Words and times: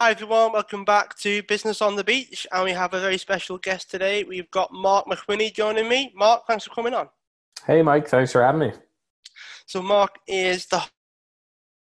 Hi 0.00 0.12
everyone, 0.12 0.52
welcome 0.52 0.84
back 0.84 1.18
to 1.18 1.42
Business 1.42 1.82
on 1.82 1.96
the 1.96 2.04
Beach, 2.04 2.46
and 2.52 2.62
we 2.62 2.70
have 2.70 2.94
a 2.94 3.00
very 3.00 3.18
special 3.18 3.58
guest 3.58 3.90
today. 3.90 4.22
We've 4.22 4.48
got 4.52 4.72
Marc 4.72 5.06
Mawhinney 5.06 5.52
joining 5.52 5.88
me. 5.88 6.12
Marc, 6.14 6.46
thanks 6.46 6.62
for 6.62 6.70
coming 6.72 6.94
on. 6.94 7.08
Hey 7.66 7.82
Mike, 7.82 8.06
thanks 8.06 8.30
for 8.30 8.40
having 8.40 8.60
me. 8.60 8.72
So 9.66 9.82
Marc 9.82 10.20
is 10.28 10.66
the 10.66 10.84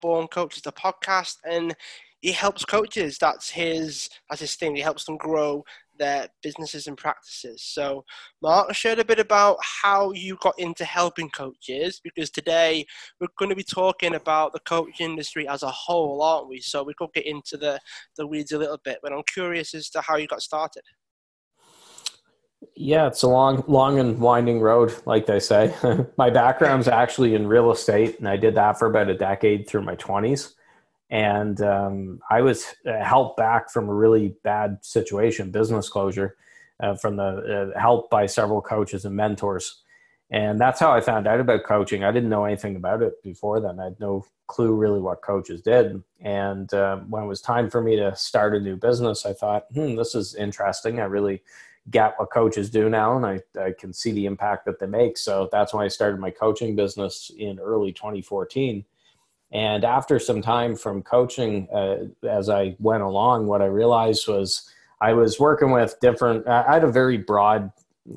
Born 0.02 0.28
Coaches, 0.28 0.62
the 0.62 0.74
podcast, 0.74 1.38
and 1.50 1.74
he 2.20 2.34
helps 2.34 2.66
coaches. 2.66 3.18
That's 3.18 3.50
his 3.50 4.09
that's 4.30 4.41
his 4.41 4.55
thing. 4.55 4.75
He 4.75 4.82
helps 4.82 5.05
them 5.05 5.16
grow 5.16 5.64
their 6.02 6.27
businesses 6.41 6.88
and 6.88 6.97
practices. 6.97 7.61
So, 7.63 8.04
Marc, 8.41 8.73
shared 8.73 8.97
a 8.97 9.05
bit 9.05 9.20
about 9.20 9.57
how 9.61 10.11
you 10.13 10.35
got 10.41 10.57
into 10.57 10.84
helping 10.84 11.29
coaches 11.29 12.02
because 12.04 12.31
today 12.31 12.85
we're 13.20 13.27
going 13.38 13.49
to 13.49 13.55
be 13.55 13.63
talking 13.63 14.16
about 14.16 14.52
the 14.52 14.59
coaching 14.61 15.11
industry 15.11 15.48
as 15.48 15.61
a 15.61 15.70
whole, 15.70 16.23
aren't 16.23 16.49
we? 16.49 16.59
So, 16.59 16.84
we 16.84 16.95
could 16.95 17.13
get 17.13 17.27
into 17.27 17.55
the, 17.55 17.79
the 18.17 18.25
weeds 18.25 18.52
a 18.52 18.57
little 18.57 18.79
bit, 18.84 18.98
but 19.03 19.13
I'm 19.13 19.23
curious 19.31 19.76
as 19.76 19.90
to 19.91 20.02
how 20.02 20.17
you 20.17 20.26
got 20.26 20.41
started. 20.41 20.81
Yeah, 22.76 23.07
it's 23.07 23.21
a 23.21 23.27
long, 23.27 23.63
long 23.68 23.99
and 23.99 24.18
winding 24.18 24.59
road, 24.59 24.95
like 25.05 25.27
they 25.27 25.40
say. 25.40 25.73
my 26.18 26.31
background's 26.31 26.88
actually 26.88 27.35
in 27.35 27.48
real 27.48 27.71
estate, 27.71 28.18
and 28.18 28.27
I 28.27 28.38
did 28.38 28.55
that 28.55 28.79
for 28.79 28.88
about 28.88 29.09
a 29.09 29.15
decade 29.15 29.68
through 29.68 29.84
my 29.84 29.95
20s 29.95 30.54
and 31.11 31.61
um, 31.61 32.20
I 32.29 32.41
was 32.41 32.65
uh, 32.88 33.03
helped 33.03 33.38
back 33.38 33.70
from 33.70 33.89
a 33.89 33.93
really 33.93 34.33
bad 34.43 34.79
situation, 34.81 35.51
business 35.51 35.89
closure, 35.89 36.37
uh, 36.79 36.95
from 36.95 37.17
the 37.17 37.73
uh, 37.75 37.79
help 37.79 38.09
by 38.09 38.25
several 38.25 38.61
coaches 38.61 39.05
and 39.05 39.15
mentors, 39.15 39.81
and 40.31 40.59
that's 40.59 40.79
how 40.79 40.91
I 40.91 41.01
found 41.01 41.27
out 41.27 41.41
about 41.41 41.65
coaching. 41.65 42.05
I 42.05 42.11
didn't 42.11 42.29
know 42.29 42.45
anything 42.45 42.77
about 42.77 43.03
it 43.03 43.21
before 43.21 43.59
then. 43.59 43.79
I 43.79 43.85
had 43.85 43.99
no 43.99 44.25
clue 44.47 44.73
really 44.73 45.01
what 45.01 45.21
coaches 45.21 45.61
did, 45.61 46.01
and 46.21 46.73
um, 46.73 47.09
when 47.12 47.23
it 47.23 47.27
was 47.27 47.41
time 47.41 47.70
for 47.70 47.81
me 47.81 47.98
to 47.98 48.15
start 48.15 48.55
a 48.55 48.59
new 48.59 48.77
business, 48.77 49.25
I 49.25 49.34
thought, 49.34 49.65
hmm, 49.73 49.95
this 49.95 50.15
is 50.15 50.34
interesting. 50.34 51.01
I 51.01 51.05
really 51.05 51.43
get 51.90 52.13
what 52.18 52.31
coaches 52.31 52.70
do 52.70 52.90
now, 52.90 53.18
and 53.18 53.25
I, 53.25 53.41
I 53.62 53.73
can 53.77 53.91
see 53.91 54.12
the 54.12 54.27
impact 54.27 54.65
that 54.65 54.79
they 54.79 54.85
make. 54.85 55.18
So 55.18 55.49
that's 55.51 55.73
when 55.73 55.84
I 55.84 55.90
started 55.90 56.21
my 56.21 56.31
coaching 56.31 56.75
business 56.75 57.31
in 57.37 57.59
early 57.59 57.91
2014 57.91 58.85
and 59.52 59.84
after 59.84 60.18
some 60.18 60.41
time 60.41 60.76
from 60.76 61.02
coaching, 61.02 61.68
uh, 61.74 62.05
as 62.27 62.49
I 62.49 62.76
went 62.80 63.04
along, 63.04 63.48
what 63.48 63.62
I 63.62 63.66
realized 63.66 64.28
was 64.28 64.69
I 65.02 65.13
was 65.13 65.40
working 65.40 65.72
with 65.72 66.00
different, 66.00 66.47
I 66.47 66.74
had 66.74 66.84
a 66.84 66.91
very 66.91 67.18
broad 67.18 67.72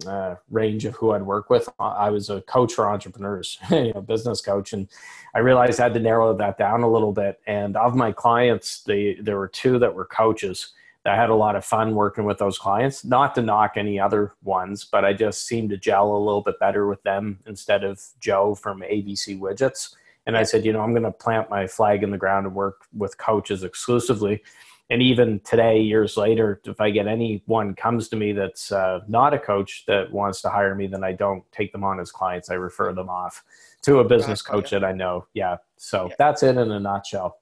uh, 0.06 0.36
range 0.50 0.84
of 0.84 0.94
who 0.94 1.10
I'd 1.12 1.22
work 1.22 1.50
with. 1.50 1.68
I 1.78 2.10
was 2.10 2.30
a 2.30 2.40
coach 2.42 2.74
for 2.74 2.88
entrepreneurs, 2.88 3.58
you 3.70 3.92
know, 3.92 4.00
business 4.00 4.40
coach, 4.40 4.72
and 4.72 4.88
I 5.34 5.40
realized 5.40 5.80
I 5.80 5.84
had 5.84 5.94
to 5.94 6.00
narrow 6.00 6.36
that 6.36 6.56
down 6.56 6.82
a 6.82 6.90
little 6.90 7.12
bit. 7.12 7.40
And 7.46 7.76
of 7.76 7.96
my 7.96 8.12
clients, 8.12 8.82
they, 8.82 9.14
there 9.14 9.36
were 9.36 9.48
two 9.48 9.78
that 9.80 9.94
were 9.94 10.04
coaches. 10.04 10.72
I 11.06 11.16
had 11.16 11.28
a 11.28 11.34
lot 11.34 11.54
of 11.54 11.66
fun 11.66 11.94
working 11.94 12.24
with 12.24 12.38
those 12.38 12.58
clients. 12.58 13.04
Not 13.04 13.34
to 13.34 13.42
knock 13.42 13.72
any 13.76 14.00
other 14.00 14.32
ones, 14.42 14.84
but 14.84 15.04
I 15.04 15.12
just 15.12 15.46
seemed 15.46 15.70
to 15.70 15.76
gel 15.76 16.16
a 16.16 16.16
little 16.16 16.40
bit 16.40 16.58
better 16.58 16.86
with 16.86 17.02
them 17.02 17.40
instead 17.46 17.84
of 17.84 18.00
Joe 18.20 18.54
from 18.54 18.80
ABC 18.80 19.38
Widgets. 19.38 19.94
And 20.26 20.36
I 20.36 20.42
said, 20.42 20.64
you 20.64 20.72
know, 20.72 20.80
I'm 20.80 20.92
going 20.92 21.02
to 21.02 21.10
plant 21.10 21.50
my 21.50 21.66
flag 21.66 22.02
in 22.02 22.10
the 22.10 22.18
ground 22.18 22.46
and 22.46 22.54
work 22.54 22.86
with 22.92 23.18
coaches 23.18 23.62
exclusively. 23.62 24.42
And 24.90 25.02
even 25.02 25.40
today, 25.40 25.80
years 25.80 26.16
later, 26.16 26.60
if 26.64 26.80
I 26.80 26.90
get 26.90 27.06
anyone 27.06 27.74
comes 27.74 28.08
to 28.08 28.16
me 28.16 28.32
that's 28.32 28.70
uh, 28.70 29.00
not 29.08 29.32
a 29.32 29.38
coach 29.38 29.84
that 29.86 30.12
wants 30.12 30.42
to 30.42 30.50
hire 30.50 30.74
me, 30.74 30.86
then 30.86 31.02
I 31.02 31.12
don't 31.12 31.42
take 31.52 31.72
them 31.72 31.84
on 31.84 32.00
as 32.00 32.12
clients. 32.12 32.50
I 32.50 32.54
refer 32.54 32.92
them 32.92 33.08
off 33.08 33.42
to 33.82 34.00
a 34.00 34.04
business 34.04 34.42
coach 34.42 34.70
that 34.70 34.84
I 34.84 34.92
know. 34.92 35.26
Yeah. 35.32 35.56
So 35.76 36.08
yeah. 36.08 36.14
that's 36.18 36.42
it 36.42 36.56
in 36.56 36.70
a 36.70 36.80
nutshell. 36.80 37.38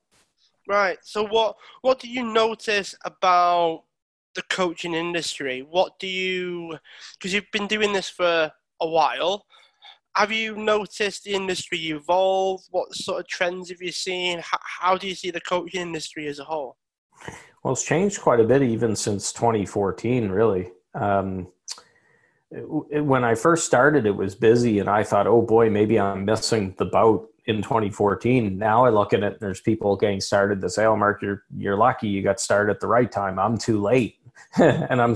Right. 0.69 0.99
So 1.03 1.27
what 1.27 1.57
what 1.81 1.99
do 1.99 2.09
you 2.09 2.23
notice 2.23 2.95
about 3.05 3.83
the 4.35 4.43
coaching 4.43 4.95
industry? 4.95 5.67
What 5.69 5.99
do 5.99 6.07
you 6.07 6.79
because 7.15 7.35
you've 7.35 7.51
been 7.53 7.67
doing 7.67 7.93
this 7.93 8.09
for 8.09 8.53
a 8.81 8.87
while 8.87 9.47
have 10.15 10.33
you 10.33 10.57
noticed 10.57 11.25
the 11.25 11.33
industry 11.33 11.79
evolve? 11.91 12.63
What 12.71 12.95
sort 12.95 13.21
of 13.21 13.29
trends 13.29 13.71
have 13.71 13.81
you 13.81 13.93
seen? 13.93 14.41
How, 14.41 14.59
how 14.63 14.97
do 14.99 15.09
you 15.09 15.15
see 15.15 15.31
the 15.31 15.41
coaching 15.41 15.81
industry 15.81 16.27
as 16.27 16.39
a 16.39 16.45
whole? 16.45 16.77
Well, 17.63 17.73
it's 17.73 17.85
changed 17.85 18.21
quite 18.21 18.41
a 18.41 18.45
bit 18.45 18.63
even 18.63 18.97
since 18.97 19.33
2014, 19.33 20.29
really. 20.29 20.71
Um, 20.95 21.49
when 22.51 23.25
I 23.25 23.35
first 23.35 23.65
started, 23.65 24.05
it 24.05 24.15
was 24.17 24.35
busy, 24.35 24.79
and 24.79 24.91
I 24.91 25.05
thought, 25.05 25.27
oh 25.27 25.41
boy, 25.41 25.71
maybe 25.71 25.99
I'm 25.99 26.25
missing 26.25 26.75
the 26.77 26.85
boat 26.85 27.31
in 27.47 27.63
2014. 27.63 28.59
Now 28.59 28.85
I 28.85 28.91
look 28.91 29.15
at 29.15 29.23
it, 29.23 29.33
and 29.35 29.41
there's 29.41 29.61
people 29.61 29.97
getting 29.97 30.21
started 30.21 30.61
to 30.61 30.69
say, 30.69 30.85
oh, 30.85 30.97
Marc, 30.97 31.23
you're, 31.23 31.45
you're 31.57 31.77
lucky 31.77 32.09
you 32.09 32.23
got 32.23 32.41
started 32.41 32.73
at 32.73 32.81
the 32.81 32.87
right 32.87 33.11
time. 33.11 33.39
I'm 33.39 33.57
too 33.57 33.81
late. 33.81 34.17
and 34.59 35.01
I'm 35.01 35.15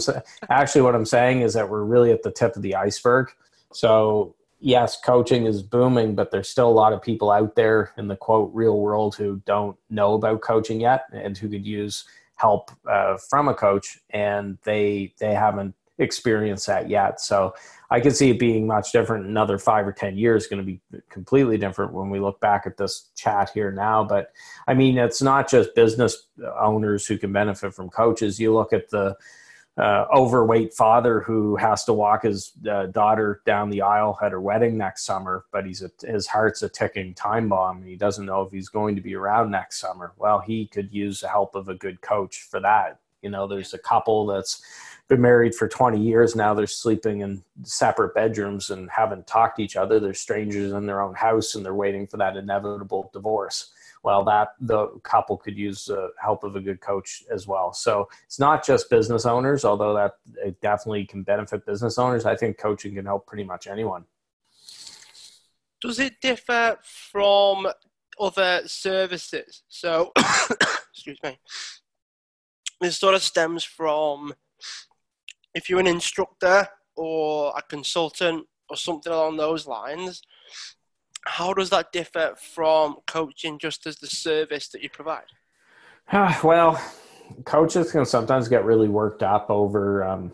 actually 0.48 0.82
what 0.82 0.94
I'm 0.94 1.04
saying 1.04 1.42
is 1.42 1.52
that 1.54 1.68
we're 1.68 1.84
really 1.84 2.12
at 2.12 2.22
the 2.22 2.30
tip 2.30 2.56
of 2.56 2.62
the 2.62 2.74
iceberg. 2.74 3.30
So 3.72 4.34
yes, 4.60 4.98
coaching 5.00 5.46
is 5.46 5.62
booming, 5.62 6.14
but 6.14 6.30
there's 6.30 6.48
still 6.48 6.68
a 6.68 6.70
lot 6.70 6.92
of 6.92 7.02
people 7.02 7.30
out 7.30 7.54
there 7.54 7.92
in 7.96 8.08
the 8.08 8.16
quote 8.16 8.50
real 8.54 8.80
world 8.80 9.14
who 9.14 9.42
don't 9.44 9.76
know 9.90 10.14
about 10.14 10.40
coaching 10.40 10.80
yet 10.80 11.04
and 11.12 11.36
who 11.36 11.48
could 11.48 11.66
use 11.66 12.04
help 12.36 12.70
uh, 12.88 13.16
from 13.16 13.48
a 13.48 13.54
coach, 13.54 13.98
and 14.10 14.58
they 14.64 15.14
they 15.18 15.34
haven't 15.34 15.74
experienced 15.98 16.66
that 16.66 16.90
yet. 16.90 17.20
So 17.20 17.54
I 17.90 18.00
can 18.00 18.12
see 18.12 18.30
it 18.30 18.38
being 18.38 18.66
much 18.66 18.92
different. 18.92 19.26
Another 19.26 19.58
five 19.58 19.86
or 19.86 19.92
ten 19.92 20.16
years 20.16 20.46
going 20.46 20.60
to 20.60 20.66
be 20.66 20.80
completely 21.08 21.56
different 21.56 21.92
when 21.92 22.10
we 22.10 22.20
look 22.20 22.40
back 22.40 22.66
at 22.66 22.76
this 22.76 23.10
chat 23.16 23.50
here 23.54 23.72
now. 23.72 24.04
But 24.04 24.32
I 24.66 24.74
mean, 24.74 24.98
it's 24.98 25.22
not 25.22 25.48
just 25.48 25.74
business 25.74 26.26
owners 26.58 27.06
who 27.06 27.18
can 27.18 27.32
benefit 27.32 27.74
from 27.74 27.88
coaches. 27.88 28.38
You 28.38 28.52
look 28.52 28.72
at 28.72 28.90
the 28.90 29.16
uh, 29.78 30.06
overweight 30.14 30.72
father 30.72 31.20
who 31.20 31.54
has 31.56 31.84
to 31.84 31.92
walk 31.92 32.22
his 32.22 32.52
uh, 32.70 32.86
daughter 32.86 33.42
down 33.44 33.68
the 33.68 33.82
aisle 33.82 34.18
at 34.22 34.32
her 34.32 34.40
wedding 34.40 34.78
next 34.78 35.04
summer, 35.04 35.44
but 35.52 35.66
he's 35.66 35.82
a, 35.82 35.90
his 36.06 36.26
heart's 36.26 36.62
a 36.62 36.68
ticking 36.68 37.12
time 37.12 37.48
bomb 37.48 37.78
and 37.78 37.88
he 37.88 37.96
doesn't 37.96 38.24
know 38.24 38.42
if 38.42 38.50
he's 38.50 38.70
going 38.70 38.96
to 38.96 39.02
be 39.02 39.14
around 39.14 39.50
next 39.50 39.78
summer. 39.78 40.12
Well, 40.16 40.40
he 40.40 40.66
could 40.66 40.92
use 40.92 41.20
the 41.20 41.28
help 41.28 41.54
of 41.54 41.68
a 41.68 41.74
good 41.74 42.00
coach 42.00 42.46
for 42.50 42.58
that. 42.60 43.00
You 43.20 43.28
know, 43.28 43.46
there's 43.46 43.74
a 43.74 43.78
couple 43.78 44.24
that's 44.26 44.62
been 45.08 45.20
married 45.20 45.54
for 45.54 45.68
20 45.68 46.00
years 46.00 46.34
now. 46.34 46.54
They're 46.54 46.66
sleeping 46.66 47.20
in 47.20 47.42
separate 47.62 48.14
bedrooms 48.14 48.70
and 48.70 48.90
haven't 48.90 49.26
talked 49.26 49.56
to 49.56 49.62
each 49.62 49.76
other. 49.76 50.00
They're 50.00 50.14
strangers 50.14 50.72
in 50.72 50.86
their 50.86 51.02
own 51.02 51.14
house 51.14 51.54
and 51.54 51.64
they're 51.64 51.74
waiting 51.74 52.06
for 52.06 52.16
that 52.16 52.36
inevitable 52.36 53.10
divorce 53.12 53.72
well 54.06 54.24
that 54.24 54.50
the 54.60 54.86
couple 55.02 55.36
could 55.36 55.58
use 55.58 55.86
the 55.86 56.10
help 56.22 56.44
of 56.44 56.54
a 56.54 56.60
good 56.60 56.80
coach 56.80 57.24
as 57.30 57.46
well. 57.48 57.72
So 57.72 58.08
it's 58.24 58.38
not 58.38 58.64
just 58.64 58.88
business 58.88 59.26
owners 59.26 59.64
although 59.64 59.94
that 59.94 60.12
it 60.42 60.60
definitely 60.62 61.04
can 61.04 61.24
benefit 61.24 61.66
business 61.66 61.98
owners. 61.98 62.24
I 62.24 62.36
think 62.36 62.56
coaching 62.56 62.94
can 62.94 63.04
help 63.04 63.26
pretty 63.26 63.44
much 63.44 63.66
anyone. 63.66 64.04
Does 65.82 65.98
it 65.98 66.20
differ 66.22 66.78
from 66.82 67.66
other 68.18 68.62
services? 68.66 69.64
So 69.68 70.12
excuse 70.90 71.18
me. 71.22 71.38
This 72.80 72.98
sort 72.98 73.14
of 73.14 73.22
stems 73.22 73.64
from 73.64 74.34
if 75.52 75.68
you're 75.68 75.80
an 75.80 75.86
instructor 75.88 76.68
or 76.94 77.52
a 77.56 77.62
consultant 77.62 78.46
or 78.70 78.76
something 78.76 79.12
along 79.12 79.36
those 79.36 79.66
lines 79.66 80.22
how 81.26 81.52
does 81.52 81.70
that 81.70 81.92
differ 81.92 82.34
from 82.36 82.96
coaching 83.06 83.58
just 83.58 83.86
as 83.86 83.96
the 83.96 84.06
service 84.06 84.68
that 84.68 84.82
you 84.82 84.88
provide? 84.88 85.26
well, 86.44 86.80
coaches 87.44 87.90
can 87.90 88.04
sometimes 88.04 88.48
get 88.48 88.64
really 88.64 88.88
worked 88.88 89.22
up 89.22 89.50
over 89.50 90.04
um, 90.04 90.32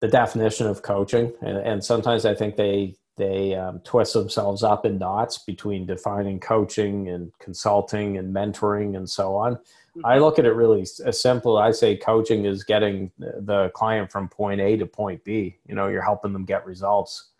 the 0.00 0.08
definition 0.08 0.66
of 0.66 0.82
coaching, 0.82 1.32
and, 1.40 1.58
and, 1.58 1.84
sometimes 1.84 2.26
I 2.26 2.34
think 2.34 2.56
they 2.56 2.96
they 3.16 3.54
um, 3.54 3.78
twist 3.84 4.12
themselves 4.12 4.64
up 4.64 4.84
in 4.84 4.98
knots 4.98 5.38
between 5.38 5.86
defining 5.86 6.40
coaching 6.40 7.08
and 7.08 7.30
consulting 7.38 8.18
and 8.18 8.34
mentoring 8.34 8.96
and 8.96 9.08
so 9.08 9.36
on. 9.36 9.54
Mm-hmm. 9.54 10.04
I 10.04 10.18
look 10.18 10.40
at 10.40 10.44
it 10.44 10.52
really 10.54 10.82
as 10.82 11.22
simple. 11.22 11.56
I 11.56 11.70
say 11.70 11.96
coaching 11.96 12.44
is 12.44 12.64
getting 12.64 13.12
the 13.18 13.70
client 13.74 14.10
from 14.10 14.28
point 14.28 14.60
A 14.60 14.76
to 14.76 14.86
point 14.86 15.22
B. 15.22 15.58
You 15.68 15.76
know, 15.76 15.86
you're 15.86 16.02
helping 16.02 16.32
them 16.32 16.44
get 16.44 16.66
results 16.66 17.30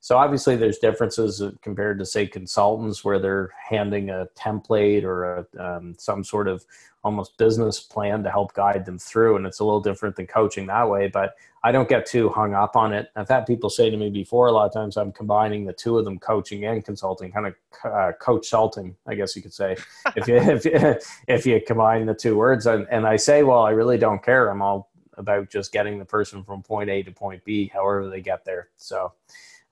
so 0.00 0.16
obviously, 0.16 0.56
there's 0.56 0.78
differences 0.78 1.42
compared 1.60 1.98
to 1.98 2.06
say 2.06 2.26
consultants 2.26 3.04
where 3.04 3.18
they're 3.18 3.50
handing 3.68 4.08
a 4.08 4.28
template 4.34 5.04
or 5.04 5.46
a, 5.54 5.62
um, 5.62 5.94
some 5.98 6.24
sort 6.24 6.48
of 6.48 6.64
almost 7.04 7.36
business 7.36 7.80
plan 7.80 8.22
to 8.22 8.30
help 8.30 8.54
guide 8.54 8.86
them 8.86 8.98
through, 8.98 9.36
and 9.36 9.46
it's 9.46 9.60
a 9.60 9.64
little 9.64 9.80
different 9.80 10.16
than 10.16 10.26
coaching 10.26 10.66
that 10.66 10.88
way. 10.88 11.08
But 11.08 11.34
I 11.62 11.70
don't 11.70 11.88
get 11.88 12.06
too 12.06 12.30
hung 12.30 12.54
up 12.54 12.76
on 12.76 12.94
it. 12.94 13.10
I've 13.14 13.28
had 13.28 13.44
people 13.44 13.68
say 13.68 13.90
to 13.90 13.96
me 13.96 14.08
before 14.08 14.46
a 14.46 14.52
lot 14.52 14.64
of 14.64 14.72
times 14.72 14.96
I'm 14.96 15.12
combining 15.12 15.66
the 15.66 15.74
two 15.74 15.98
of 15.98 16.06
them, 16.06 16.18
coaching 16.18 16.64
and 16.64 16.82
consulting, 16.82 17.30
kind 17.30 17.48
of 17.48 17.54
uh, 17.84 18.12
coach 18.18 18.48
salting, 18.48 18.96
I 19.06 19.14
guess 19.14 19.36
you 19.36 19.42
could 19.42 19.52
say, 19.52 19.76
if 20.16 20.26
you 20.26 20.36
if, 20.36 21.20
if 21.28 21.46
you 21.46 21.60
combine 21.66 22.06
the 22.06 22.14
two 22.14 22.38
words. 22.38 22.64
And, 22.64 22.86
and 22.90 23.06
I 23.06 23.16
say, 23.16 23.42
well, 23.42 23.60
I 23.60 23.70
really 23.70 23.98
don't 23.98 24.22
care. 24.22 24.48
I'm 24.48 24.62
all 24.62 24.90
about 25.18 25.50
just 25.50 25.72
getting 25.72 25.98
the 25.98 26.06
person 26.06 26.42
from 26.42 26.62
point 26.62 26.88
A 26.88 27.02
to 27.02 27.12
point 27.12 27.44
B, 27.44 27.70
however 27.72 28.08
they 28.08 28.22
get 28.22 28.46
there. 28.46 28.68
So 28.78 29.12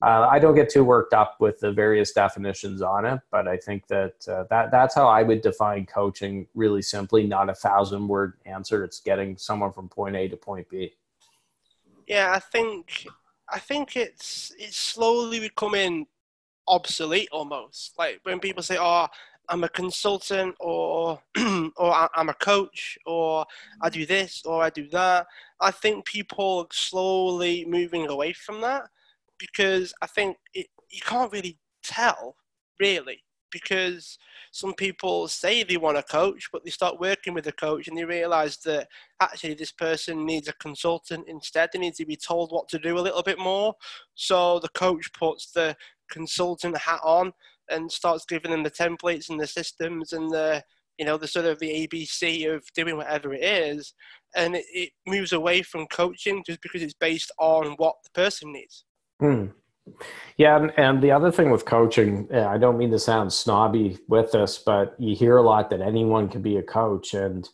uh, 0.01 0.27
I 0.31 0.39
don't 0.39 0.55
get 0.55 0.69
too 0.69 0.85
worked 0.85 1.13
up 1.13 1.35
with 1.39 1.59
the 1.59 1.73
various 1.73 2.13
definitions 2.13 2.81
on 2.81 3.05
it, 3.05 3.19
but 3.31 3.49
I 3.49 3.57
think 3.57 3.85
that 3.87 4.13
uh, 4.29 4.45
that 4.49 4.71
that's 4.71 4.95
how 4.95 5.07
I 5.07 5.23
would 5.23 5.41
define 5.41 5.85
coaching 5.85 6.47
really 6.55 6.81
simply. 6.81 7.27
Not 7.27 7.49
a 7.49 7.53
thousand 7.53 8.07
word 8.07 8.33
answer. 8.45 8.85
It's 8.85 9.01
getting 9.01 9.37
someone 9.37 9.73
from 9.73 9.89
point 9.89 10.15
A 10.15 10.29
to 10.29 10.37
point 10.37 10.69
B. 10.69 10.93
Yeah, 12.07 12.31
I 12.33 12.39
think 12.39 13.07
I 13.49 13.59
think 13.59 13.97
it's 13.97 14.53
it's 14.57 14.77
slowly 14.77 15.41
becoming 15.41 16.07
obsolete 16.65 17.29
almost. 17.33 17.99
Like 17.99 18.21
when 18.23 18.39
people 18.39 18.63
say, 18.63 18.77
"Oh, 18.79 19.07
I'm 19.49 19.65
a 19.65 19.69
consultant," 19.69 20.55
or 20.61 21.21
"or 21.75 22.09
I'm 22.15 22.29
a 22.29 22.33
coach," 22.35 22.97
or 23.05 23.45
"I 23.81 23.89
do 23.89 24.05
this," 24.05 24.43
or 24.45 24.63
"I 24.63 24.69
do 24.69 24.87
that." 24.91 25.27
I 25.59 25.71
think 25.71 26.05
people 26.05 26.67
slowly 26.71 27.65
moving 27.65 28.07
away 28.07 28.31
from 28.31 28.61
that 28.61 28.83
because 29.39 29.93
I 30.01 30.07
think 30.07 30.37
it, 30.53 30.67
you 30.89 31.01
can't 31.01 31.31
really 31.31 31.57
tell, 31.83 32.35
really, 32.79 33.23
because 33.51 34.17
some 34.51 34.73
people 34.73 35.27
say 35.27 35.63
they 35.63 35.77
want 35.77 35.97
a 35.97 36.03
coach, 36.03 36.49
but 36.51 36.63
they 36.63 36.71
start 36.71 36.99
working 36.99 37.33
with 37.33 37.47
a 37.47 37.51
coach 37.51 37.87
and 37.87 37.97
they 37.97 38.05
realize 38.05 38.57
that 38.65 38.87
actually 39.21 39.53
this 39.53 39.71
person 39.71 40.25
needs 40.25 40.47
a 40.47 40.53
consultant 40.53 41.25
instead. 41.27 41.69
They 41.71 41.79
need 41.79 41.95
to 41.95 42.05
be 42.05 42.15
told 42.15 42.51
what 42.51 42.67
to 42.69 42.79
do 42.79 42.97
a 42.97 43.01
little 43.01 43.23
bit 43.23 43.39
more. 43.39 43.73
So 44.15 44.59
the 44.59 44.69
coach 44.69 45.11
puts 45.13 45.51
the 45.51 45.75
consultant 46.11 46.77
hat 46.77 46.99
on 47.03 47.31
and 47.69 47.91
starts 47.91 48.25
giving 48.25 48.51
them 48.51 48.63
the 48.63 48.71
templates 48.71 49.29
and 49.29 49.39
the 49.39 49.47
systems 49.47 50.13
and 50.13 50.31
the 50.31 50.63
you 50.97 51.05
know 51.05 51.17
the 51.17 51.27
sort 51.27 51.45
of 51.45 51.57
the 51.59 51.87
ABC 51.87 52.53
of 52.53 52.61
doing 52.75 52.97
whatever 52.97 53.33
it 53.33 53.41
is, 53.41 53.93
and 54.35 54.55
it, 54.55 54.65
it 54.73 54.89
moves 55.07 55.31
away 55.31 55.61
from 55.61 55.87
coaching 55.87 56.43
just 56.45 56.61
because 56.61 56.83
it's 56.83 56.93
based 56.93 57.31
on 57.39 57.71
what 57.77 57.95
the 58.03 58.09
person 58.11 58.51
needs. 58.51 58.83
Hmm. 59.19 59.47
Yeah, 60.37 60.55
and, 60.55 60.71
and, 60.77 61.01
the 61.01 61.11
other 61.11 61.31
thing 61.31 61.49
with 61.49 61.65
coaching, 61.65 62.33
I 62.33 62.57
don't 62.57 62.77
mean 62.77 62.91
to 62.91 62.99
sound 62.99 63.33
snobby 63.33 63.97
with 64.07 64.31
this, 64.31 64.57
but 64.57 64.95
you 64.99 65.15
hear 65.15 65.37
a 65.37 65.41
lot 65.41 65.69
that 65.71 65.81
anyone 65.81 66.29
can 66.29 66.41
be 66.41 66.57
a 66.57 66.63
coach. 66.63 67.13
And 67.13 67.49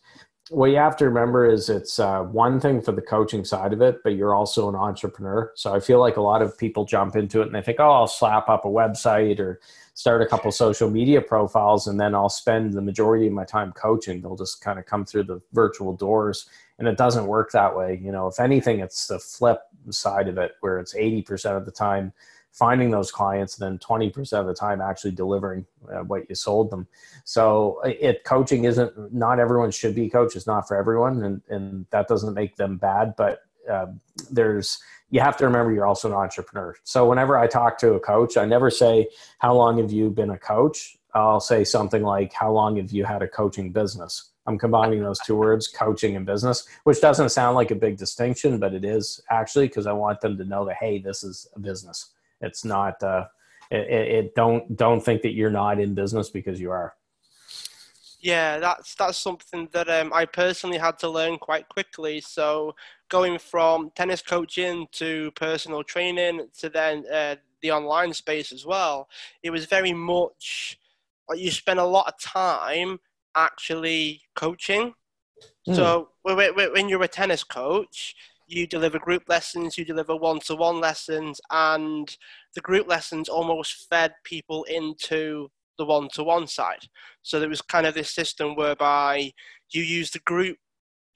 what 0.50 0.70
you 0.70 0.76
have 0.76 0.96
to 0.98 1.06
remember 1.06 1.46
is 1.46 1.68
it's 1.68 1.98
uh, 1.98 2.22
one 2.22 2.60
thing 2.60 2.80
for 2.80 2.92
the 2.92 3.02
coaching 3.02 3.44
side 3.44 3.72
of 3.72 3.80
it, 3.80 4.02
but 4.04 4.14
you're 4.14 4.34
also 4.34 4.68
an 4.68 4.76
entrepreneur. 4.76 5.50
So 5.56 5.74
I 5.74 5.80
feel 5.80 5.98
like 5.98 6.16
a 6.16 6.20
lot 6.20 6.42
of 6.42 6.56
people 6.56 6.84
jump 6.84 7.16
into 7.16 7.40
it 7.40 7.46
and 7.46 7.54
they 7.54 7.62
think, 7.62 7.80
oh, 7.80 7.90
I'll 7.90 8.06
slap 8.06 8.48
up 8.48 8.64
a 8.64 8.68
website 8.68 9.40
or 9.40 9.60
start 9.94 10.22
a 10.22 10.26
couple 10.26 10.52
social 10.52 10.90
media 10.90 11.20
profiles 11.20 11.88
and 11.88 11.98
then 11.98 12.14
I'll 12.14 12.28
spend 12.28 12.74
the 12.74 12.82
majority 12.82 13.26
of 13.26 13.32
my 13.32 13.44
time 13.44 13.72
coaching. 13.72 14.20
They'll 14.20 14.36
just 14.36 14.60
kind 14.60 14.78
of 14.78 14.86
come 14.86 15.04
through 15.04 15.24
the 15.24 15.40
virtual 15.52 15.96
doors 15.96 16.48
and 16.78 16.86
it 16.88 16.96
doesn't 16.96 17.26
work 17.26 17.52
that 17.52 17.76
way. 17.76 18.00
You 18.02 18.12
know, 18.12 18.26
if 18.26 18.38
anything, 18.38 18.80
it's 18.80 19.06
the 19.06 19.18
flip 19.18 19.60
side 19.90 20.28
of 20.28 20.38
it 20.38 20.52
where 20.60 20.78
it's 20.78 20.94
80% 20.94 21.56
of 21.56 21.64
the 21.64 21.70
time 21.70 22.12
finding 22.56 22.90
those 22.90 23.12
clients 23.12 23.58
and 23.58 23.70
then 23.70 23.78
20% 23.78 24.32
of 24.40 24.46
the 24.46 24.54
time 24.54 24.80
actually 24.80 25.10
delivering 25.10 25.66
uh, 25.92 26.00
what 26.00 26.26
you 26.28 26.34
sold 26.34 26.70
them. 26.70 26.86
So 27.24 27.82
it 27.84 28.24
coaching 28.24 28.64
isn't, 28.64 29.12
not 29.12 29.38
everyone 29.38 29.70
should 29.70 29.94
be 29.94 30.08
coach. 30.08 30.36
It's 30.36 30.46
not 30.46 30.66
for 30.66 30.74
everyone. 30.74 31.22
And, 31.22 31.42
and 31.50 31.86
that 31.90 32.08
doesn't 32.08 32.32
make 32.32 32.56
them 32.56 32.78
bad, 32.78 33.14
but 33.16 33.40
uh, 33.70 33.86
there's, 34.30 34.78
you 35.10 35.20
have 35.20 35.36
to 35.36 35.44
remember 35.44 35.70
you're 35.72 35.86
also 35.86 36.08
an 36.08 36.14
entrepreneur. 36.14 36.74
So 36.82 37.06
whenever 37.06 37.36
I 37.36 37.46
talk 37.46 37.76
to 37.78 37.92
a 37.92 38.00
coach, 38.00 38.38
I 38.38 38.46
never 38.46 38.70
say, 38.70 39.08
How 39.38 39.54
long 39.54 39.78
have 39.78 39.92
you 39.92 40.10
been 40.10 40.30
a 40.30 40.38
coach? 40.38 40.96
I'll 41.14 41.40
say 41.40 41.62
something 41.62 42.02
like, 42.02 42.32
How 42.32 42.50
long 42.50 42.76
have 42.76 42.90
you 42.90 43.04
had 43.04 43.22
a 43.22 43.28
coaching 43.28 43.70
business? 43.70 44.30
I'm 44.46 44.58
combining 44.58 45.02
those 45.02 45.18
two 45.20 45.36
words, 45.36 45.68
coaching 45.68 46.16
and 46.16 46.24
business, 46.24 46.66
which 46.84 47.00
doesn't 47.00 47.30
sound 47.30 47.56
like 47.56 47.70
a 47.70 47.74
big 47.74 47.96
distinction, 47.96 48.58
but 48.58 48.74
it 48.74 48.84
is 48.84 49.20
actually 49.30 49.68
because 49.68 49.86
I 49.86 49.92
want 49.92 50.20
them 50.20 50.36
to 50.38 50.44
know 50.44 50.64
that, 50.66 50.76
hey, 50.76 50.98
this 50.98 51.24
is 51.24 51.48
a 51.54 51.58
business. 51.58 52.10
It's 52.40 52.64
not, 52.64 53.02
uh, 53.02 53.26
it, 53.70 53.90
it, 53.90 54.34
don't, 54.34 54.76
don't 54.76 55.04
think 55.04 55.22
that 55.22 55.32
you're 55.32 55.50
not 55.50 55.80
in 55.80 55.94
business 55.94 56.30
because 56.30 56.60
you 56.60 56.70
are. 56.70 56.94
Yeah, 58.20 58.58
that's 58.58 58.94
that's 58.96 59.18
something 59.18 59.68
that 59.72 59.88
um, 59.88 60.12
I 60.12 60.24
personally 60.24 60.78
had 60.78 60.98
to 61.00 61.08
learn 61.08 61.38
quite 61.38 61.68
quickly. 61.68 62.20
So 62.20 62.74
going 63.08 63.38
from 63.38 63.90
tennis 63.94 64.22
coaching 64.22 64.88
to 64.92 65.30
personal 65.32 65.84
training 65.84 66.48
to 66.58 66.68
then 66.68 67.04
uh, 67.12 67.36
the 67.60 67.70
online 67.70 68.12
space 68.14 68.52
as 68.52 68.66
well, 68.66 69.08
it 69.42 69.50
was 69.50 69.66
very 69.66 69.92
much 69.92 70.78
like 71.28 71.38
you 71.38 71.50
spend 71.50 71.78
a 71.78 71.84
lot 71.84 72.08
of 72.08 72.18
time 72.20 72.98
actually 73.36 74.22
coaching. 74.34 74.94
Mm. 75.68 75.76
So 75.76 76.08
when 76.22 76.88
you're 76.88 77.02
a 77.02 77.08
tennis 77.08 77.44
coach, 77.44 78.14
you 78.48 78.66
deliver 78.66 78.98
group 78.98 79.24
lessons, 79.28 79.76
you 79.76 79.84
deliver 79.84 80.16
one-to-one 80.16 80.80
lessons, 80.80 81.40
and 81.50 82.16
the 82.54 82.60
group 82.60 82.88
lessons 82.88 83.28
almost 83.28 83.86
fed 83.90 84.12
people 84.24 84.64
into 84.64 85.48
the 85.78 85.84
one-to-one 85.84 86.46
side. 86.46 86.86
So 87.22 87.38
there 87.38 87.48
was 87.48 87.60
kind 87.60 87.86
of 87.86 87.94
this 87.94 88.14
system 88.14 88.54
whereby 88.54 89.32
you 89.70 89.82
use 89.82 90.10
the 90.10 90.20
group 90.20 90.56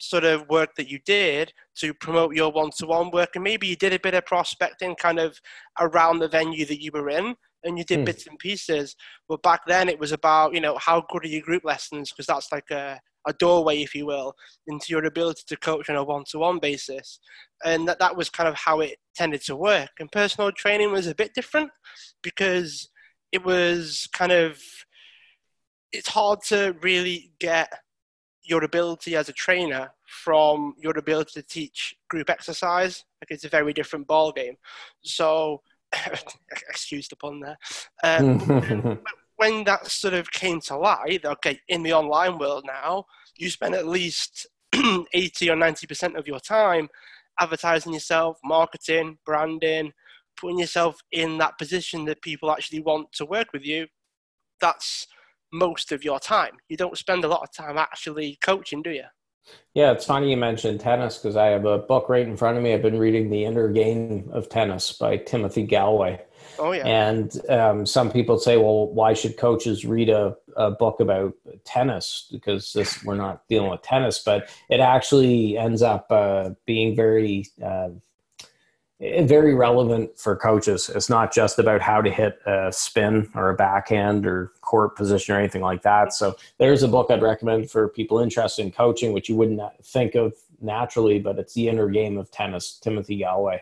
sort 0.01 0.25
of 0.25 0.49
work 0.49 0.75
that 0.77 0.89
you 0.89 0.99
did 1.05 1.53
to 1.77 1.93
promote 1.95 2.35
your 2.35 2.51
one-to-one 2.51 3.11
work 3.11 3.31
and 3.35 3.45
maybe 3.45 3.67
you 3.67 3.77
did 3.77 3.93
a 3.93 4.01
bit 4.01 4.15
of 4.15 4.25
prospecting 4.25 4.97
kind 4.97 5.19
of 5.19 5.39
around 5.79 6.19
the 6.19 6.29
venue 6.29 6.65
that 6.65 6.83
you 6.83 6.91
were 6.91 7.11
in 7.11 7.35
and 7.65 7.79
you 7.79 7.85
did 7.85 8.01
mm. 8.01 8.07
bits 8.07 8.27
and 8.27 8.39
pieces 8.39 8.97
but 9.29 9.43
back 9.43 9.61
then 9.67 9.89
it 9.89 9.99
was 9.99 10.13
about 10.13 10.55
you 10.55 10.61
know 10.61 10.77
how 10.79 11.05
good 11.11 11.25
are 11.25 11.29
your 11.29 11.43
group 11.43 11.65
lessons 11.65 12.11
because 12.11 12.27
that's 12.27 12.51
like 12.53 12.71
a, 12.71 13.01
a 13.27 13.33
doorway 13.35 13.83
if 13.83 13.95
you 13.95 14.07
will 14.07 14.35
into 14.67 14.87
your 14.89 15.05
ability 15.05 15.43
to 15.47 15.57
coach 15.57 15.89
on 15.91 15.97
a 15.97 16.05
one-to-one 16.05 16.59
basis 16.59 17.21
and 17.65 17.87
that, 17.87 17.99
that 17.99 18.17
was 18.17 18.31
kind 18.31 18.49
of 18.49 18.55
how 18.55 18.81
it 18.81 18.99
tended 19.15 19.43
to 19.43 19.57
work 19.57 19.91
and 19.99 20.13
personal 20.13 20.51
training 20.53 20.93
was 20.93 21.07
a 21.07 21.15
bit 21.15 21.33
different 21.35 21.71
because 22.23 22.89
it 23.33 23.45
was 23.45 24.09
kind 24.13 24.33
of 24.33 24.59
it's 25.93 26.09
hard 26.09 26.41
to 26.43 26.75
really 26.83 27.33
get 27.41 27.73
your 28.43 28.65
ability 28.65 29.17
as 29.17 29.29
a 29.29 29.33
trainer 29.33 29.91
from 30.07 30.75
your 30.79 30.97
ability 30.99 31.41
to 31.41 31.47
teach 31.47 31.95
group 32.09 32.31
exercise. 32.31 33.05
Like 33.23 33.31
it's 33.31 33.45
a 33.45 33.49
very 33.49 33.73
different 33.73 34.07
ball 34.07 34.33
game. 34.33 34.57
So, 35.03 35.63
excuse 36.69 37.09
the 37.09 37.17
pun 37.17 37.41
there. 37.41 37.59
Um, 38.03 38.99
when 39.37 39.65
that 39.65 39.87
sort 39.87 40.15
of 40.15 40.31
came 40.31 40.61
to 40.63 40.77
light, 40.77 41.25
okay, 41.25 41.59
in 41.69 41.83
the 41.83 41.93
online 41.93 42.39
world 42.39 42.65
now, 42.67 43.07
you 43.37 43.51
spend 43.51 43.75
at 43.75 43.87
least 43.87 44.47
80 44.75 45.51
or 45.51 45.57
90% 45.57 46.19
of 46.19 46.27
your 46.27 46.41
time 46.41 46.89
advertising 47.41 47.93
yourself, 47.93 48.39
marketing, 48.45 49.19
branding, 49.25 49.93
putting 50.39 50.59
yourself 50.59 51.01
in 51.13 51.39
that 51.39 51.59
position 51.59 52.05
that 52.05 52.23
people 52.23 52.51
actually 52.51 52.81
want 52.81 53.11
to 53.13 53.25
work 53.25 53.49
with 53.53 53.65
you. 53.65 53.87
That's 54.61 55.07
most 55.53 55.91
of 55.91 56.05
your 56.05 56.21
time. 56.21 56.53
You 56.69 56.77
don't 56.77 56.99
spend 56.99 57.25
a 57.25 57.29
lot 57.29 57.43
of 57.43 57.53
time 57.53 57.79
actually 57.79 58.39
coaching, 58.43 58.83
do 58.83 58.91
you? 58.91 59.05
Yeah, 59.75 59.93
it's 59.93 60.05
funny 60.05 60.31
you 60.31 60.37
mentioned 60.37 60.81
tennis 60.81 61.19
because 61.19 61.37
I 61.37 61.47
have 61.47 61.65
a 61.65 61.79
book 61.79 62.09
right 62.09 62.27
in 62.27 62.37
front 62.37 62.57
of 62.57 62.63
me. 62.63 62.75
I've 62.75 62.83
been 62.83 62.99
reading 62.99 63.31
The 63.31 63.45
Inner 63.45 63.69
Game 63.69 64.29
of 64.33 64.49
Tennis 64.49 64.93
by 64.93 65.17
Timothy 65.17 65.67
Gallwey. 65.67 66.21
Oh, 66.59 66.73
yeah. 66.73 66.87
And 66.87 67.41
um, 67.49 67.87
some 67.87 68.11
people 68.11 68.39
say, 68.39 68.57
well, 68.57 68.89
why 68.89 69.15
should 69.15 69.37
coaches 69.37 69.85
read 69.85 70.09
a, 70.09 70.37
a 70.57 70.73
book 70.73 71.01
about 71.01 71.35
tennis? 71.65 72.29
Because 72.31 72.73
this, 72.73 73.03
we're 73.05 73.15
not 73.15 73.47
dealing 73.49 73.71
with 73.71 73.83
tennis, 73.83 74.19
but 74.19 74.49
it 74.69 74.81
actually 74.81 75.57
ends 75.57 75.83
up 75.83 76.07
uh, 76.11 76.51
being 76.67 76.97
very 76.97 77.47
uh, 77.65 77.91
very 79.01 79.55
relevant 79.55 80.19
for 80.19 80.37
coaches. 80.37 80.91
It's 80.95 81.09
not 81.09 81.33
just 81.33 81.59
about 81.59 81.81
how 81.81 82.03
to 82.03 82.11
hit 82.11 82.39
a 82.47 82.71
spin 82.71 83.31
or 83.35 83.51
a 83.51 83.55
backhand 83.55 84.27
or 84.27 84.53
court 84.61 84.95
position 84.95 85.35
or 85.35 85.39
anything 85.39 85.63
like 85.63 85.83
that. 85.83 86.13
So 86.13 86.37
there's 86.59 86.83
a 86.83 86.89
book 86.89 87.11
I'd 87.11 87.23
recommend 87.23 87.71
for 87.71 87.89
people 87.89 88.19
interested 88.19 88.63
in 88.63 88.73
coaching, 88.73 89.13
which 89.13 89.29
you 89.29 89.37
wouldn't 89.37 89.61
think 89.83 90.15
of 90.15 90.35
naturally, 90.61 91.19
but 91.19 91.39
it's 91.39 91.55
the 91.55 91.69
inner 91.69 91.89
game 91.89 92.19
of 92.19 92.31
tennis, 92.31 92.79
Timothy 92.79 93.19
Gallwey. 93.19 93.61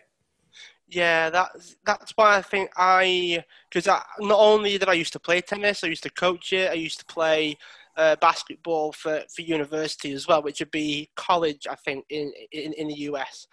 Yeah, 0.89 1.29
that's 1.29 1.77
that's 1.85 2.13
why 2.17 2.39
I 2.39 2.43
think 2.43 2.71
I 2.77 3.45
because 3.69 3.87
not 3.87 4.07
only 4.21 4.79
did 4.79 4.89
I 4.89 4.95
used 4.95 5.13
to 5.13 5.21
play 5.21 5.43
tennis, 5.43 5.85
I 5.85 5.89
used 5.89 6.03
to 6.05 6.11
coach 6.11 6.53
it. 6.55 6.71
I 6.71 6.75
used 6.75 6.99
to 7.01 7.05
play 7.05 7.59
uh, 7.99 8.17
basketball 8.21 8.93
for, 8.93 9.23
for 9.35 9.43
university 9.43 10.13
as 10.13 10.27
well, 10.27 10.43
which 10.43 10.61
would 10.61 10.71
be 10.71 11.11
college, 11.17 11.67
I 11.69 11.75
think, 11.85 12.05
in 12.09 12.33
in, 12.53 12.73
in 12.75 12.89
the 12.89 13.01
US. 13.11 13.47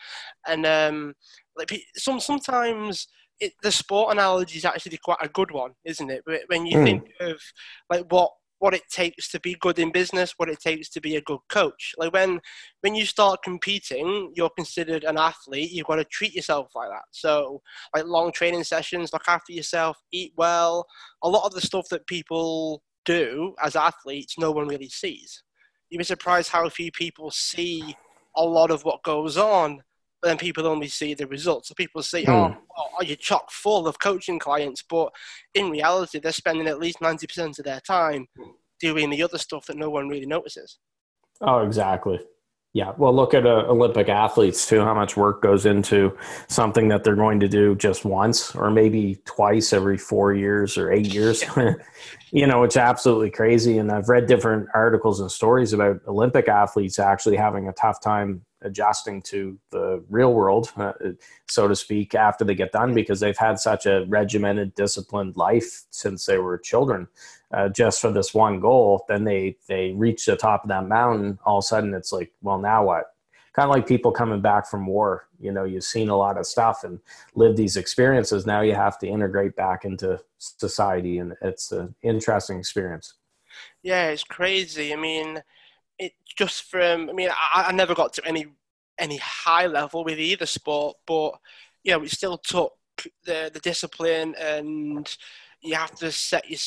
And 0.48 0.66
um, 0.66 1.14
like 1.58 1.78
some 1.98 2.20
sometimes 2.20 3.08
it, 3.40 3.54
the 3.64 3.72
sport 3.72 4.14
analogy 4.14 4.58
is 4.58 4.66
actually 4.66 5.00
quite 5.04 5.18
a 5.22 5.30
good 5.30 5.52
one, 5.52 5.72
isn't 5.84 6.10
it? 6.10 6.24
When 6.48 6.66
you 6.66 6.78
mm. 6.78 6.84
think 6.84 7.10
of 7.20 7.42
like 7.90 8.06
what 8.10 8.32
what 8.60 8.74
it 8.74 8.84
takes 8.90 9.30
to 9.30 9.40
be 9.42 9.56
good 9.60 9.80
in 9.80 9.92
business, 9.92 10.34
what 10.38 10.50
it 10.50 10.60
takes 10.60 10.90
to 10.90 11.02
be 11.02 11.18
a 11.18 11.22
good 11.22 11.40
coach. 11.50 11.94
Like 11.98 12.14
when 12.14 12.40
when 12.82 12.96
you 12.96 13.06
start 13.06 13.44
competing, 13.44 14.32
you're 14.36 14.50
considered 14.52 15.04
an 15.04 15.18
athlete. 15.18 15.72
You've 15.72 15.88
got 15.88 15.96
to 15.96 16.06
treat 16.06 16.34
yourself 16.34 16.70
like 16.76 16.90
that. 16.90 17.04
So 17.12 17.62
like 17.96 18.06
long 18.06 18.32
training 18.32 18.64
sessions, 18.64 19.12
look 19.12 19.28
after 19.28 19.52
yourself, 19.54 19.98
eat 20.12 20.34
well. 20.38 20.86
A 21.24 21.30
lot 21.30 21.46
of 21.46 21.54
the 21.54 21.62
stuff 21.62 21.88
that 21.90 22.08
people 22.08 22.82
do 23.06 23.56
as 23.64 23.76
athletes, 23.76 24.38
no 24.38 24.52
one 24.52 24.68
really 24.68 24.90
sees. 24.90 25.44
You'd 25.90 26.00
be 26.00 26.04
surprised 26.04 26.50
how 26.50 26.68
few 26.70 26.92
people 26.92 27.32
see 27.32 27.96
a 28.36 28.44
lot 28.44 28.72
of 28.72 28.84
what 28.84 29.04
goes 29.04 29.38
on 29.38 29.82
but 30.26 30.30
then 30.30 30.38
people 30.40 30.66
only 30.66 30.88
see 30.88 31.14
the 31.14 31.28
results. 31.28 31.70
So 31.70 31.76
people 31.76 32.02
say, 32.02 32.24
Hmm. 32.24 32.32
"Oh, 32.32 32.58
oh, 32.78 32.84
oh, 33.00 33.04
you're 33.04 33.16
chock 33.16 33.52
full 33.52 33.88
of 33.88 34.00
coaching 34.00 34.40
clients," 34.40 34.82
but 34.82 35.14
in 35.54 35.70
reality, 35.70 36.18
they're 36.18 36.32
spending 36.32 36.68
at 36.68 36.80
least 36.80 37.00
ninety 37.00 37.28
percent 37.28 37.60
of 37.60 37.66
their 37.66 37.80
time 37.80 38.28
doing 38.80 39.12
the 39.12 39.22
other 39.22 39.38
stuff 39.38 39.68
that 39.68 39.78
no 39.78 39.92
one 39.92 40.10
really 40.10 40.26
notices. 40.26 40.80
Oh, 41.42 41.60
exactly. 41.60 42.20
Yeah. 42.76 42.92
Well, 42.98 43.16
look 43.16 43.34
at 43.34 43.46
uh, 43.46 43.68
Olympic 43.70 44.10
athletes 44.10 44.68
too. 44.68 44.82
How 44.82 44.94
much 44.94 45.16
work 45.16 45.42
goes 45.42 45.66
into 45.66 46.18
something 46.50 46.90
that 46.90 47.06
they're 47.06 47.16
going 47.16 47.40
to 47.40 47.48
do 47.48 47.74
just 47.74 48.04
once, 48.04 48.54
or 48.54 48.70
maybe 48.70 49.18
twice 49.24 49.72
every 49.72 49.98
four 49.98 50.34
years 50.34 50.78
or 50.78 50.92
eight 50.92 51.14
years. 51.14 51.42
you 52.32 52.46
know, 52.46 52.64
it's 52.64 52.76
absolutely 52.76 53.32
crazy. 53.32 53.78
And 53.78 53.90
I've 53.90 54.10
read 54.10 54.28
different 54.28 54.68
articles 54.74 55.22
and 55.22 55.32
stories 55.32 55.72
about 55.72 56.02
Olympic 56.06 56.50
athletes 56.50 57.00
actually 57.00 57.38
having 57.38 57.70
a 57.70 57.72
tough 57.72 58.02
time 58.02 58.42
adjusting 58.62 59.22
to 59.22 59.58
the 59.72 60.04
real 60.10 60.34
world, 60.34 60.70
uh, 60.76 60.92
so 61.48 61.70
to 61.70 61.78
speak, 61.78 62.14
after 62.14 62.44
they 62.44 62.56
get 62.56 62.74
done 62.74 62.94
because 62.94 63.22
they've 63.22 63.38
had 63.38 63.58
such 63.58 63.86
a 63.86 64.04
regimented, 64.10 64.76
disciplined 64.76 65.38
life 65.38 65.86
since 65.92 66.26
they 66.26 66.40
were 66.40 66.58
children 66.58 67.08
uh, 67.54 67.70
just 67.70 68.02
for 68.02 68.12
this 68.12 68.34
one 68.34 68.60
goal, 68.60 69.06
then 69.08 69.24
they 69.24 69.58
they 69.68 69.92
reach 69.92 70.26
the 70.26 70.36
top 70.36 70.64
of 70.64 70.70
that 70.70 70.88
mountain. 70.88 71.40
All 71.46 71.60
of 71.60 71.64
a 71.64 71.68
sudden, 71.68 71.94
it's 71.94 72.12
like, 72.12 72.32
well, 72.42 72.60
now 72.60 72.86
what? 72.86 73.06
Kind 73.54 73.70
of 73.70 73.76
like 73.76 73.88
people 73.88 74.12
coming 74.12 74.42
back 74.42 74.68
from 74.68 74.86
war. 74.86 75.28
You 75.40 75.52
know, 75.52 75.64
you've 75.64 75.84
seen 75.84 76.10
a 76.10 76.18
lot 76.18 76.38
of 76.38 76.46
stuff 76.46 76.84
and 76.84 77.00
lived 77.36 77.56
these 77.56 77.78
experiences. 77.78 78.46
Now 78.46 78.62
you 78.62 78.74
have 78.74 78.98
to 79.00 79.08
integrate 79.08 79.56
back 79.56 79.86
into 79.86 80.20
society, 80.38 81.20
and 81.20 81.34
it's 81.42 81.72
an 81.72 81.96
interesting 82.02 82.60
experience. 82.60 83.14
Yeah, 83.82 84.10
it's 84.10 84.24
crazy. 84.24 84.92
I 84.92 84.98
mean, 84.98 85.42
it 86.00 86.14
just 86.38 86.64
from. 86.64 87.10
I 87.10 87.14
mean, 87.14 87.30
I, 87.32 87.66
I 87.68 87.72
never 87.72 87.96
got 87.96 88.14
to 88.14 88.26
any 88.26 88.48
any 88.98 89.18
high 89.18 89.68
level 89.68 90.04
with 90.04 90.20
either 90.20 90.46
sport, 90.46 90.98
but 91.06 91.34
you 91.84 91.92
know, 91.92 92.06
still 92.06 92.38
took 92.38 92.74
the 93.24 93.50
the 93.54 93.60
discipline, 93.60 94.36
and 94.36 95.16
you 95.62 95.76
have 95.76 95.96
to 95.96 96.12
set 96.12 96.50
your 96.50 96.60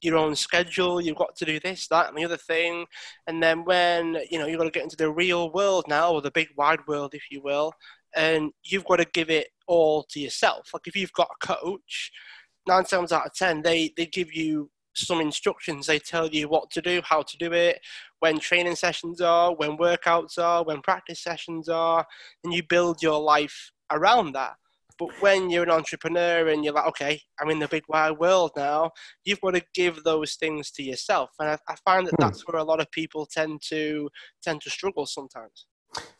your 0.00 0.16
own 0.16 0.34
schedule. 0.36 1.00
You've 1.00 1.16
got 1.16 1.36
to 1.36 1.44
do 1.44 1.60
this, 1.60 1.88
that, 1.88 2.08
and 2.08 2.16
the 2.16 2.24
other 2.24 2.36
thing. 2.36 2.86
And 3.26 3.42
then 3.42 3.64
when 3.64 4.18
you 4.30 4.38
know 4.38 4.46
you've 4.46 4.58
got 4.58 4.64
to 4.64 4.70
get 4.70 4.84
into 4.84 4.96
the 4.96 5.10
real 5.10 5.50
world 5.52 5.84
now, 5.88 6.12
or 6.12 6.22
the 6.22 6.30
big 6.30 6.48
wide 6.56 6.80
world, 6.86 7.14
if 7.14 7.24
you 7.30 7.42
will, 7.42 7.72
and 8.14 8.52
you've 8.64 8.84
got 8.84 8.96
to 8.96 9.06
give 9.06 9.30
it 9.30 9.48
all 9.66 10.04
to 10.10 10.20
yourself. 10.20 10.70
Like 10.72 10.86
if 10.86 10.96
you've 10.96 11.12
got 11.12 11.30
a 11.42 11.46
coach, 11.46 12.10
nine 12.66 12.84
times 12.84 13.12
out 13.12 13.26
of 13.26 13.34
ten, 13.34 13.62
they 13.62 13.92
they 13.96 14.06
give 14.06 14.32
you 14.32 14.70
some 14.94 15.20
instructions. 15.20 15.86
They 15.86 15.98
tell 15.98 16.28
you 16.28 16.48
what 16.48 16.70
to 16.72 16.82
do, 16.82 17.00
how 17.04 17.22
to 17.22 17.36
do 17.38 17.52
it, 17.52 17.80
when 18.20 18.38
training 18.38 18.76
sessions 18.76 19.20
are, 19.20 19.54
when 19.54 19.78
workouts 19.78 20.38
are, 20.38 20.64
when 20.64 20.82
practice 20.82 21.22
sessions 21.22 21.68
are, 21.68 22.06
and 22.44 22.52
you 22.52 22.62
build 22.62 23.02
your 23.02 23.20
life 23.20 23.72
around 23.90 24.32
that. 24.32 24.54
But 24.98 25.10
when 25.20 25.50
you're 25.50 25.62
an 25.64 25.70
entrepreneur 25.70 26.48
and 26.48 26.64
you're 26.64 26.74
like, 26.74 26.86
okay, 26.88 27.20
I'm 27.40 27.50
in 27.50 27.58
the 27.58 27.68
big 27.68 27.84
wide 27.88 28.18
world 28.18 28.52
now, 28.56 28.90
you've 29.24 29.40
got 29.40 29.54
to 29.54 29.62
give 29.74 30.04
those 30.04 30.34
things 30.34 30.70
to 30.72 30.82
yourself. 30.82 31.30
And 31.38 31.50
I, 31.50 31.58
I 31.68 31.76
find 31.84 32.06
that 32.06 32.16
Hmm. 32.16 32.20
that's 32.20 32.46
where 32.46 32.60
a 32.60 32.64
lot 32.64 32.80
of 32.80 32.90
people 32.90 33.26
tend 33.26 33.62
to 33.68 34.08
tend 34.42 34.60
to 34.62 34.70
struggle 34.70 35.06
sometimes. 35.06 35.66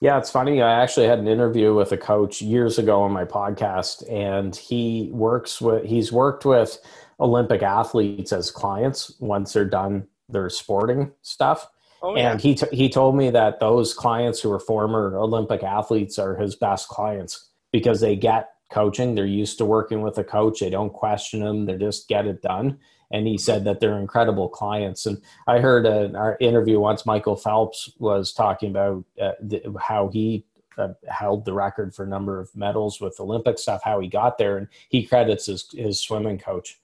Yeah, 0.01 0.19
it's 0.19 0.31
funny. 0.31 0.61
I 0.61 0.83
actually 0.83 1.07
had 1.07 1.19
an 1.19 1.29
interview 1.29 1.75
with 1.75 1.93
a 1.93 1.97
coach 1.97 2.43
years 2.43 2.79
ago 2.79 3.03
on 3.03 3.13
my 3.13 3.25
podcast, 3.25 4.09
and 4.11 4.55
he 4.55 5.09
works 5.13 5.61
with 5.61 5.85
he's 5.85 6.13
worked 6.13 6.45
with 6.45 6.79
Olympic 7.21 7.63
athletes 7.63 8.33
as 8.33 8.51
clients 8.51 9.15
once 9.19 9.53
they're 9.53 9.65
done 9.65 10.09
their 10.29 10.51
sporting 10.51 11.13
stuff. 11.23 11.69
Oh 12.03 12.17
yeah, 12.17 12.33
And 12.33 12.41
he 12.41 12.55
t- 12.55 12.77
he 12.77 12.89
told 12.91 13.17
me 13.17 13.31
that 13.31 13.61
those 13.61 13.95
clients 13.95 14.41
who 14.41 14.51
are 14.53 14.59
former 14.59 15.17
Olympic 15.17 15.63
athletes 15.63 16.19
are 16.19 16.37
his 16.37 16.55
best 16.55 16.89
clients 16.89 17.49
because 17.73 18.01
they 18.01 18.17
get 18.17 18.51
coaching. 18.73 19.15
They're 19.15 19.27
used 19.27 19.59
to 19.59 19.65
working 19.65 20.03
with 20.03 20.19
a 20.19 20.25
coach. 20.25 20.61
They 20.61 20.71
don't 20.71 20.93
question 20.93 21.41
them. 21.41 21.67
They 21.67 21.77
just 21.77 22.09
get 22.09 22.27
it 22.27 22.43
done. 22.43 22.79
And 23.11 23.27
he 23.27 23.37
said 23.37 23.65
that 23.65 23.79
they're 23.79 23.99
incredible 23.99 24.49
clients. 24.49 25.05
And 25.07 25.21
I 25.47 25.61
heard 25.61 25.85
an 25.87 26.17
our 26.17 26.37
interview 26.41 26.81
once. 26.81 27.05
Michael 27.05 27.37
Phelps 27.37 27.93
was 27.99 28.33
talking 28.33 28.71
about 28.71 29.05
uh, 29.21 29.33
how 29.79 30.09
he 30.09 30.47
uh, 30.79 30.95
held 31.09 31.45
the 31.45 31.53
record 31.53 31.95
for 31.95 32.05
a 32.05 32.09
number 32.09 32.41
of 32.41 32.55
medals 32.57 33.01
with 33.01 33.21
Olympic 33.21 33.59
stuff, 33.59 33.83
how 33.85 34.01
he 34.01 34.09
got 34.09 34.39
there, 34.39 34.57
and 34.57 34.69
he 34.89 35.05
credits 35.05 35.47
his 35.47 35.69
his 35.73 36.01
swimming 36.01 36.39
coach 36.39 36.81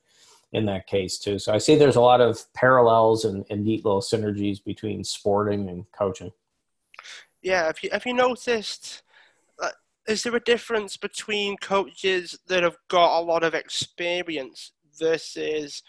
in 0.53 0.67
that 0.67 0.87
case 0.87 1.19
too. 1.19 1.39
So 1.39 1.53
I 1.53 1.59
see 1.59 1.77
there's 1.77 1.97
a 1.97 2.01
lot 2.01 2.21
of 2.21 2.53
parallels 2.55 3.25
and, 3.25 3.45
and 3.51 3.65
neat 3.65 3.85
little 3.85 4.01
synergies 4.01 4.63
between 4.63 5.05
sporting 5.05 5.69
and 5.69 5.91
coaching. 5.93 6.33
yeah. 7.43 7.67
Have 7.67 7.83
you 7.83 7.91
have 7.93 8.07
you 8.07 8.15
noticed? 8.15 9.03
Is 10.09 10.23
there 10.23 10.35
a 10.35 10.41
difference 10.41 10.97
between 10.97 11.59
coaches 11.59 12.39
that 12.49 12.63
have 12.63 12.79
got 12.89 13.21
a 13.21 13.23
lot 13.23 13.45
of 13.45 13.53
experience 13.53 14.73
versus 14.99 15.83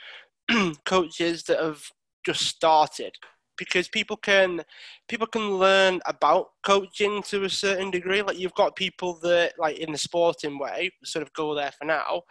coaches 0.85 1.43
that 1.43 1.61
have 1.61 1.81
just 2.25 2.41
started? 2.41 3.15
Because 3.57 3.88
people 3.88 4.17
can 4.17 4.61
people 5.07 5.25
can 5.25 5.51
learn 5.51 6.01
about 6.05 6.47
coaching 6.63 7.23
to 7.23 7.45
a 7.45 7.49
certain 7.49 7.91
degree. 7.91 8.21
Like 8.21 8.38
you've 8.38 8.53
got 8.55 8.75
people 8.75 9.17
that 9.21 9.53
like 9.57 9.77
in 9.77 9.93
the 9.93 9.97
sporting 9.97 10.59
way, 10.59 10.91
sort 11.05 11.23
of 11.23 11.31
go 11.31 11.55
there 11.55 11.71
for 11.71 11.85
now. 11.85 12.23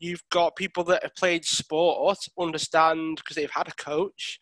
You've 0.00 0.24
got 0.32 0.56
people 0.56 0.82
that 0.84 1.04
have 1.04 1.14
played 1.14 1.44
sport, 1.44 2.18
understand 2.40 3.18
because 3.18 3.36
they've 3.36 3.48
had 3.52 3.68
a 3.68 3.74
coach, 3.74 4.40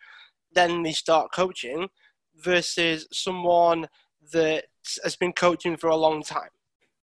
then 0.54 0.82
they 0.82 0.92
start 0.92 1.34
coaching, 1.34 1.88
versus 2.34 3.06
someone 3.12 3.88
that 4.32 4.64
has 5.02 5.16
been 5.16 5.34
coaching 5.34 5.76
for 5.76 5.88
a 5.88 5.96
long 5.96 6.22
time 6.22 6.48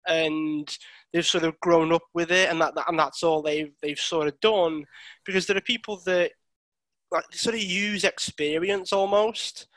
and 0.07 0.77
they've 1.13 1.25
sort 1.25 1.43
of 1.43 1.59
grown 1.59 1.91
up 1.91 2.03
with 2.13 2.31
it 2.31 2.49
and 2.49 2.61
that, 2.61 2.75
that 2.75 2.87
and 2.89 2.99
that's 2.99 3.23
all 3.23 3.41
they've 3.41 3.73
they've 3.81 3.99
sort 3.99 4.27
of 4.27 4.39
done 4.39 4.85
because 5.25 5.45
there 5.45 5.57
are 5.57 5.61
people 5.61 6.01
that 6.05 6.31
like 7.11 7.25
sort 7.31 7.55
of 7.55 7.61
use 7.61 8.03
experience 8.03 8.91
almost 8.91 9.67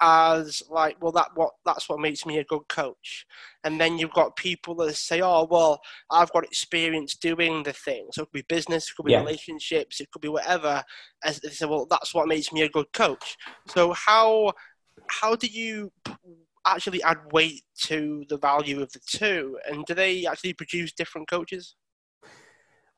as 0.00 0.62
like 0.70 0.96
well 1.02 1.10
that 1.10 1.28
what 1.34 1.50
that's 1.66 1.88
what 1.88 1.98
makes 1.98 2.24
me 2.24 2.38
a 2.38 2.44
good 2.44 2.66
coach. 2.68 3.26
And 3.64 3.80
then 3.80 3.98
you've 3.98 4.12
got 4.12 4.36
people 4.36 4.76
that 4.76 4.94
say 4.94 5.20
oh 5.20 5.46
well 5.50 5.80
i've 6.10 6.32
got 6.32 6.44
experience 6.44 7.16
doing 7.16 7.64
the 7.64 7.72
thing. 7.72 8.06
So 8.12 8.22
it 8.22 8.26
could 8.26 8.32
be 8.46 8.54
business 8.54 8.88
it 8.88 8.94
could 8.96 9.06
be 9.06 9.12
Yeah. 9.12 9.20
relationships 9.20 10.00
it 10.00 10.10
could 10.12 10.22
be 10.22 10.28
whatever 10.28 10.84
as 11.24 11.40
they 11.40 11.50
say 11.50 11.66
well 11.66 11.86
that's 11.90 12.14
what 12.14 12.28
makes 12.28 12.52
me 12.52 12.62
a 12.62 12.68
good 12.68 12.92
coach. 12.92 13.36
So 13.66 13.92
how 13.92 14.52
how 15.08 15.34
do 15.34 15.48
you 15.48 15.90
actually 16.66 17.02
add 17.02 17.18
weight 17.32 17.62
to 17.76 18.24
the 18.28 18.38
value 18.38 18.82
of 18.82 18.92
the 18.92 19.00
two 19.06 19.58
and 19.68 19.84
do 19.86 19.94
they 19.94 20.26
actually 20.26 20.52
produce 20.52 20.92
different 20.92 21.28
coaches 21.28 21.76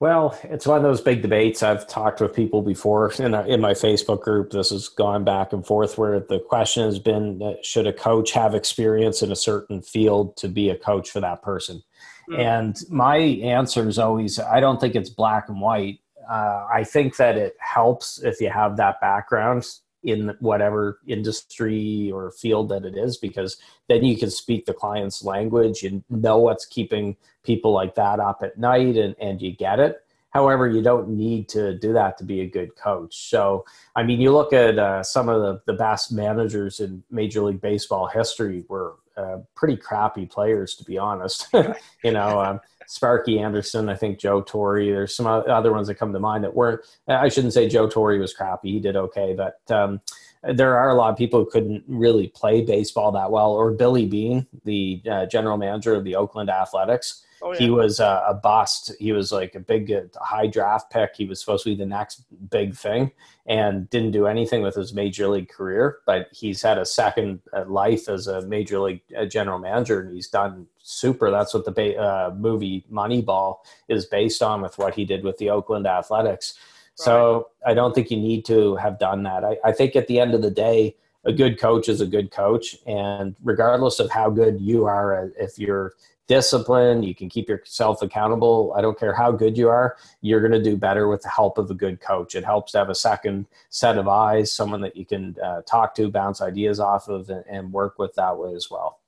Well, 0.01 0.39
it's 0.45 0.67
one 0.67 0.79
of 0.79 0.83
those 0.83 1.03
big 1.03 1.21
debates. 1.21 1.63
I've 1.63 1.87
talked 1.87 2.23
with 2.23 2.35
people 2.35 2.63
before 2.63 3.13
in, 3.19 3.35
our, 3.35 3.47
in 3.47 3.61
my 3.61 3.73
Facebook 3.73 4.23
group. 4.23 4.51
This 4.51 4.71
has 4.71 4.89
gone 4.89 5.25
back 5.25 5.53
and 5.53 5.65
forth 5.65 5.99
where 5.99 6.21
the 6.21 6.41
question 6.41 6.85
has 6.85 6.99
been 6.99 7.57
should 7.63 7.87
a 7.87 7.93
coach 7.93 8.33
have 8.33 8.55
experience 8.55 9.21
in 9.21 9.31
a 9.31 9.37
certain 9.37 9.83
field 9.83 10.39
to 10.39 10.49
be 10.49 10.71
a 10.71 10.79
coach 10.79 11.11
for 11.11 11.21
that 11.21 11.43
person? 11.43 11.83
Mm. 12.31 12.39
And 12.39 12.77
my 12.89 13.17
answer 13.17 13.87
is 13.87 13.99
always 13.99 14.39
I 14.39 14.61
don't 14.61 14.81
think 14.81 14.95
it's 14.95 15.11
black 15.11 15.51
and 15.51 15.61
white. 15.61 15.99
Uh, 16.31 16.67
I 16.73 16.85
think 16.85 17.17
that 17.17 17.37
it 17.37 17.55
helps 17.59 18.23
if 18.23 18.41
you 18.41 18.49
have 18.49 18.79
that 18.79 19.01
background 19.03 19.67
in 20.03 20.35
whatever 20.41 21.01
industry 21.07 22.11
or 22.13 22.31
field 22.31 22.69
that 22.71 22.85
it 22.85 22.97
is, 22.97 23.17
because 23.17 23.57
then 23.89 24.05
you 24.05 24.17
can 24.17 24.31
speak 24.31 24.67
the 24.67 24.75
client's 24.75 25.23
language 25.23 25.83
and 25.83 26.03
know 26.09 26.39
what's 26.39 26.67
keeping 26.67 27.17
people 27.43 27.73
like 27.73 27.95
that 27.95 28.21
up 28.21 28.43
at 28.43 28.59
night 28.59 28.97
and, 28.97 29.15
and 29.21 29.43
you 29.43 29.55
get 29.55 29.79
it. 29.79 30.05
However, 30.31 30.69
you 30.69 30.81
don't 30.81 31.09
need 31.09 31.49
to 31.51 31.77
do 31.77 31.93
that 31.93 32.17
to 32.19 32.25
be 32.25 32.41
a 32.41 32.47
good 32.47 32.77
coach. 32.77 33.29
So, 33.31 33.65
I 33.97 34.05
mean, 34.05 34.21
you 34.21 34.33
look 34.33 34.53
at 34.53 34.79
uh, 34.79 35.03
some 35.03 35.29
of 35.29 35.43
the, 35.43 35.61
the 35.67 35.77
best 35.77 36.13
managers 36.13 36.79
in 36.79 37.03
Major 37.11 37.43
League 37.43 37.61
Baseball 37.61 38.07
history 38.07 38.65
were 38.69 38.95
uh, 39.17 39.39
pretty 39.57 39.77
crappy 39.77 40.27
players, 40.27 40.77
to 40.77 40.85
be 40.85 40.99
honest. 40.99 41.49
you 42.05 42.13
know, 42.13 42.41
um, 42.41 42.61
Sparky 42.91 43.39
Anderson, 43.39 43.89
I 43.89 43.95
think 43.95 44.19
Joe 44.19 44.43
Torre. 44.43 44.85
There's 44.85 45.15
some 45.15 45.25
other 45.25 45.73
ones 45.73 45.87
that 45.87 45.95
come 45.95 46.13
to 46.13 46.19
mind 46.19 46.43
that 46.43 46.57
weren't. 46.57 46.81
I 47.07 47.29
shouldn't 47.29 47.53
say 47.53 47.69
Joe 47.69 47.89
Torre 47.89 48.19
was 48.19 48.35
crappy. 48.35 48.73
He 48.73 48.81
did 48.81 48.97
okay, 48.97 49.33
but 49.33 49.61
um, 49.73 50.01
there 50.43 50.77
are 50.77 50.91
a 50.91 50.95
lot 50.95 51.13
of 51.13 51.17
people 51.17 51.39
who 51.39 51.49
couldn't 51.49 51.85
really 51.87 52.27
play 52.27 52.63
baseball 52.63 53.13
that 53.13 53.31
well. 53.31 53.53
Or 53.53 53.71
Billy 53.71 54.07
Beane, 54.07 54.45
the 54.65 55.01
uh, 55.09 55.27
general 55.27 55.57
manager 55.57 55.95
of 55.95 56.03
the 56.03 56.17
Oakland 56.17 56.51
Athletics 56.51 57.25
oh 57.43 57.53
he 57.53 57.71
was 57.71 58.01
a, 58.01 58.25
a 58.29 58.35
bust. 58.35 58.93
He 58.99 59.13
was 59.13 59.33
like 59.33 59.55
a 59.55 59.61
big, 59.61 59.93
uh, 59.93 60.03
high 60.21 60.47
draft 60.47 60.91
pick. 60.91 61.11
He 61.15 61.27
was 61.27 61.41
supposed 61.41 61.65
to 61.65 61.71
be 61.71 61.77
the 61.77 61.87
next 61.87 62.25
big 62.51 62.75
thing, 62.75 63.13
and 63.47 63.89
didn't 63.91 64.13
do 64.13 64.27
anything 64.27 64.63
with 64.63 64.75
his 64.75 64.93
major 64.93 65.29
league 65.29 65.49
career. 65.49 65.99
But 66.07 66.29
he's 66.33 66.63
had 66.63 66.79
a 66.79 66.87
second 66.87 67.41
uh, 67.53 67.65
life 67.67 68.09
as 68.09 68.27
a 68.27 68.43
major 68.43 68.79
league 68.81 69.03
uh, 69.17 69.25
general 69.25 69.59
manager, 69.59 70.01
and 70.01 70.15
he's 70.15 70.29
done 70.29 70.67
super. 70.79 71.31
That's 71.31 71.55
what 71.55 71.65
the 71.65 71.73
ba- 71.73 71.99
uh, 71.99 72.35
movie 72.37 72.85
Moneyball 72.91 73.59
is 73.89 74.07
based 74.07 74.43
on, 74.43 74.63
with 74.63 74.79
what 74.79 74.95
he 74.95 75.05
did 75.05 75.25
with 75.25 75.39
the 75.39 75.51
Oakland 75.51 75.87
Athletics. 75.87 76.55
So 76.95 77.49
I 77.67 77.73
don't 77.73 77.95
think 77.95 78.11
you 78.11 78.19
need 78.19 78.45
to 78.47 78.77
have 78.77 78.99
done 78.99 79.23
that. 79.23 79.43
I, 79.43 79.57
I 79.65 79.73
think 79.73 79.97
at 79.97 80.07
the 80.07 80.21
end 80.21 80.35
of 80.35 80.43
the 80.43 80.51
day, 80.51 80.97
a 81.25 81.33
good 81.33 81.59
coach 81.59 81.89
is 81.89 82.01
a 82.01 82.07
good 82.07 82.31
coach. 82.31 82.77
And 82.87 83.37
regardless 83.43 84.01
of 84.01 84.11
how 84.11 84.29
good 84.29 84.61
you 84.61 84.85
are, 84.85 85.33
if 85.39 85.59
you're 85.59 85.95
disciplined, 86.31 87.05
you 87.05 87.13
can 87.13 87.29
keep 87.29 87.49
yourself 87.49 88.03
accountable. 88.03 88.73
I 88.77 88.81
don't 88.81 88.97
care 88.97 89.13
how 89.13 89.33
good 89.33 89.59
you 89.59 89.69
are, 89.69 89.97
you're 90.21 90.39
going 90.39 90.53
to 90.53 90.63
do 90.63 90.77
better 90.77 91.09
with 91.09 91.23
the 91.23 91.29
help 91.29 91.59
of 91.59 91.69
a 91.73 91.75
good 91.75 92.01
coach. 92.01 92.37
It 92.37 92.45
helps 92.45 92.71
to 92.73 92.79
have 92.79 92.89
a 92.89 92.95
second 92.95 93.47
set 93.69 93.99
of 93.99 94.07
eyes, 94.07 94.55
someone 94.55 94.81
that 94.83 94.97
you 94.97 95.05
can 95.05 95.35
uh, 95.43 95.63
talk 95.63 95.93
to, 95.97 96.09
bounce 96.09 96.41
ideas 96.41 96.79
off 96.79 97.09
of, 97.09 97.31
and, 97.31 97.45
and 97.51 97.73
work 97.73 97.99
with 97.99 98.15
that 98.15 98.39
way 98.39 98.55
as 98.55 98.71
well. 98.71 99.01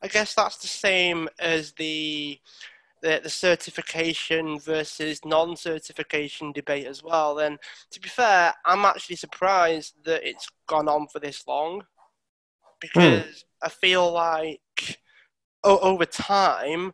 I 0.00 0.08
guess 0.08 0.34
that's 0.34 0.56
the 0.56 0.66
same 0.66 1.28
as 1.38 1.72
the 1.72 2.40
the, 3.02 3.20
the 3.20 3.28
certification 3.28 4.60
versus 4.60 5.24
non-certification 5.24 6.52
debate 6.52 6.86
as 6.86 7.02
well. 7.02 7.34
Then, 7.34 7.58
to 7.90 8.00
be 8.00 8.08
fair, 8.08 8.54
I'm 8.64 8.84
actually 8.84 9.16
surprised 9.16 9.94
that 10.04 10.26
it's 10.26 10.48
gone 10.68 10.88
on 10.88 11.08
for 11.08 11.18
this 11.18 11.44
long 11.46 11.82
because 12.80 13.24
mm. 13.24 13.44
I 13.60 13.68
feel 13.68 14.12
like 14.12 14.61
over 15.64 16.04
time, 16.06 16.92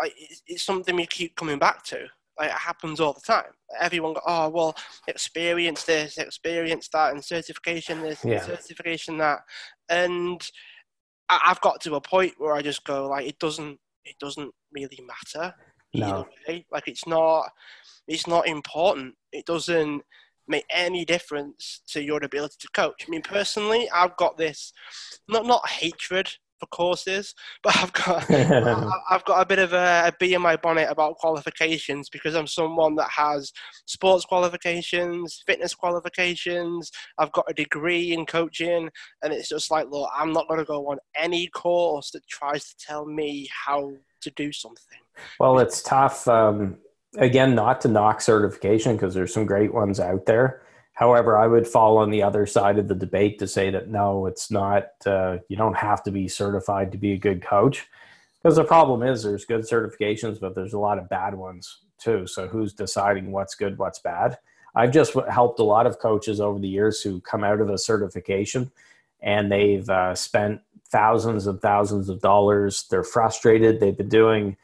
I, 0.00 0.10
it's, 0.46 0.62
something 0.62 0.96
we 0.96 1.06
keep 1.06 1.36
coming 1.36 1.58
back 1.58 1.82
to. 1.84 2.06
Like, 2.38 2.50
it 2.50 2.56
happens 2.56 3.00
all 3.00 3.14
the 3.14 3.20
time. 3.20 3.52
Everyone 3.80 4.12
go, 4.12 4.20
oh 4.26 4.48
well, 4.50 4.76
experience 5.08 5.84
this, 5.84 6.18
experience 6.18 6.88
that, 6.92 7.12
and 7.12 7.24
certification 7.24 8.02
this, 8.02 8.24
yeah. 8.24 8.34
and 8.34 8.42
certification 8.42 9.16
that, 9.18 9.40
and 9.88 10.46
I, 11.28 11.40
I've 11.46 11.60
got 11.62 11.80
to 11.82 11.94
a 11.94 12.00
point 12.00 12.34
where 12.38 12.52
I 12.52 12.62
just 12.62 12.84
go 12.84 13.08
like, 13.08 13.26
it 13.26 13.38
doesn't 13.38 13.78
it 14.04 14.16
doesn't 14.20 14.52
really 14.72 15.00
matter 15.06 15.54
no. 15.94 16.26
way. 16.48 16.66
Like 16.70 16.88
it's 16.88 17.06
not 17.06 17.50
it's 18.08 18.26
not 18.26 18.46
important. 18.46 19.14
It 19.32 19.46
doesn't 19.46 20.02
make 20.48 20.64
any 20.70 21.04
difference 21.04 21.82
to 21.88 22.02
your 22.02 22.22
ability 22.22 22.56
to 22.60 22.68
coach. 22.72 23.04
I 23.06 23.10
mean, 23.10 23.22
personally, 23.22 23.88
I've 23.90 24.16
got 24.16 24.36
this 24.36 24.72
not 25.28 25.46
not 25.46 25.68
hatred 25.68 26.30
for 26.58 26.66
courses, 26.66 27.34
but 27.62 27.76
I've 27.76 27.92
got 27.92 28.30
I've 29.10 29.24
got 29.24 29.40
a 29.40 29.46
bit 29.46 29.58
of 29.58 29.72
a, 29.72 30.04
a 30.06 30.12
bee 30.18 30.34
in 30.34 30.42
my 30.42 30.56
bonnet 30.56 30.88
about 30.90 31.16
qualifications 31.16 32.08
because 32.08 32.34
I'm 32.34 32.46
someone 32.46 32.94
that 32.96 33.10
has 33.10 33.52
sports 33.86 34.24
qualifications, 34.24 35.42
fitness 35.46 35.74
qualifications. 35.74 36.90
I've 37.18 37.32
got 37.32 37.46
a 37.48 37.54
degree 37.54 38.12
in 38.12 38.26
coaching, 38.26 38.88
and 39.22 39.32
it's 39.32 39.48
just 39.48 39.70
like, 39.70 39.86
look, 39.90 40.10
I'm 40.14 40.32
not 40.32 40.48
going 40.48 40.60
to 40.60 40.66
go 40.66 40.90
on 40.90 40.98
any 41.16 41.48
course 41.48 42.10
that 42.12 42.26
tries 42.28 42.64
to 42.64 42.74
tell 42.78 43.06
me 43.06 43.48
how 43.66 43.92
to 44.22 44.30
do 44.30 44.52
something. 44.52 44.98
Well, 45.38 45.58
it's 45.58 45.82
tough. 45.82 46.26
Um, 46.28 46.78
again, 47.16 47.54
not 47.54 47.80
to 47.82 47.88
knock 47.88 48.20
certification 48.20 48.96
because 48.96 49.14
there's 49.14 49.32
some 49.32 49.46
great 49.46 49.72
ones 49.72 50.00
out 50.00 50.26
there 50.26 50.62
However, 50.96 51.36
I 51.36 51.46
would 51.46 51.68
fall 51.68 51.98
on 51.98 52.10
the 52.10 52.22
other 52.22 52.46
side 52.46 52.78
of 52.78 52.88
the 52.88 52.94
debate 52.94 53.38
to 53.40 53.46
say 53.46 53.68
that 53.68 53.88
no, 53.88 54.24
it's 54.24 54.50
not, 54.50 54.88
uh, 55.04 55.36
you 55.48 55.54
don't 55.54 55.76
have 55.76 56.02
to 56.04 56.10
be 56.10 56.26
certified 56.26 56.90
to 56.92 56.98
be 56.98 57.12
a 57.12 57.18
good 57.18 57.42
coach. 57.42 57.86
Because 58.42 58.56
the 58.56 58.64
problem 58.64 59.02
is 59.02 59.22
there's 59.22 59.44
good 59.44 59.60
certifications, 59.60 60.40
but 60.40 60.54
there's 60.54 60.72
a 60.72 60.78
lot 60.78 60.98
of 60.98 61.10
bad 61.10 61.34
ones 61.34 61.80
too. 61.98 62.26
So 62.26 62.48
who's 62.48 62.72
deciding 62.72 63.30
what's 63.30 63.54
good, 63.54 63.76
what's 63.76 63.98
bad? 63.98 64.38
I've 64.74 64.90
just 64.90 65.12
helped 65.28 65.60
a 65.60 65.64
lot 65.64 65.86
of 65.86 65.98
coaches 65.98 66.40
over 66.40 66.58
the 66.58 66.68
years 66.68 67.02
who 67.02 67.20
come 67.20 67.44
out 67.44 67.60
of 67.60 67.68
a 67.68 67.76
certification 67.76 68.70
and 69.20 69.52
they've 69.52 69.88
uh, 69.90 70.14
spent 70.14 70.62
thousands 70.88 71.46
and 71.46 71.60
thousands 71.60 72.08
of 72.08 72.22
dollars. 72.22 72.86
They're 72.90 73.04
frustrated. 73.04 73.80
They've 73.80 73.96
been 73.96 74.08
doing 74.08 74.56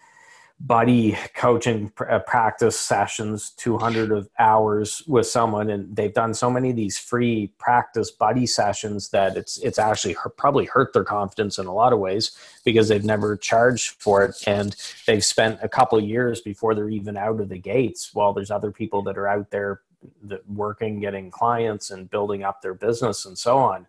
buddy 0.67 1.17
coaching 1.35 1.91
uh, 2.09 2.21
practice 2.21 2.79
sessions 2.79 3.51
200 3.57 4.13
of 4.13 4.29
hours 4.39 5.03
with 5.09 5.27
someone 5.27 5.71
and 5.71 5.95
they've 5.97 6.15
done 6.15 6.33
so 6.33 6.49
many 6.49 6.71
of 6.71 6.77
these 6.77 6.97
free 6.97 7.53
practice 7.59 8.13
buddy 8.13 8.47
sessions 8.47 9.09
that 9.09 9.37
it's 9.37 9.59
it's 9.59 9.79
actually 9.79 10.13
hurt, 10.13 10.37
probably 10.37 10.65
hurt 10.67 10.93
their 10.93 11.03
confidence 11.03 11.59
in 11.59 11.67
a 11.67 11.73
lot 11.73 11.93
of 11.93 11.99
ways 11.99 12.37
because 12.65 12.89
they've 12.89 13.05
never 13.05 13.37
charged 13.37 14.01
for 14.01 14.25
it 14.25 14.37
and 14.47 14.77
they've 15.07 15.25
spent 15.25 15.59
a 15.63 15.69
couple 15.69 16.01
years 16.01 16.41
before 16.41 16.77
they're 16.77 16.89
even 16.89 17.17
out 17.17 17.41
of 17.41 17.49
the 17.49 17.59
gates 17.59 18.15
while 18.15 18.33
there's 18.33 18.51
other 18.53 18.71
people 18.71 19.03
that 19.03 19.19
are 19.19 19.27
out 19.27 19.51
there 19.51 19.81
that 20.23 20.49
working 20.49 21.01
getting 21.01 21.29
clients 21.29 21.91
and 21.91 22.09
building 22.09 22.45
up 22.45 22.63
their 22.63 22.75
business 22.75 23.25
and 23.25 23.37
so 23.37 23.59
on 23.59 23.85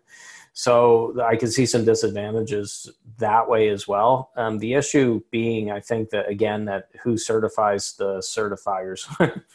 so 0.56 1.20
I 1.20 1.34
can 1.34 1.50
see 1.50 1.66
some 1.66 1.84
disadvantages 1.84 2.88
that 3.18 3.48
way 3.48 3.70
as 3.70 3.88
well. 3.88 4.30
Um, 4.36 4.58
the 4.58 4.74
issue 4.74 5.20
being, 5.32 5.72
I 5.72 5.80
think 5.80 6.10
that 6.10 6.28
again, 6.28 6.64
that 6.66 6.90
who 7.02 7.16
certifies 7.16 7.94
the 7.94 8.18
certifiers, 8.18 9.04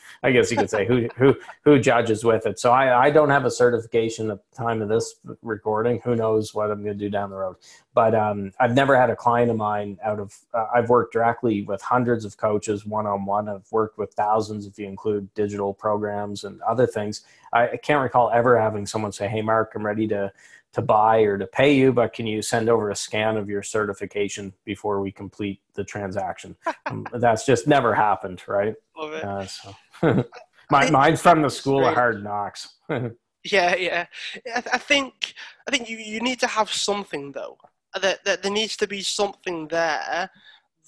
I 0.23 0.31
guess 0.31 0.51
you 0.51 0.57
could 0.57 0.69
say 0.69 0.85
who 0.85 1.07
who 1.15 1.37
who 1.63 1.79
judges 1.79 2.25
with 2.25 2.45
it. 2.45 2.59
So 2.59 2.73
I, 2.73 3.05
I 3.05 3.11
don't 3.11 3.29
have 3.29 3.45
a 3.45 3.51
certification 3.51 4.29
at 4.29 4.39
the 4.49 4.57
time 4.57 4.81
of 4.81 4.89
this 4.89 5.15
recording. 5.41 6.01
Who 6.03 6.17
knows 6.17 6.53
what 6.53 6.69
I'm 6.69 6.83
going 6.83 6.97
to 6.97 7.05
do 7.05 7.09
down 7.09 7.29
the 7.29 7.37
road? 7.37 7.55
But 7.93 8.13
um, 8.13 8.51
I've 8.59 8.75
never 8.75 8.99
had 8.99 9.09
a 9.09 9.15
client 9.15 9.49
of 9.49 9.55
mine 9.55 9.97
out 10.03 10.19
of. 10.19 10.35
Uh, 10.53 10.65
I've 10.75 10.89
worked 10.89 11.13
directly 11.13 11.61
with 11.61 11.81
hundreds 11.81 12.25
of 12.25 12.35
coaches 12.35 12.85
one 12.85 13.07
on 13.07 13.25
one. 13.25 13.47
I've 13.47 13.71
worked 13.71 13.97
with 13.97 14.13
thousands 14.15 14.65
if 14.65 14.77
you 14.77 14.85
include 14.85 15.33
digital 15.33 15.73
programs 15.73 16.43
and 16.43 16.61
other 16.63 16.85
things. 16.85 17.23
I, 17.53 17.69
I 17.69 17.77
can't 17.77 18.03
recall 18.03 18.31
ever 18.31 18.59
having 18.59 18.85
someone 18.85 19.13
say, 19.13 19.29
"Hey, 19.29 19.41
Marc, 19.41 19.73
I'm 19.75 19.85
ready 19.85 20.05
to." 20.09 20.33
To 20.73 20.81
buy 20.81 21.19
or 21.19 21.37
to 21.37 21.47
pay 21.47 21.73
you, 21.73 21.91
but 21.91 22.13
can 22.13 22.27
you 22.27 22.41
send 22.41 22.69
over 22.69 22.89
a 22.89 22.95
scan 22.95 23.37
of 23.37 23.49
your 23.49 23.63
certification 23.63 24.53
before 24.65 25.01
we 25.01 25.11
complete 25.11 25.61
the 25.73 25.83
transaction? 25.83 26.55
um, 26.85 27.05
that's 27.13 27.45
just 27.45 27.67
never 27.67 27.93
happened, 27.93 28.41
right? 28.47 28.75
Love 28.97 29.13
it. 29.13 29.23
Uh, 29.23 29.45
so. 29.45 29.75
My, 30.71 30.89
mine's 30.91 31.21
from 31.21 31.41
the 31.41 31.49
school 31.49 31.87
of 31.87 31.95
hard 31.95 32.23
knocks. 32.23 32.75
yeah, 33.43 33.75
yeah. 33.75 34.05
I 34.55 34.77
think 34.77 35.33
I 35.67 35.71
think 35.71 35.89
you, 35.89 35.97
you 35.97 36.19
need 36.21 36.39
to 36.41 36.47
have 36.47 36.71
something 36.71 37.31
though. 37.31 37.57
That, 37.99 38.23
that 38.25 38.43
there 38.43 38.51
needs 38.51 38.77
to 38.77 38.87
be 38.87 39.01
something 39.01 39.67
there 39.67 40.29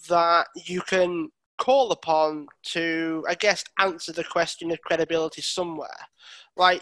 that 0.08 0.48
you 0.66 0.82
can 0.82 1.32
call 1.62 1.92
upon 1.92 2.48
to, 2.64 3.24
I 3.30 3.36
guess, 3.36 3.64
answer 3.78 4.12
the 4.12 4.24
question 4.24 4.72
of 4.72 4.82
credibility 4.82 5.44
somewhere. 5.44 6.08
Like 6.58 6.82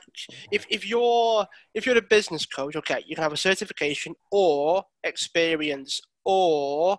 if, 0.52 0.66
if 0.70 0.88
you're 0.88 1.46
if 1.74 1.86
you're 1.86 1.98
a 1.98 2.02
business 2.02 2.46
coach, 2.46 2.78
okay, 2.78 3.04
you 3.06 3.16
can 3.16 3.24
have 3.24 3.34
a 3.34 3.38
certification 3.38 4.16
or 4.32 4.84
experience 5.04 6.00
or 6.24 6.98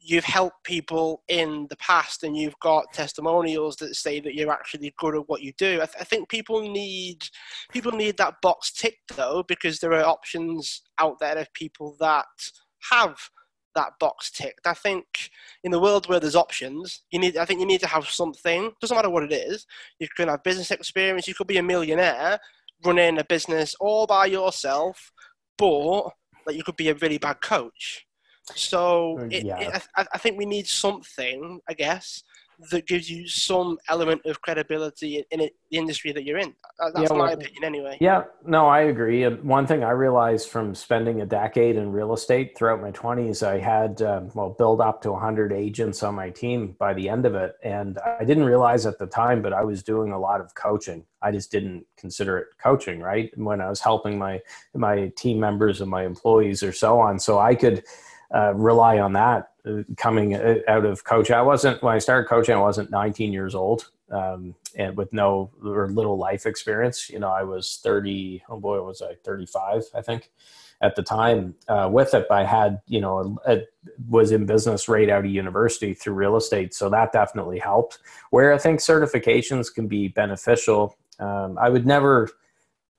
you've 0.00 0.24
helped 0.24 0.64
people 0.64 1.22
in 1.28 1.66
the 1.68 1.76
past 1.76 2.22
and 2.22 2.34
you've 2.34 2.58
got 2.60 2.92
testimonials 2.94 3.76
that 3.76 3.94
say 3.94 4.20
that 4.20 4.34
you're 4.34 4.52
actually 4.52 4.94
good 4.96 5.14
at 5.14 5.28
what 5.28 5.42
you 5.42 5.52
do. 5.58 5.74
I, 5.82 5.86
th- 5.86 6.00
I, 6.00 6.04
think 6.04 6.30
people 6.30 6.62
need 6.62 7.24
people 7.72 7.92
need 7.92 8.16
that 8.16 8.36
box 8.40 8.72
ticked 8.72 9.16
though 9.16 9.44
because 9.46 9.80
there 9.80 9.92
are 9.92 10.04
options 10.04 10.82
out 10.98 11.18
there 11.20 11.36
of 11.36 11.52
people 11.52 11.94
that 12.00 12.26
have 12.90 13.18
that 13.78 13.98
box 14.00 14.30
ticked. 14.30 14.66
I 14.66 14.74
think 14.74 15.30
in 15.62 15.70
the 15.70 15.78
world 15.78 16.08
where 16.08 16.20
there's 16.20 16.36
options, 16.36 17.02
you 17.10 17.18
need. 17.18 17.36
I 17.36 17.44
think 17.44 17.60
you 17.60 17.66
need 17.66 17.80
to 17.80 17.86
have 17.86 18.06
something. 18.08 18.72
Doesn't 18.80 18.96
matter 18.96 19.10
what 19.10 19.22
it 19.22 19.32
is. 19.32 19.66
You 20.00 20.08
can 20.16 20.28
have 20.28 20.42
business 20.42 20.70
experience. 20.70 21.28
You 21.28 21.34
could 21.34 21.46
be 21.46 21.58
a 21.58 21.62
millionaire 21.62 22.40
running 22.84 23.18
a 23.18 23.24
business 23.24 23.74
all 23.80 24.06
by 24.06 24.26
yourself, 24.26 25.12
but 25.56 26.10
like 26.46 26.56
you 26.56 26.64
could 26.64 26.76
be 26.76 26.88
a 26.88 26.94
really 26.94 27.18
bad 27.18 27.40
coach. 27.40 28.06
So 28.54 29.18
oh, 29.20 29.28
it, 29.30 29.44
yeah. 29.44 29.60
it, 29.60 29.88
I, 29.96 30.06
I 30.14 30.18
think 30.18 30.38
we 30.38 30.46
need 30.46 30.66
something, 30.66 31.60
I 31.68 31.74
guess, 31.74 32.22
that 32.70 32.86
gives 32.86 33.08
you 33.08 33.28
some 33.28 33.78
element 33.88 34.20
of 34.24 34.40
credibility 34.42 35.24
in, 35.30 35.40
it, 35.40 35.54
the 35.70 35.78
industry 35.78 36.12
that 36.12 36.24
you're 36.24 36.38
in. 36.38 36.54
That's 36.94 37.10
yeah, 37.10 37.16
my 37.16 37.24
well, 37.24 37.32
opinion, 37.34 37.64
anyway. 37.64 37.98
Yeah, 38.00 38.24
no, 38.44 38.66
I 38.66 38.80
agree. 38.82 39.22
And 39.24 39.42
one 39.44 39.66
thing 39.66 39.84
I 39.84 39.90
realized 39.90 40.48
from 40.48 40.74
spending 40.74 41.20
a 41.20 41.26
decade 41.26 41.76
in 41.76 41.92
real 41.92 42.12
estate 42.12 42.56
throughout 42.56 42.80
my 42.80 42.90
20s, 42.90 43.46
I 43.46 43.58
had, 43.58 44.02
um, 44.02 44.30
well, 44.34 44.50
build 44.50 44.80
up 44.80 45.02
to 45.02 45.12
100 45.12 45.52
agents 45.52 46.02
on 46.02 46.14
my 46.14 46.30
team 46.30 46.74
by 46.78 46.94
the 46.94 47.08
end 47.08 47.26
of 47.26 47.34
it. 47.34 47.54
And 47.62 47.98
I 47.98 48.24
didn't 48.24 48.44
realize 48.44 48.86
at 48.86 48.98
the 48.98 49.06
time, 49.06 49.40
but 49.40 49.52
I 49.52 49.62
was 49.62 49.82
doing 49.82 50.12
a 50.12 50.18
lot 50.18 50.40
of 50.40 50.54
coaching. 50.54 51.04
I 51.22 51.30
just 51.30 51.52
didn't 51.52 51.86
consider 51.96 52.38
it 52.38 52.46
coaching, 52.62 53.00
right? 53.00 53.30
When 53.36 53.60
I 53.60 53.68
was 53.68 53.80
helping 53.80 54.18
my 54.18 54.40
my 54.74 55.12
team 55.16 55.40
members 55.40 55.80
and 55.80 55.90
my 55.90 56.04
employees 56.04 56.62
or 56.62 56.72
so 56.72 57.00
on, 57.00 57.18
so 57.18 57.38
I 57.40 57.56
could 57.56 57.82
uh, 58.34 58.54
rely 58.54 58.98
on 58.98 59.12
that 59.14 59.50
coming 59.96 60.34
out 60.68 60.84
of 60.84 61.04
coaching. 61.04 61.36
I 61.36 61.42
wasn't 61.42 61.82
when 61.82 61.94
I 61.94 61.98
started 61.98 62.28
coaching. 62.28 62.54
I 62.54 62.60
wasn't 62.60 62.90
19 62.90 63.32
years 63.32 63.54
old, 63.54 63.90
um, 64.10 64.54
and 64.76 64.96
with 64.96 65.12
no 65.12 65.50
or 65.64 65.88
little 65.88 66.16
life 66.16 66.46
experience. 66.46 67.10
You 67.10 67.18
know, 67.18 67.30
I 67.30 67.42
was 67.42 67.80
30. 67.82 68.42
Oh 68.48 68.58
boy, 68.58 68.80
was 68.82 69.02
I 69.02 69.14
35? 69.24 69.84
I 69.94 70.02
think 70.02 70.30
at 70.80 70.94
the 70.94 71.02
time 71.02 71.54
uh, 71.68 71.88
with 71.90 72.14
it. 72.14 72.26
I 72.30 72.44
had 72.44 72.80
you 72.86 73.00
know 73.00 73.38
a, 73.46 73.52
a, 73.52 73.62
was 74.08 74.32
in 74.32 74.46
business 74.46 74.88
right 74.88 75.08
out 75.08 75.24
of 75.24 75.30
university 75.30 75.94
through 75.94 76.14
real 76.14 76.36
estate, 76.36 76.74
so 76.74 76.88
that 76.90 77.12
definitely 77.12 77.58
helped. 77.58 77.98
Where 78.30 78.52
I 78.52 78.58
think 78.58 78.80
certifications 78.80 79.74
can 79.74 79.88
be 79.88 80.08
beneficial. 80.08 80.96
Um, 81.18 81.58
I 81.58 81.68
would 81.68 81.86
never 81.86 82.28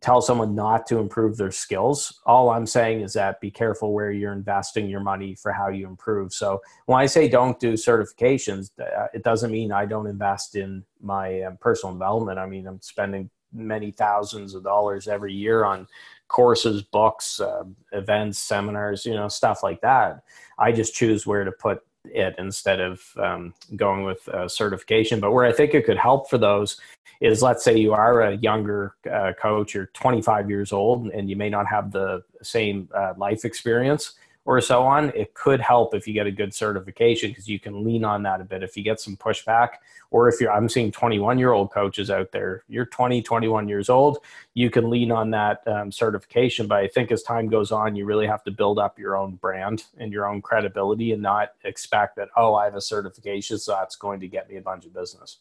tell 0.02 0.22
someone 0.22 0.56
not 0.56 0.88
to 0.88 0.98
improve 0.98 1.36
their 1.36 1.52
skills. 1.52 2.22
All 2.26 2.50
I'm 2.50 2.66
saying 2.66 3.02
is 3.02 3.14
that 3.14 3.42
be 3.42 3.52
careful 3.52 3.94
where 3.94 4.12
you're 4.12 4.32
investing 4.32 4.88
your 4.88 5.02
money 5.02 5.36
for 5.36 5.52
how 5.52 5.68
you 5.68 5.88
improve. 5.88 6.34
So 6.34 6.62
when 6.86 7.00
I 7.00 7.06
say 7.06 7.28
don't 7.28 7.60
do 7.60 7.74
certifications, 7.74 8.72
uh, 8.80 9.08
it 9.14 9.24
doesn't 9.24 9.52
mean 9.52 9.72
I 9.72 9.86
don't 9.86 10.08
invest 10.08 10.56
in 10.56 10.86
my 11.02 11.42
um, 11.42 11.58
personal 11.58 11.94
development. 11.94 12.40
I 12.40 12.46
mean, 12.46 12.66
I'm 12.66 12.82
spending 12.82 13.30
many 13.52 13.92
thousands 13.92 14.54
of 14.54 14.64
dollars 14.64 15.08
every 15.08 15.34
year 15.34 15.66
on 15.66 15.88
courses, 16.28 16.82
books, 16.84 17.40
uh, 17.42 17.64
events, 17.92 18.40
seminars, 18.40 19.06
you 19.06 19.16
know, 19.16 19.28
stuff 19.28 19.64
like 19.64 19.82
that. 19.82 20.24
I 20.58 20.72
just 20.72 20.94
choose 20.94 21.26
where 21.26 21.44
to 21.44 21.52
put 21.52 21.82
it 22.14 22.36
instead 22.38 22.80
of 22.80 23.02
um, 23.18 23.54
going 23.76 24.04
with 24.04 24.28
a 24.30 24.50
certification. 24.50 25.20
But 25.20 25.32
where 25.32 25.46
I 25.46 25.52
think 25.52 25.74
it 25.74 25.86
could 25.86 25.98
help 25.98 26.30
for 26.30 26.38
those 26.38 26.80
is 27.22 27.42
let's 27.42 27.64
say 27.64 27.78
you 27.78 27.94
are 27.94 28.22
a 28.22 28.36
younger 28.38 28.96
uh, 29.12 29.34
coach, 29.40 29.74
you're 29.74 29.88
25 29.88 30.50
years 30.50 30.72
old, 30.72 31.08
and 31.08 31.30
you 31.30 31.36
may 31.36 31.50
not 31.50 31.68
have 31.68 31.92
the 31.92 32.24
same 32.42 32.88
uh, 32.96 33.14
life 33.18 33.44
experience 33.44 34.14
or 34.50 34.60
so 34.60 34.82
on, 34.82 35.12
it 35.16 35.36
could 35.36 35.62
help 35.62 35.94
if 35.94 36.08
you 36.08 36.14
get 36.16 36.26
a 36.26 36.32
good 36.32 36.52
certification 36.56 37.30
because 37.30 37.48
you 37.48 37.60
can 37.60 37.84
lean 37.84 38.04
on 38.04 38.24
that 38.24 38.42
a 38.42 38.44
bit. 38.44 38.64
If 38.64 38.76
you 38.76 38.82
get 38.82 39.00
some 39.00 39.16
pushback, 39.16 39.74
or 40.10 40.28
if 40.28 40.42
you're, 40.42 40.52
I'm 40.52 40.68
seeing 40.68 40.92
21 40.92 41.38
year 41.38 41.52
old 41.52 41.72
coaches 41.72 42.10
out 42.10 42.32
there, 42.32 42.64
you're 42.68 42.88
20, 42.88 43.22
21 43.22 43.68
years 43.68 43.90
old, 43.90 44.18
you 44.56 44.72
can 44.72 44.90
lean 44.90 45.12
on 45.12 45.30
that 45.30 45.62
um, 45.68 45.92
certification. 45.92 46.66
But 46.66 46.80
I 46.80 46.88
think 46.88 47.12
as 47.12 47.22
time 47.22 47.48
goes 47.48 47.72
on, 47.72 47.96
you 47.96 48.06
really 48.06 48.26
have 48.26 48.44
to 48.46 48.50
build 48.50 48.80
up 48.80 48.98
your 48.98 49.16
own 49.16 49.36
brand 49.36 49.84
and 50.00 50.12
your 50.12 50.28
own 50.28 50.42
credibility 50.42 51.12
and 51.12 51.22
not 51.22 51.54
expect 51.64 52.16
that, 52.16 52.30
oh, 52.36 52.56
I 52.56 52.66
have 52.66 52.74
a 52.74 52.82
certification, 52.82 53.60
so 53.60 53.74
that's 53.74 53.98
going 53.98 54.20
to 54.22 54.28
get 54.28 54.50
me 54.50 54.56
a 54.56 54.62
bunch 54.62 54.84
of 54.84 54.96
business. 54.96 55.38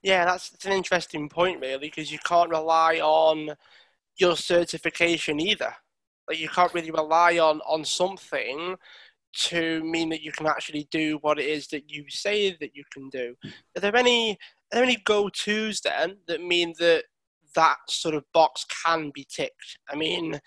Yeah, 0.00 0.26
that's, 0.26 0.50
that's 0.50 0.64
an 0.64 0.72
interesting 0.74 1.28
point, 1.28 1.60
really, 1.60 1.88
because 1.88 2.12
you 2.12 2.20
can't 2.24 2.50
rely 2.50 3.00
on 3.00 3.56
your 4.16 4.36
certification 4.36 5.40
either. 5.40 5.74
Like 6.28 6.38
you 6.38 6.48
can't 6.48 6.72
really 6.74 6.90
rely 6.90 7.38
on 7.38 7.60
on 7.62 7.84
something 7.84 8.76
to 9.32 9.82
mean 9.84 10.08
that 10.08 10.22
you 10.22 10.32
can 10.32 10.46
actually 10.46 10.88
do 10.90 11.18
what 11.22 11.38
it 11.38 11.46
is 11.46 11.68
that 11.68 11.90
you 11.90 12.04
say 12.08 12.56
that 12.60 12.74
you 12.74 12.82
can 12.92 13.08
do. 13.10 13.34
Are 13.76 13.80
there 13.80 13.96
any 13.96 14.32
are 14.32 14.36
there 14.72 14.84
any 14.84 14.96
go 15.04 15.28
tos 15.28 15.80
then 15.80 16.16
that 16.26 16.42
mean 16.42 16.74
that 16.78 17.04
that 17.54 17.78
sort 17.88 18.14
of 18.14 18.24
box 18.32 18.64
can 18.84 19.10
be 19.14 19.26
ticked? 19.28 19.78
I 19.88 19.96
mean, 19.96 20.40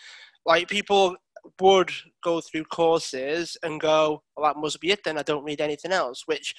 like 0.45 0.67
people 0.67 1.15
would 1.59 1.91
go 2.23 2.41
through 2.41 2.63
courses 2.65 3.57
and 3.63 3.79
go, 3.79 4.23
well, 4.35 4.53
that 4.53 4.59
must 4.59 4.79
be 4.79 4.91
it 4.91 5.03
then. 5.03 5.17
I 5.17 5.23
don't 5.23 5.45
need 5.45 5.61
anything 5.61 5.91
else, 5.91 6.23
which 6.25 6.55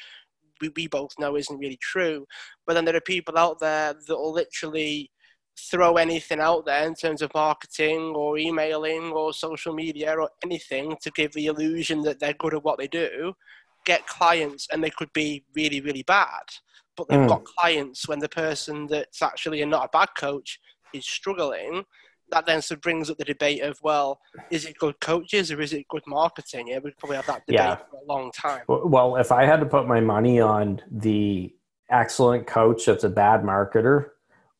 we, 0.61 0.70
we 0.77 0.87
both 0.87 1.12
know 1.18 1.37
isn't 1.37 1.59
really 1.59 1.79
true. 1.79 2.27
But 2.66 2.74
then 2.74 2.85
there 2.85 2.96
are 2.96 3.00
people 3.00 3.38
out 3.38 3.59
there 3.61 3.94
that 3.94 4.16
will 4.16 4.33
literally 4.33 5.11
throw 5.58 5.96
anything 5.96 6.40
out 6.40 6.66
there 6.66 6.86
in 6.86 6.94
terms 6.94 7.22
of 7.22 7.32
marketing 7.34 8.12
or 8.14 8.38
emailing 8.38 9.12
or 9.12 9.32
social 9.32 9.72
media 9.72 10.14
or 10.18 10.28
anything 10.42 10.96
to 11.02 11.10
give 11.12 11.32
the 11.32 11.46
illusion 11.46 12.02
that 12.02 12.18
they're 12.18 12.34
good 12.34 12.54
at 12.54 12.64
what 12.64 12.78
they 12.78 12.88
do, 12.88 13.32
get 13.84 14.06
clients 14.06 14.66
and 14.72 14.82
they 14.82 14.90
could 14.90 15.12
be 15.12 15.44
really, 15.54 15.80
really 15.80 16.02
bad. 16.02 16.42
But 16.96 17.08
they've 17.08 17.18
mm. 17.18 17.28
got 17.28 17.44
clients 17.44 18.08
when 18.08 18.18
the 18.18 18.28
person 18.28 18.86
that's 18.86 19.22
actually 19.22 19.64
not 19.64 19.86
a 19.86 19.88
bad 19.88 20.10
coach 20.16 20.58
is 20.92 21.06
struggling. 21.06 21.84
That 22.30 22.46
then 22.46 22.62
sort 22.62 22.78
of 22.78 22.82
brings 22.82 23.10
up 23.10 23.18
the 23.18 23.24
debate 23.24 23.62
of, 23.62 23.78
well, 23.82 24.20
is 24.50 24.64
it 24.64 24.78
good 24.78 24.98
coaches 25.00 25.52
or 25.52 25.60
is 25.60 25.72
it 25.72 25.86
good 25.88 26.02
marketing? 26.06 26.68
Yeah, 26.68 26.78
we'd 26.82 26.96
probably 26.96 27.16
have 27.16 27.26
that 27.26 27.46
debate 27.46 27.60
yeah. 27.60 27.76
for 27.76 27.96
a 27.96 28.04
long 28.06 28.32
time. 28.32 28.62
Well, 28.66 29.16
if 29.16 29.30
I 29.30 29.44
had 29.44 29.60
to 29.60 29.66
put 29.66 29.86
my 29.86 30.00
money 30.00 30.40
on 30.40 30.80
the 30.90 31.54
excellent 31.90 32.46
coach 32.46 32.86
that's 32.86 33.04
a 33.04 33.08
bad 33.10 33.42
marketer, 33.42 34.10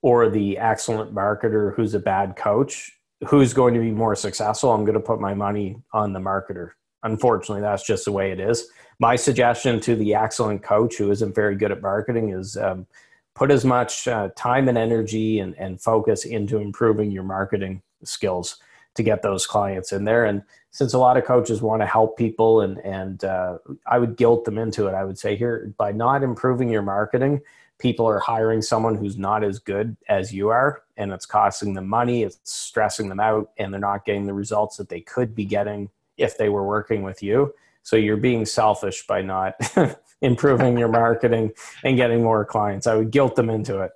or 0.05 0.29
the 0.29 0.59
excellent 0.59 1.14
marketer 1.14 1.75
who's 1.75 1.95
a 1.95 1.99
bad 1.99 2.37
coach, 2.37 2.93
who's 3.27 3.55
going 3.55 3.73
to 3.73 3.81
be 3.81 3.90
more 3.90 4.14
successful? 4.14 4.71
I'm 4.71 4.85
going 4.85 4.93
to 4.93 5.01
put 5.01 5.19
my 5.19 5.33
money 5.33 5.79
on 5.95 6.12
the 6.12 6.21
marketer. 6.21 6.73
Unfortunately, 7.05 7.62
that's 7.62 7.87
just 7.87 8.05
the 8.05 8.12
way 8.12 8.31
it 8.31 8.38
is. 8.38 8.69
My 8.99 9.17
suggestion 9.17 9.81
to 9.81 9.97
the 9.97 10.14
excellent 10.14 10.62
coach 10.62 10.97
who 10.97 11.11
isn't 11.11 11.35
very 11.35 11.57
good 11.57 11.73
at 11.73 11.81
marketing 11.81 12.35
is 12.35 12.55
um, 12.59 12.87
put 13.35 13.51
as 13.51 13.64
much 13.64 14.07
uh, 14.07 14.29
time 14.37 14.69
and 14.69 14.77
energy 14.77 15.38
and, 15.38 15.55
and 15.55 15.81
focus 15.81 16.27
into 16.27 16.59
improving 16.59 17.11
your 17.11 17.23
marketing 17.23 17.81
skills 18.03 18.59
to 18.97 19.03
get 19.03 19.23
those 19.23 19.47
clients 19.47 19.90
in 19.90 20.05
there. 20.05 20.27
And 20.27 20.43
since 20.71 20.93
a 20.93 20.99
lot 20.99 21.17
of 21.17 21.25
coaches 21.25 21.62
want 21.62 21.81
to 21.81 21.87
help 21.87 22.19
people 22.19 22.61
and, 22.61 22.77
and 22.85 23.25
uh, 23.25 23.57
I 23.87 23.99
would 23.99 24.19
guilt 24.19 24.45
them 24.45 24.59
into 24.59 24.87
it, 24.87 24.93
I 24.93 25.03
would 25.03 25.19
say 25.19 25.35
here, 25.35 25.73
by 25.79 25.93
not 25.93 26.23
improving 26.23 26.69
your 26.69 26.83
marketing, 26.83 27.40
people 27.85 28.09
are 28.09 28.18
hiring 28.18 28.62
someone 28.62 28.94
who's 28.94 29.18
not 29.18 29.44
as 29.44 29.59
good 29.59 29.94
as 30.09 30.33
you 30.33 30.49
are 30.49 30.85
and 30.97 31.12
it's 31.12 31.27
costing 31.27 31.75
them 31.75 31.87
money 31.87 32.23
it's 32.23 32.40
stressing 32.42 33.11
them 33.11 33.20
out 33.20 33.51
and 33.59 33.70
they're 33.70 33.79
not 33.79 34.07
getting 34.07 34.25
the 34.25 34.33
results 34.33 34.79
that 34.79 34.88
they 34.88 35.03
could 35.03 35.35
be 35.35 35.44
getting 35.44 35.90
if 36.16 36.38
they 36.38 36.49
were 36.49 36.66
working 36.66 37.03
with 37.03 37.23
you. 37.23 37.53
So 37.83 37.97
you're 37.97 38.16
being 38.16 38.47
selfish 38.47 39.07
by 39.07 39.20
not 39.20 39.57
improving 40.23 40.79
your 40.79 40.88
marketing 41.03 41.53
and 41.83 41.99
getting 41.99 42.23
more 42.23 42.42
clients. 42.47 42.87
I 42.87 42.94
would 42.94 43.11
guilt 43.11 43.37
them 43.37 43.51
into 43.51 43.83
it 43.83 43.92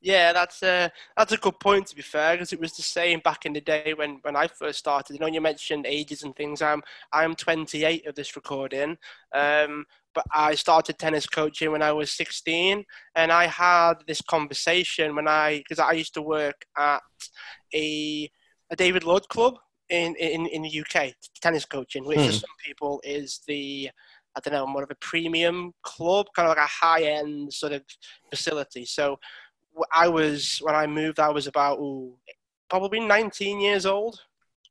yeah, 0.00 0.32
that's 0.32 0.62
a 0.62 0.90
that's 1.16 1.32
a 1.32 1.36
good 1.36 1.58
point. 1.60 1.86
To 1.86 1.96
be 1.96 2.02
fair, 2.02 2.34
because 2.34 2.52
it 2.52 2.60
was 2.60 2.72
the 2.72 2.82
same 2.82 3.20
back 3.20 3.46
in 3.46 3.52
the 3.52 3.60
day 3.60 3.94
when, 3.96 4.18
when 4.22 4.36
I 4.36 4.46
first 4.46 4.78
started. 4.78 5.14
You 5.14 5.20
know, 5.20 5.26
you 5.26 5.40
mentioned 5.40 5.86
ages 5.86 6.22
and 6.22 6.34
things. 6.34 6.62
I'm 6.62 6.82
I'm 7.12 7.34
28 7.34 8.06
of 8.06 8.14
this 8.14 8.36
recording, 8.36 8.96
um, 9.34 9.84
but 10.14 10.24
I 10.32 10.54
started 10.54 10.98
tennis 10.98 11.26
coaching 11.26 11.72
when 11.72 11.82
I 11.82 11.92
was 11.92 12.12
16, 12.12 12.84
and 13.14 13.32
I 13.32 13.46
had 13.46 13.94
this 14.06 14.20
conversation 14.20 15.14
when 15.16 15.28
I 15.28 15.58
because 15.58 15.78
I 15.78 15.92
used 15.92 16.14
to 16.14 16.22
work 16.22 16.64
at 16.76 17.02
a 17.74 18.30
a 18.70 18.76
David 18.76 19.04
Lloyd 19.04 19.28
club 19.28 19.54
in 19.88 20.14
in 20.16 20.46
in 20.46 20.62
the 20.62 20.80
UK, 20.80 21.14
tennis 21.40 21.64
coaching, 21.64 22.04
which 22.04 22.18
hmm. 22.18 22.26
for 22.26 22.32
some 22.32 22.56
people 22.64 23.00
is 23.04 23.40
the 23.46 23.90
I 24.36 24.40
don't 24.40 24.52
know, 24.52 24.66
more 24.66 24.82
of 24.82 24.90
a 24.90 24.96
premium 24.96 25.72
club, 25.82 26.26
kind 26.36 26.46
of 26.46 26.56
like 26.56 26.64
a 26.64 26.70
high 26.70 27.04
end 27.04 27.52
sort 27.52 27.72
of 27.72 27.82
facility. 28.28 28.84
So 28.84 29.18
I 29.92 30.08
was 30.08 30.58
when 30.62 30.74
I 30.74 30.86
moved, 30.86 31.20
I 31.20 31.28
was 31.28 31.46
about 31.46 31.78
ooh, 31.78 32.14
probably 32.68 33.00
19 33.00 33.60
years 33.60 33.86
old 33.86 34.20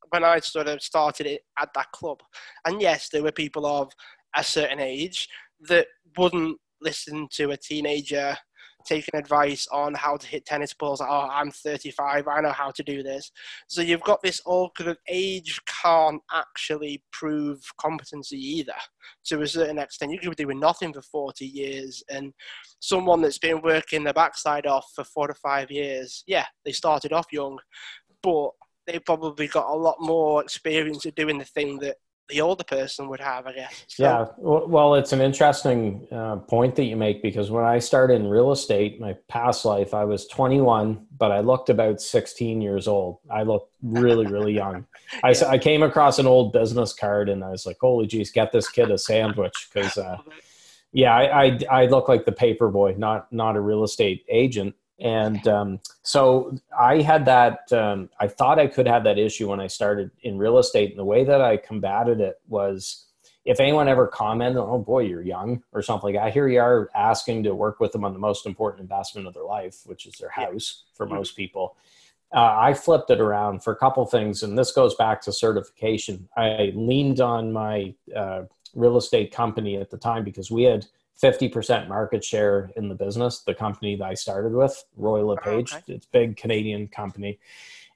when 0.09 0.23
I 0.23 0.39
sort 0.39 0.67
of 0.67 0.81
started 0.81 1.27
it 1.27 1.41
at 1.59 1.73
that 1.73 1.91
club. 1.91 2.21
And 2.65 2.81
yes, 2.81 3.09
there 3.09 3.23
were 3.23 3.31
people 3.31 3.65
of 3.65 3.91
a 4.35 4.43
certain 4.43 4.79
age 4.79 5.27
that 5.67 5.87
wouldn't 6.17 6.57
listen 6.81 7.27
to 7.31 7.51
a 7.51 7.57
teenager 7.57 8.37
taking 8.85 9.19
advice 9.19 9.67
on 9.71 9.93
how 9.93 10.17
to 10.17 10.27
hit 10.27 10.45
tennis 10.45 10.73
balls. 10.73 11.01
Oh, 11.01 11.27
I'm 11.31 11.51
35, 11.51 12.27
I 12.27 12.41
know 12.41 12.51
how 12.51 12.71
to 12.71 12.83
do 12.83 13.03
this. 13.03 13.31
So 13.67 13.81
you've 13.81 14.01
got 14.01 14.21
this 14.21 14.41
kind 14.45 14.89
of 14.89 14.97
age 15.07 15.59
can't 15.65 16.21
actually 16.33 17.03
prove 17.11 17.61
competency 17.79 18.37
either 18.37 18.73
to 19.25 19.41
a 19.41 19.47
certain 19.47 19.79
extent. 19.79 20.11
You 20.11 20.19
could 20.19 20.35
be 20.35 20.43
doing 20.43 20.59
nothing 20.59 20.93
for 20.93 21.01
40 21.01 21.45
years, 21.45 22.03
and 22.09 22.33
someone 22.79 23.21
that's 23.21 23.39
been 23.39 23.61
working 23.61 24.03
the 24.03 24.13
backside 24.13 24.65
off 24.65 24.91
for 24.95 25.03
four 25.03 25.27
to 25.27 25.33
five 25.33 25.71
years, 25.71 26.23
yeah, 26.27 26.45
they 26.63 26.71
started 26.71 27.13
off 27.13 27.27
young, 27.31 27.57
but 28.21 28.49
they 28.87 28.99
probably 28.99 29.47
got 29.47 29.69
a 29.69 29.75
lot 29.75 29.97
more 29.99 30.43
experience 30.43 31.05
of 31.05 31.15
doing 31.15 31.37
the 31.37 31.45
thing 31.45 31.79
that 31.79 31.97
the 32.29 32.41
older 32.41 32.63
person 32.63 33.07
would 33.09 33.19
have, 33.19 33.45
I 33.45 33.53
guess. 33.53 33.85
So. 33.87 34.03
Yeah, 34.03 34.25
well, 34.37 34.95
it's 34.95 35.13
an 35.13 35.21
interesting 35.21 36.07
uh, 36.11 36.37
point 36.37 36.75
that 36.75 36.85
you 36.85 36.95
make 36.95 37.21
because 37.21 37.51
when 37.51 37.63
I 37.63 37.79
started 37.79 38.15
in 38.15 38.27
real 38.27 38.51
estate, 38.51 38.99
my 38.99 39.15
past 39.27 39.63
life, 39.63 39.93
I 39.93 40.05
was 40.05 40.27
21, 40.27 41.05
but 41.17 41.31
I 41.31 41.41
looked 41.41 41.69
about 41.69 42.01
16 42.01 42.61
years 42.61 42.87
old. 42.87 43.19
I 43.29 43.43
looked 43.43 43.73
really, 43.83 44.25
really 44.25 44.53
young. 44.53 44.87
I, 45.23 45.31
yeah. 45.41 45.47
I 45.47 45.57
came 45.57 45.83
across 45.83 46.17
an 46.17 46.25
old 46.25 46.51
business 46.51 46.93
card 46.93 47.29
and 47.29 47.43
I 47.43 47.49
was 47.49 47.65
like, 47.65 47.77
holy 47.79 48.07
geez, 48.07 48.31
get 48.31 48.51
this 48.51 48.69
kid 48.69 48.89
a 48.89 48.97
sandwich 48.97 49.69
because, 49.71 49.97
uh, 49.97 50.17
yeah, 50.91 51.15
I, 51.15 51.43
I, 51.43 51.59
I 51.69 51.85
look 51.85 52.09
like 52.09 52.25
the 52.25 52.31
paper 52.31 52.69
boy, 52.69 52.95
not 52.97 53.31
not 53.31 53.55
a 53.55 53.61
real 53.61 53.83
estate 53.83 54.25
agent 54.29 54.75
and 54.99 55.47
um, 55.47 55.79
so 56.03 56.55
i 56.79 57.01
had 57.01 57.25
that 57.25 57.71
um, 57.73 58.09
i 58.19 58.27
thought 58.27 58.59
i 58.59 58.67
could 58.67 58.87
have 58.87 59.03
that 59.03 59.17
issue 59.17 59.49
when 59.49 59.59
i 59.59 59.67
started 59.67 60.09
in 60.21 60.37
real 60.37 60.57
estate 60.57 60.89
and 60.89 60.99
the 60.99 61.05
way 61.05 61.23
that 61.23 61.41
i 61.41 61.57
combated 61.57 62.19
it 62.19 62.39
was 62.47 63.05
if 63.43 63.59
anyone 63.59 63.87
ever 63.87 64.07
commented 64.07 64.57
oh 64.57 64.79
boy 64.79 64.99
you're 64.99 65.21
young 65.21 65.61
or 65.73 65.81
something 65.81 66.13
like 66.13 66.23
that 66.23 66.33
here 66.33 66.47
you 66.47 66.59
are 66.59 66.89
asking 66.95 67.43
to 67.43 67.53
work 67.53 67.79
with 67.79 67.91
them 67.91 68.05
on 68.05 68.13
the 68.13 68.19
most 68.19 68.45
important 68.45 68.81
investment 68.81 69.27
of 69.27 69.33
their 69.33 69.43
life 69.43 69.81
which 69.85 70.05
is 70.05 70.15
their 70.15 70.29
house 70.29 70.83
for 70.93 71.05
mm-hmm. 71.05 71.15
most 71.15 71.35
people. 71.35 71.75
Uh, 72.33 72.55
i 72.57 72.73
flipped 72.73 73.11
it 73.11 73.21
around 73.21 73.63
for 73.63 73.71
a 73.71 73.77
couple 73.77 74.05
things 74.05 74.43
and 74.43 74.57
this 74.57 74.71
goes 74.71 74.95
back 74.95 75.21
to 75.21 75.31
certification. 75.31 76.27
I 76.35 76.71
leaned 76.73 77.21
on 77.21 77.53
my 77.53 77.93
uh, 78.15 78.43
real 78.73 78.97
estate 78.97 79.31
company 79.31 79.77
at 79.77 79.89
the 79.89 79.97
time 79.97 80.23
because 80.23 80.51
we 80.51 80.63
had 80.63 80.85
50% 81.21 81.87
market 81.87 82.23
share 82.23 82.71
in 82.75 82.89
the 82.89 82.95
business, 82.95 83.41
the 83.41 83.53
company 83.53 83.95
that 83.95 84.05
I 84.05 84.13
started 84.13 84.53
with, 84.53 84.83
Royal 84.97 85.27
LePage. 85.27 85.73
Oh, 85.73 85.77
okay. 85.77 85.93
It's 85.93 86.05
big 86.07 86.37
Canadian 86.37 86.87
company. 86.87 87.39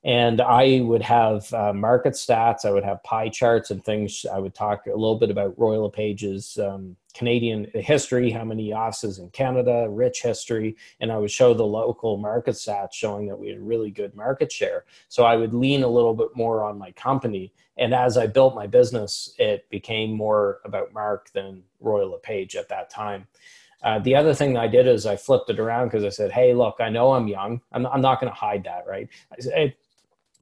And 0.05 0.39
I 0.39 0.79
would 0.79 1.01
have 1.01 1.53
uh, 1.53 1.73
market 1.73 2.13
stats, 2.13 2.63
I 2.63 2.71
would 2.71 2.85
have 2.85 3.03
pie 3.03 3.27
charts 3.27 3.69
and 3.69 3.83
things. 3.83 4.25
I 4.31 4.39
would 4.39 4.55
talk 4.55 4.85
a 4.85 4.91
little 4.91 5.19
bit 5.19 5.29
about 5.29 5.59
Royal 5.59 5.83
LePage's 5.83 6.57
um, 6.57 6.95
Canadian 7.13 7.69
history, 7.73 8.31
how 8.31 8.45
many 8.45 8.71
offices 8.71 9.19
in 9.19 9.29
Canada, 9.31 9.87
rich 9.89 10.21
history, 10.21 10.77
and 11.01 11.11
I 11.11 11.17
would 11.17 11.31
show 11.31 11.53
the 11.53 11.65
local 11.65 12.17
market 12.17 12.55
stats 12.55 12.93
showing 12.93 13.27
that 13.27 13.37
we 13.37 13.49
had 13.49 13.59
really 13.59 13.91
good 13.91 14.15
market 14.15 14.51
share. 14.51 14.85
So 15.09 15.25
I 15.25 15.35
would 15.35 15.53
lean 15.53 15.83
a 15.83 15.87
little 15.87 16.13
bit 16.13 16.29
more 16.33 16.63
on 16.63 16.77
my 16.77 16.91
company. 16.91 17.51
And 17.77 17.93
as 17.93 18.17
I 18.17 18.27
built 18.27 18.55
my 18.55 18.67
business, 18.67 19.33
it 19.37 19.69
became 19.69 20.13
more 20.13 20.59
about 20.63 20.93
Marc 20.93 21.31
than 21.31 21.63
Royal 21.81 22.11
LePage 22.11 22.55
at 22.55 22.69
that 22.69 22.89
time. 22.89 23.27
Uh, 23.81 23.99
the 23.99 24.15
other 24.15 24.33
thing 24.33 24.57
I 24.57 24.67
did 24.67 24.87
is 24.87 25.05
I 25.05 25.15
flipped 25.15 25.49
it 25.49 25.59
around 25.59 25.87
because 25.87 26.03
I 26.03 26.09
said, 26.09 26.31
"Hey, 26.31 26.53
look, 26.53 26.75
I 26.79 26.89
know 26.89 27.13
I'm 27.13 27.29
young. 27.29 27.61
I'm, 27.71 27.85
I'm 27.87 28.01
not 28.01 28.19
going 28.19 28.31
to 28.31 28.37
hide 28.37 28.65
that, 28.65 28.85
right? 28.85 29.07
I, 29.55 29.73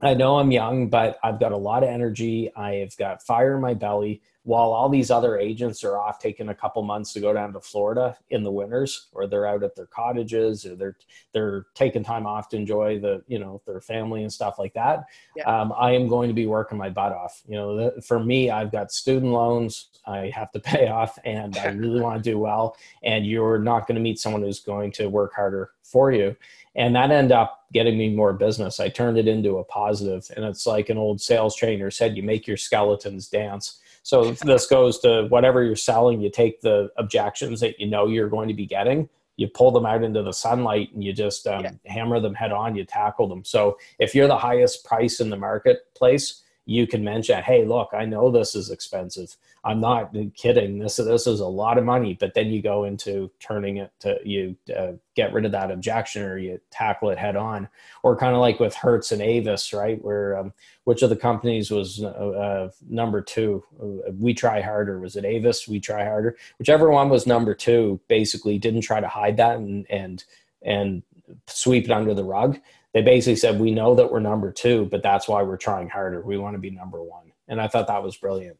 I 0.00 0.14
know 0.14 0.38
I'm 0.38 0.52
young, 0.52 0.88
but 0.88 1.18
I've 1.24 1.40
got 1.40 1.52
a 1.52 1.56
lot 1.56 1.82
of 1.82 1.88
energy. 1.88 2.54
I've 2.54 2.96
got 2.96 3.22
fire 3.22 3.56
in 3.56 3.60
my 3.60 3.74
belly 3.74 4.22
while 4.48 4.72
all 4.72 4.88
these 4.88 5.10
other 5.10 5.36
agents 5.36 5.84
are 5.84 5.98
off 5.98 6.18
taking 6.18 6.48
a 6.48 6.54
couple 6.54 6.82
months 6.82 7.12
to 7.12 7.20
go 7.20 7.34
down 7.34 7.52
to 7.52 7.60
Florida 7.60 8.16
in 8.30 8.42
the 8.42 8.50
winters, 8.50 9.08
or 9.12 9.26
they're 9.26 9.44
out 9.44 9.62
at 9.62 9.76
their 9.76 9.84
cottages, 9.84 10.64
or 10.64 10.74
they're 10.74 10.96
they're 11.34 11.66
taking 11.74 12.02
time 12.02 12.26
off 12.26 12.48
to 12.48 12.56
enjoy 12.56 12.98
the 12.98 13.22
you 13.28 13.38
know 13.38 13.60
their 13.66 13.82
family 13.82 14.22
and 14.22 14.32
stuff 14.32 14.58
like 14.58 14.72
that. 14.72 15.04
Yeah. 15.36 15.44
Um, 15.44 15.74
I 15.76 15.90
am 15.90 16.08
going 16.08 16.28
to 16.28 16.34
be 16.34 16.46
working 16.46 16.78
my 16.78 16.88
butt 16.88 17.12
off. 17.12 17.42
You 17.46 17.56
know, 17.56 17.76
the, 17.76 18.00
for 18.00 18.18
me, 18.18 18.48
I've 18.48 18.72
got 18.72 18.90
student 18.90 19.32
loans 19.32 19.90
I 20.06 20.32
have 20.34 20.50
to 20.52 20.60
pay 20.72 20.88
off, 20.88 21.18
and 21.26 21.54
I 21.58 21.66
really 21.72 22.00
want 22.00 22.24
to 22.24 22.30
do 22.30 22.38
well. 22.38 22.74
And 23.02 23.26
you're 23.26 23.58
not 23.58 23.86
going 23.86 23.96
to 23.96 24.00
meet 24.00 24.18
someone 24.18 24.40
who's 24.40 24.60
going 24.60 24.92
to 24.92 25.10
work 25.10 25.34
harder 25.34 25.72
for 25.82 26.10
you 26.10 26.36
and 26.74 26.94
that 26.94 27.10
ended 27.10 27.32
up 27.32 27.64
getting 27.72 27.96
me 27.96 28.14
more 28.14 28.34
business 28.34 28.78
i 28.78 28.90
turned 28.90 29.16
it 29.16 29.26
into 29.26 29.56
a 29.56 29.64
positive 29.64 30.30
and 30.36 30.44
it's 30.44 30.66
like 30.66 30.90
an 30.90 30.98
old 30.98 31.18
sales 31.18 31.56
trainer 31.56 31.90
said 31.90 32.14
you 32.14 32.22
make 32.22 32.46
your 32.46 32.58
skeletons 32.58 33.28
dance 33.28 33.80
so 34.08 34.30
this 34.32 34.64
goes 34.64 34.98
to 35.00 35.26
whatever 35.28 35.62
you're 35.62 35.76
selling, 35.76 36.22
you 36.22 36.30
take 36.30 36.62
the 36.62 36.90
objections 36.96 37.60
that 37.60 37.78
you 37.78 37.86
know 37.86 38.06
you're 38.06 38.30
going 38.30 38.48
to 38.48 38.54
be 38.54 38.64
getting, 38.64 39.06
you 39.36 39.48
pull 39.48 39.70
them 39.70 39.84
out 39.84 40.02
into 40.02 40.22
the 40.22 40.32
sunlight 40.32 40.88
and 40.94 41.04
you 41.04 41.12
just 41.12 41.46
um, 41.46 41.62
yeah. 41.62 41.72
hammer 41.84 42.18
them 42.18 42.32
head 42.32 42.50
on, 42.50 42.74
you 42.74 42.86
tackle 42.86 43.28
them. 43.28 43.44
So 43.44 43.76
if 43.98 44.14
you're 44.14 44.26
the 44.26 44.38
highest 44.38 44.82
price 44.86 45.20
in 45.20 45.28
the 45.28 45.36
marketplace, 45.36 46.42
you 46.68 46.86
can 46.86 47.02
mention, 47.02 47.42
hey, 47.42 47.64
look, 47.64 47.88
I 47.94 48.04
know 48.04 48.30
this 48.30 48.54
is 48.54 48.70
expensive. 48.70 49.34
I'm 49.64 49.80
not 49.80 50.14
kidding. 50.34 50.78
This 50.78 50.96
this 50.96 51.26
is 51.26 51.40
a 51.40 51.46
lot 51.46 51.78
of 51.78 51.84
money. 51.84 52.12
But 52.12 52.34
then 52.34 52.48
you 52.48 52.60
go 52.60 52.84
into 52.84 53.30
turning 53.40 53.78
it 53.78 53.90
to 54.00 54.18
you 54.22 54.54
uh, 54.76 54.92
get 55.14 55.32
rid 55.32 55.46
of 55.46 55.52
that 55.52 55.70
objection 55.70 56.22
or 56.22 56.36
you 56.36 56.60
tackle 56.70 57.08
it 57.08 57.16
head 57.16 57.36
on, 57.36 57.68
or 58.02 58.18
kind 58.18 58.34
of 58.34 58.42
like 58.42 58.60
with 58.60 58.74
Hertz 58.74 59.12
and 59.12 59.22
Avis, 59.22 59.72
right? 59.72 60.04
Where 60.04 60.36
um, 60.36 60.52
which 60.84 61.00
of 61.00 61.08
the 61.08 61.16
companies 61.16 61.70
was 61.70 62.02
uh, 62.02 62.08
uh, 62.08 62.70
number 62.86 63.22
two? 63.22 63.64
We 64.12 64.34
try 64.34 64.60
harder. 64.60 65.00
Was 65.00 65.16
it 65.16 65.24
Avis? 65.24 65.66
We 65.66 65.80
try 65.80 66.04
harder. 66.04 66.36
Whichever 66.58 66.90
one 66.90 67.08
was 67.08 67.26
number 67.26 67.54
two, 67.54 67.98
basically 68.08 68.58
didn't 68.58 68.82
try 68.82 69.00
to 69.00 69.08
hide 69.08 69.38
that 69.38 69.56
and 69.56 69.86
and 69.88 70.22
and 70.60 71.02
sweep 71.46 71.86
it 71.86 71.90
under 71.90 72.12
the 72.12 72.24
rug 72.24 72.58
they 72.94 73.02
basically 73.02 73.36
said, 73.36 73.60
We 73.60 73.72
know 73.72 73.94
that 73.94 74.10
we're 74.10 74.20
number 74.20 74.52
two, 74.52 74.86
but 74.90 75.02
that's 75.02 75.28
why 75.28 75.42
we're 75.42 75.56
trying 75.56 75.88
harder. 75.88 76.22
We 76.22 76.38
want 76.38 76.54
to 76.54 76.60
be 76.60 76.70
number 76.70 77.02
one. 77.02 77.32
And 77.48 77.60
I 77.60 77.68
thought 77.68 77.88
that 77.88 78.02
was 78.02 78.16
brilliant. 78.16 78.58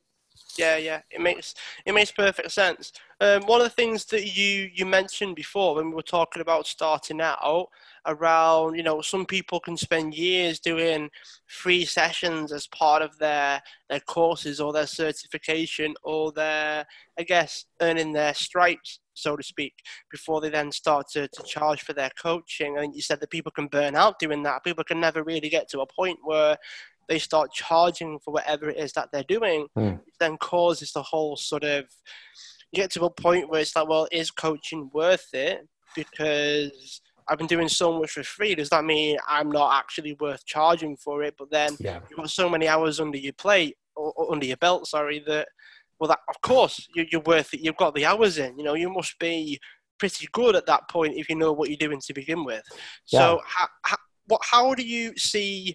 Yeah, 0.59 0.77
yeah, 0.77 1.03
it 1.11 1.20
makes 1.20 1.55
it 1.87 1.92
makes 1.92 2.11
perfect 2.11 2.51
sense. 2.51 2.92
Um, 3.20 3.42
one 3.46 3.61
of 3.61 3.64
the 3.64 3.70
things 3.74 4.05
that 4.07 4.37
you 4.37 4.70
you 4.74 4.87
mentioned 4.87 5.37
before 5.37 5.77
when 5.77 5.88
we 5.90 5.94
were 5.94 6.03
talking 6.03 6.42
about 6.42 6.66
starting 6.66 7.20
out 7.20 7.68
around, 8.07 8.74
you 8.77 8.83
know, 8.83 9.01
some 9.01 9.24
people 9.24 9.61
can 9.61 9.77
spend 9.77 10.14
years 10.14 10.59
doing 10.59 11.11
free 11.46 11.85
sessions 11.85 12.53
as 12.53 12.66
part 12.66 13.03
of 13.03 13.16
their 13.18 13.62
their 13.88 14.01
courses 14.01 14.61
or 14.61 14.72
their 14.72 14.87
certification 14.87 15.94
or 16.03 16.33
their, 16.33 16.85
I 17.18 17.22
guess, 17.22 17.66
earning 17.81 18.12
their 18.12 18.35
stripes 18.35 19.01
so 19.18 19.37
to 19.37 19.42
speak, 19.42 19.74
before 20.11 20.40
they 20.40 20.48
then 20.48 20.70
start 20.70 21.09
to, 21.11 21.27
to 21.29 21.42
charge 21.42 21.83
for 21.83 21.92
their 21.92 22.11
coaching. 22.22 22.77
I 22.77 22.83
think 22.83 22.94
you 22.94 23.03
said 23.03 23.20
that 23.20 23.31
people 23.31 23.51
can 23.51 23.66
burn 23.66 23.96
out 23.96 24.18
doing 24.20 24.44
that. 24.44 24.62
People 24.64 24.85
can 24.85 25.01
never 25.01 25.24
really 25.24 25.48
get 25.48 25.68
to 25.70 25.81
a 25.81 25.87
point 25.87 26.20
where 26.22 26.57
they 27.09 27.18
start 27.18 27.53
charging 27.53 28.18
for 28.18 28.33
whatever 28.33 28.68
it 28.68 28.77
is 28.77 28.92
that 28.92 29.09
they're 29.12 29.25
doing. 29.25 29.66
Mm. 29.77 30.01
then 30.21 30.37
causes 30.37 30.92
the 30.92 31.03
whole 31.03 31.37
sort 31.37 31.64
of 31.64 31.87
you 32.73 32.83
get 32.83 32.90
to 32.92 33.05
a 33.05 33.11
point 33.11 33.49
where 33.49 33.61
it's 33.61 33.75
like, 33.75 33.88
well, 33.88 34.09
is 34.12 34.31
coaching 34.31 34.90
worth 34.92 35.29
it? 35.33 35.66
Because 35.97 37.01
I've 37.27 37.38
been 37.38 37.47
doing 37.47 37.68
so 37.68 37.99
much 37.99 38.11
for 38.11 38.23
free. 38.23 38.55
Does 38.55 38.71
that 38.71 38.85
mean 38.85 39.16
I'm 39.27 39.51
not 39.51 39.79
actually 39.79 40.16
worth 40.21 40.44
charging 40.44 40.97
for 40.97 41.23
it? 41.23 41.35
But 41.38 41.51
then 41.51 41.77
yeah. 41.81 42.01
you've 42.09 42.18
got 42.18 42.31
so 42.31 42.49
many 42.49 42.68
hours 42.68 43.01
under 43.01 43.18
your 43.18 43.33
plate 43.35 43.77
or, 43.97 44.12
or 44.16 44.33
under 44.33 44.47
your 44.47 44.57
belt, 44.59 44.87
sorry, 44.87 45.23
that 45.27 45.49
well, 45.99 46.09
that 46.09 46.21
of 46.29 46.40
course 46.42 46.87
you, 46.94 47.07
you're 47.11 47.23
worth 47.23 47.55
it. 47.55 47.61
You've 47.61 47.77
got 47.77 47.94
the 47.94 48.07
hours 48.07 48.38
in. 48.38 48.59
You 48.59 48.64
know, 48.64 48.75
you 48.75 48.90
must 48.90 49.18
be 49.18 49.59
pretty 49.99 50.29
good 50.33 50.55
at 50.55 50.66
that 50.66 50.88
point 50.88 51.16
if 51.16 51.29
you 51.29 51.37
know 51.37 51.53
what 51.53 51.71
you're 51.71 51.77
doing 51.77 52.01
to 52.07 52.14
begin 52.14 52.44
with. 52.44 52.62
Yeah. 53.07 53.21
So, 53.21 53.42
how, 53.44 53.68
how, 53.83 53.97
what, 54.27 54.40
how 54.44 54.75
do 54.75 54.87
you 54.87 55.16
see 55.16 55.75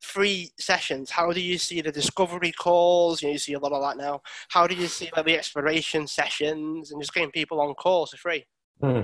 free 0.00 0.50
sessions? 0.58 1.10
How 1.10 1.32
do 1.32 1.40
you 1.40 1.58
see 1.58 1.80
the 1.80 1.92
discovery 1.92 2.52
calls? 2.52 3.22
You, 3.22 3.28
know, 3.28 3.32
you 3.32 3.38
see 3.38 3.52
a 3.54 3.58
lot 3.58 3.72
of 3.72 3.82
that 3.82 4.02
now. 4.02 4.22
How 4.48 4.66
do 4.66 4.74
you 4.74 4.86
see 4.86 5.10
like, 5.14 5.26
the 5.26 5.36
exploration 5.36 6.06
sessions 6.06 6.90
and 6.90 7.00
just 7.00 7.14
getting 7.14 7.30
people 7.30 7.60
on 7.60 7.74
calls 7.74 8.10
for 8.10 8.16
free? 8.16 8.46
Hmm. 8.80 9.02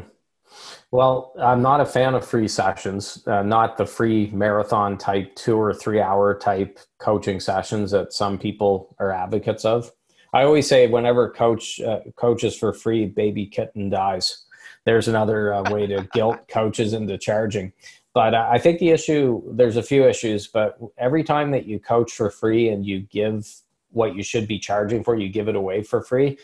Well, 0.91 1.35
I'm 1.39 1.61
not 1.61 1.81
a 1.81 1.87
fan 1.87 2.15
of 2.15 2.27
free 2.27 2.49
sessions, 2.49 3.23
uh, 3.27 3.43
not 3.43 3.77
the 3.77 3.87
free 3.87 4.31
marathon 4.33 4.97
type 4.97 5.35
two 5.35 5.57
or 5.57 5.75
three 5.75 6.01
hour 6.01 6.39
type 6.39 6.79
coaching 6.99 7.41
sessions 7.41 7.91
that 7.91 8.13
some 8.13 8.39
people 8.39 8.95
are 8.99 9.11
advocates 9.11 9.65
of. 9.65 9.91
I 10.33 10.45
always 10.45 10.69
say 10.69 10.87
whenever 10.87 11.31
coach 11.31 11.81
uh, 11.81 12.01
coaches 12.15 12.57
for 12.57 12.73
free, 12.73 13.07
baby 13.07 13.47
kitten 13.47 13.91
dies. 13.91 14.45
There's 14.85 15.09
another 15.09 15.53
uh, 15.53 15.71
way 15.71 15.87
to 15.89 16.09
guilt 16.13 16.47
coaches 16.49 16.93
into 16.93 17.19
charging. 17.19 17.73
But 18.17 18.35
I 18.35 18.57
think 18.57 18.79
the 18.79 18.89
issue 18.89 19.43
there's 19.47 19.77
a 19.77 19.83
few 19.83 20.09
issues, 20.09 20.47
but 20.47 20.79
every 20.97 21.23
time 21.23 21.51
that 21.51 21.67
you 21.67 21.79
coach 21.79 22.13
for 22.15 22.31
free 22.31 22.71
and 22.71 22.87
you 22.87 23.01
give 23.01 23.47
what 23.91 24.17
you 24.17 24.23
should 24.23 24.49
be 24.49 24.59
charging 24.59 25.05
for, 25.05 25.17
you 25.17 25.29
give 25.29 25.49
it 25.49 25.55
away 25.55 25.83
for 25.83 26.01
free. 26.01 26.39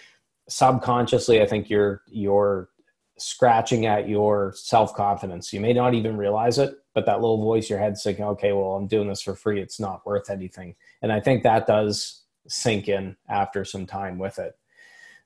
Subconsciously, 0.50 1.40
I 1.40 1.46
think 1.46 1.70
you're 1.70 2.02
you're 2.08 2.68
scratching 3.16 3.86
at 3.86 4.06
your 4.06 4.52
self 4.54 4.94
confidence. 4.94 5.50
You 5.50 5.60
may 5.62 5.72
not 5.72 5.94
even 5.94 6.18
realize 6.18 6.58
it, 6.58 6.74
but 6.92 7.06
that 7.06 7.22
little 7.22 7.42
voice 7.42 7.70
in 7.70 7.76
your 7.76 7.82
head 7.82 7.96
saying, 7.96 8.20
"Okay, 8.20 8.52
well, 8.52 8.74
I'm 8.74 8.86
doing 8.86 9.08
this 9.08 9.22
for 9.22 9.34
free. 9.34 9.58
It's 9.58 9.80
not 9.80 10.04
worth 10.04 10.28
anything." 10.28 10.74
And 11.00 11.10
I 11.10 11.20
think 11.20 11.42
that 11.42 11.66
does 11.66 12.24
sink 12.48 12.86
in 12.90 13.16
after 13.30 13.64
some 13.64 13.86
time 13.86 14.18
with 14.18 14.38
it. 14.38 14.58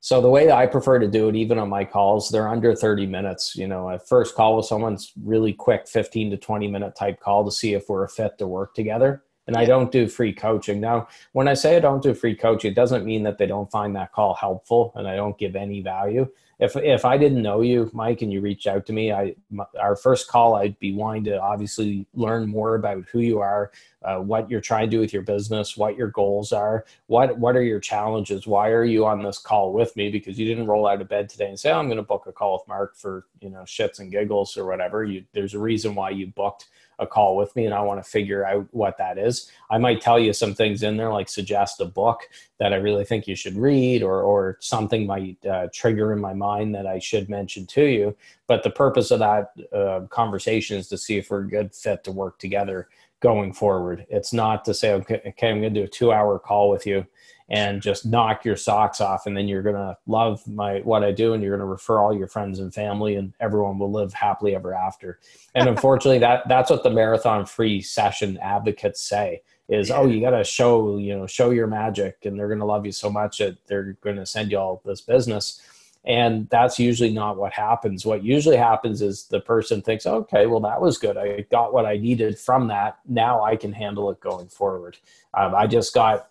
So 0.01 0.21
the 0.21 0.29
way 0.29 0.47
that 0.47 0.57
I 0.57 0.67
prefer 0.67 0.99
to 0.99 1.09
do 1.09 1.29
it, 1.29 1.37
even 1.37 1.59
on 1.59 1.69
my 1.69 1.85
calls, 1.85 2.31
they're 2.31 2.49
under 2.49 2.75
30 2.75 3.07
minutes. 3.07 3.57
You 3.57 3.67
know, 3.67 3.91
a 3.91 3.99
first 3.99 4.35
call 4.35 4.57
with 4.57 4.67
someone's 4.67 5.13
really 5.23 5.53
quick, 5.53 5.89
15 5.89 6.31
to 6.31 6.37
20 6.37 6.69
minute 6.69 6.95
type 6.97 7.21
call 7.21 7.45
to 7.45 7.51
see 7.51 7.75
if 7.75 7.89
we're 7.89 8.05
a 8.05 8.09
fit 8.09 8.39
to 8.39 8.47
work 8.47 8.75
together. 8.75 9.25
And 9.47 9.57
I 9.57 9.65
don't 9.65 9.93
do 9.93 10.09
free 10.09 10.33
coaching. 10.33 10.81
Now, 10.81 11.09
when 11.33 11.47
I 11.47 11.55
say 11.55 11.77
I 11.77 11.81
don't 11.81 12.03
do 12.03 12.15
free 12.15 12.35
coaching, 12.35 12.73
it 12.73 12.75
doesn't 12.75 13.05
mean 13.05 13.23
that 13.25 13.39
they 13.39 13.47
don't 13.47 13.71
find 13.71 13.95
that 13.97 14.13
call 14.13 14.35
helpful 14.35 14.93
and 14.97 15.07
I 15.07 15.17
don't 15.17 15.39
give 15.39 15.55
any 15.55 15.81
value 15.83 16.29
if 16.59 16.75
if 16.77 17.05
I 17.05 17.19
didn't 17.19 17.43
know 17.43 17.61
you, 17.61 17.91
Mike, 17.93 18.23
and 18.23 18.33
you 18.33 18.41
reached 18.41 18.67
out 18.67 18.87
to 18.87 18.93
me, 18.93 19.13
I 19.13 19.35
our 19.79 19.95
first 19.95 20.29
call, 20.29 20.55
I'd 20.55 20.79
be 20.79 20.95
wanting 20.95 21.25
to 21.25 21.41
obviously 21.41 22.07
learn 22.15 22.49
more 22.49 22.77
about 22.77 23.05
who 23.13 23.21
you 23.21 23.41
are, 23.41 23.73
uh, 24.03 24.17
what 24.17 24.49
you're 24.49 24.63
trying 24.63 24.89
to 24.89 24.97
do 24.97 25.01
with 25.01 25.13
your 25.13 25.23
business, 25.23 25.77
what 25.77 25.97
your 25.97 26.09
goals 26.09 26.53
are, 26.53 26.87
what 27.09 27.39
what 27.39 27.57
are 27.57 27.63
your 27.63 27.81
challenges, 27.81 28.47
why 28.47 28.71
are 28.71 28.85
you 28.85 29.05
on 29.05 29.23
this 29.23 29.39
call 29.39 29.73
with 29.75 29.95
me? 29.97 30.11
Because 30.11 30.39
you 30.39 30.47
didn't 30.47 30.67
roll 30.67 30.87
out 30.87 31.03
of 31.03 31.09
bed 31.09 31.29
today 31.29 31.49
and 31.49 31.61
say, 31.61 31.71
oh, 31.71 31.79
"I'm 31.79 31.89
going 31.89 31.99
to 31.99 32.03
book 32.03 32.25
a 32.27 32.33
call 32.33 32.55
with 32.55 32.69
Marc 32.69 32.97
for 32.97 33.27
you 33.41 33.51
know 33.51 33.63
shits 33.63 33.99
and 34.01 34.11
giggles 34.11 34.57
or 34.57 34.65
whatever." 34.65 35.05
You 35.05 35.25
there's 35.33 35.55
a 35.55 35.59
reason 35.59 35.95
why 35.95 36.11
you 36.11 36.29
booked 36.29 36.69
a 36.99 37.07
call 37.07 37.37
with 37.37 37.55
me 37.57 37.67
and 37.67 37.75
I 37.75 37.81
want 37.81 38.03
to 38.03 38.09
figure 38.09 38.47
out 38.47 38.67
what 38.71 38.97
that 38.99 39.19
is. 39.19 39.51
I 39.71 39.79
might 39.79 40.01
tell 40.01 40.19
you 40.19 40.33
some 40.33 40.55
things 40.55 40.83
in 40.83 40.97
there, 40.97 41.13
like 41.13 41.29
suggest 41.29 41.81
a 41.81 41.85
book 41.85 42.21
that 42.59 42.73
I 42.73 42.77
really 42.77 43.05
think 43.05 43.27
you 43.27 43.37
should 43.37 43.57
read, 43.57 44.03
or 44.03 44.23
or 44.23 44.57
something 44.61 45.07
might 45.07 45.45
uh, 45.45 45.69
trigger 45.73 46.13
in 46.13 46.21
my 46.21 46.33
mind 46.33 46.75
that 46.75 46.87
I 46.87 46.99
should 46.99 47.29
mention 47.29 47.67
to 47.67 47.85
you. 47.85 48.17
But 48.47 48.63
the 48.63 48.71
purpose 48.71 49.11
of 49.11 49.19
that 49.19 49.53
uh, 49.73 50.07
conversation 50.09 50.79
is 50.79 50.89
to 50.89 50.99
see 50.99 51.19
if 51.19 51.31
we're 51.31 51.41
a 51.41 51.49
good 51.49 51.75
fit 51.75 52.05
to 52.05 52.13
work 52.13 52.39
together 52.39 52.89
going 53.21 53.53
forward. 53.53 54.07
It's 54.09 54.33
not 54.33 54.65
to 54.67 54.75
say, 54.75 54.93
okay, 54.93 55.21
okay 55.27 55.51
I'm 55.51 55.61
going 55.61 55.75
to 55.75 55.81
do 55.81 55.85
a 55.85 55.89
two 55.89 56.13
hour 56.13 56.39
call 56.39 56.71
with 56.71 56.87
you 56.87 57.07
and 57.49 57.81
just 57.81 58.05
knock 58.05 58.45
your 58.45 58.57
socks 58.57 59.01
off 59.01 59.27
and 59.27 59.37
then 59.37 59.47
you're 59.47 59.63
going 59.63 59.77
to 59.77 59.97
love 60.07 60.47
my 60.49 60.81
what 60.81 61.05
I 61.05 61.13
do 61.13 61.33
and 61.33 61.43
you're 61.43 61.57
going 61.57 61.67
to 61.67 61.71
refer 61.71 62.01
all 62.01 62.17
your 62.17 62.27
friends 62.27 62.59
and 62.59 62.75
family 62.75 63.15
and 63.15 63.35
everyone 63.39 63.79
will 63.79 63.93
live 63.93 64.13
happily 64.13 64.57
ever 64.57 64.75
after. 64.75 65.21
And 65.55 65.69
unfortunately 65.71 66.19
that 66.21 66.49
that's 66.49 66.71
what 66.71 66.83
the 66.83 66.91
marathon 66.91 67.47
free 67.47 67.81
session 67.83 68.39
advocates 68.39 69.01
say 69.01 69.43
is 69.69 69.91
yeah. 69.91 69.97
oh 69.97 70.07
you 70.07 70.21
got 70.21 70.31
to 70.31 70.45
show, 70.45 70.99
you 70.99 71.17
know, 71.17 71.27
show 71.27 71.51
your 71.51 71.69
magic 71.69 72.19
and 72.25 72.39
they're 72.39 72.49
going 72.49 72.61
to 72.61 72.67
love 72.67 72.85
you 72.85 72.93
so 72.93 73.11
much 73.11 73.39
that 73.39 73.57
they're 73.67 73.97
going 74.01 74.17
to 74.17 74.27
send 74.27 74.51
you 74.51 74.59
all 74.59 74.83
this 74.85 75.01
business. 75.01 75.63
And 76.05 76.49
that's 76.51 76.79
usually 76.79 77.13
not 77.13 77.37
what 77.37 77.53
happens. 77.53 78.07
What 78.07 78.23
usually 78.23 78.57
happens 78.57 79.03
is 79.03 79.25
the 79.25 79.41
person 79.41 79.83
thinks, 79.83 80.07
okay, 80.07 80.47
well, 80.47 80.61
that 80.61 80.81
was 80.81 80.99
good. 80.99 81.17
I 81.17 81.41
got 81.51 81.73
what 81.73 81.85
I 81.85 81.97
needed 81.97 82.39
from 82.39 82.69
that. 82.69 83.01
Now 83.09 83.43
I 83.43 83.57
can 83.57 83.73
handle 83.73 84.09
it 84.13 84.21
going 84.21 84.47
forward. 84.47 84.99
Um, 85.35 85.53
I 85.53 85.67
just 85.67 85.93
got 85.93 86.29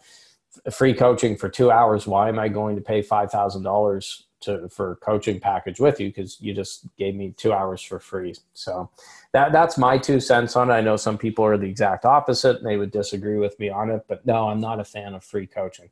free 0.71 0.93
coaching 0.93 1.35
for 1.35 1.49
two 1.49 1.71
hours. 1.71 2.07
Why 2.07 2.29
am 2.29 2.39
I 2.39 2.47
going 2.47 2.75
to 2.75 2.81
pay 2.81 3.01
five 3.01 3.31
thousand 3.31 3.63
dollars 3.63 4.25
to 4.41 4.69
for 4.69 4.95
coaching 4.97 5.39
package 5.39 5.79
with 5.79 5.99
you? 5.99 6.09
Because 6.09 6.39
you 6.41 6.53
just 6.53 6.87
gave 6.97 7.15
me 7.15 7.33
two 7.37 7.53
hours 7.53 7.81
for 7.81 7.99
free. 7.99 8.35
So 8.53 8.89
that 9.33 9.51
that's 9.51 9.77
my 9.77 9.97
two 9.97 10.19
cents 10.19 10.55
on 10.55 10.69
it. 10.69 10.73
I 10.73 10.81
know 10.81 10.97
some 10.97 11.17
people 11.17 11.45
are 11.45 11.57
the 11.57 11.67
exact 11.67 12.05
opposite 12.05 12.57
and 12.57 12.65
they 12.65 12.77
would 12.77 12.91
disagree 12.91 13.37
with 13.37 13.59
me 13.59 13.69
on 13.69 13.89
it, 13.89 14.05
but 14.07 14.25
no, 14.25 14.47
I'm 14.47 14.61
not 14.61 14.79
a 14.79 14.85
fan 14.85 15.13
of 15.13 15.23
free 15.23 15.47
coaching. 15.47 15.89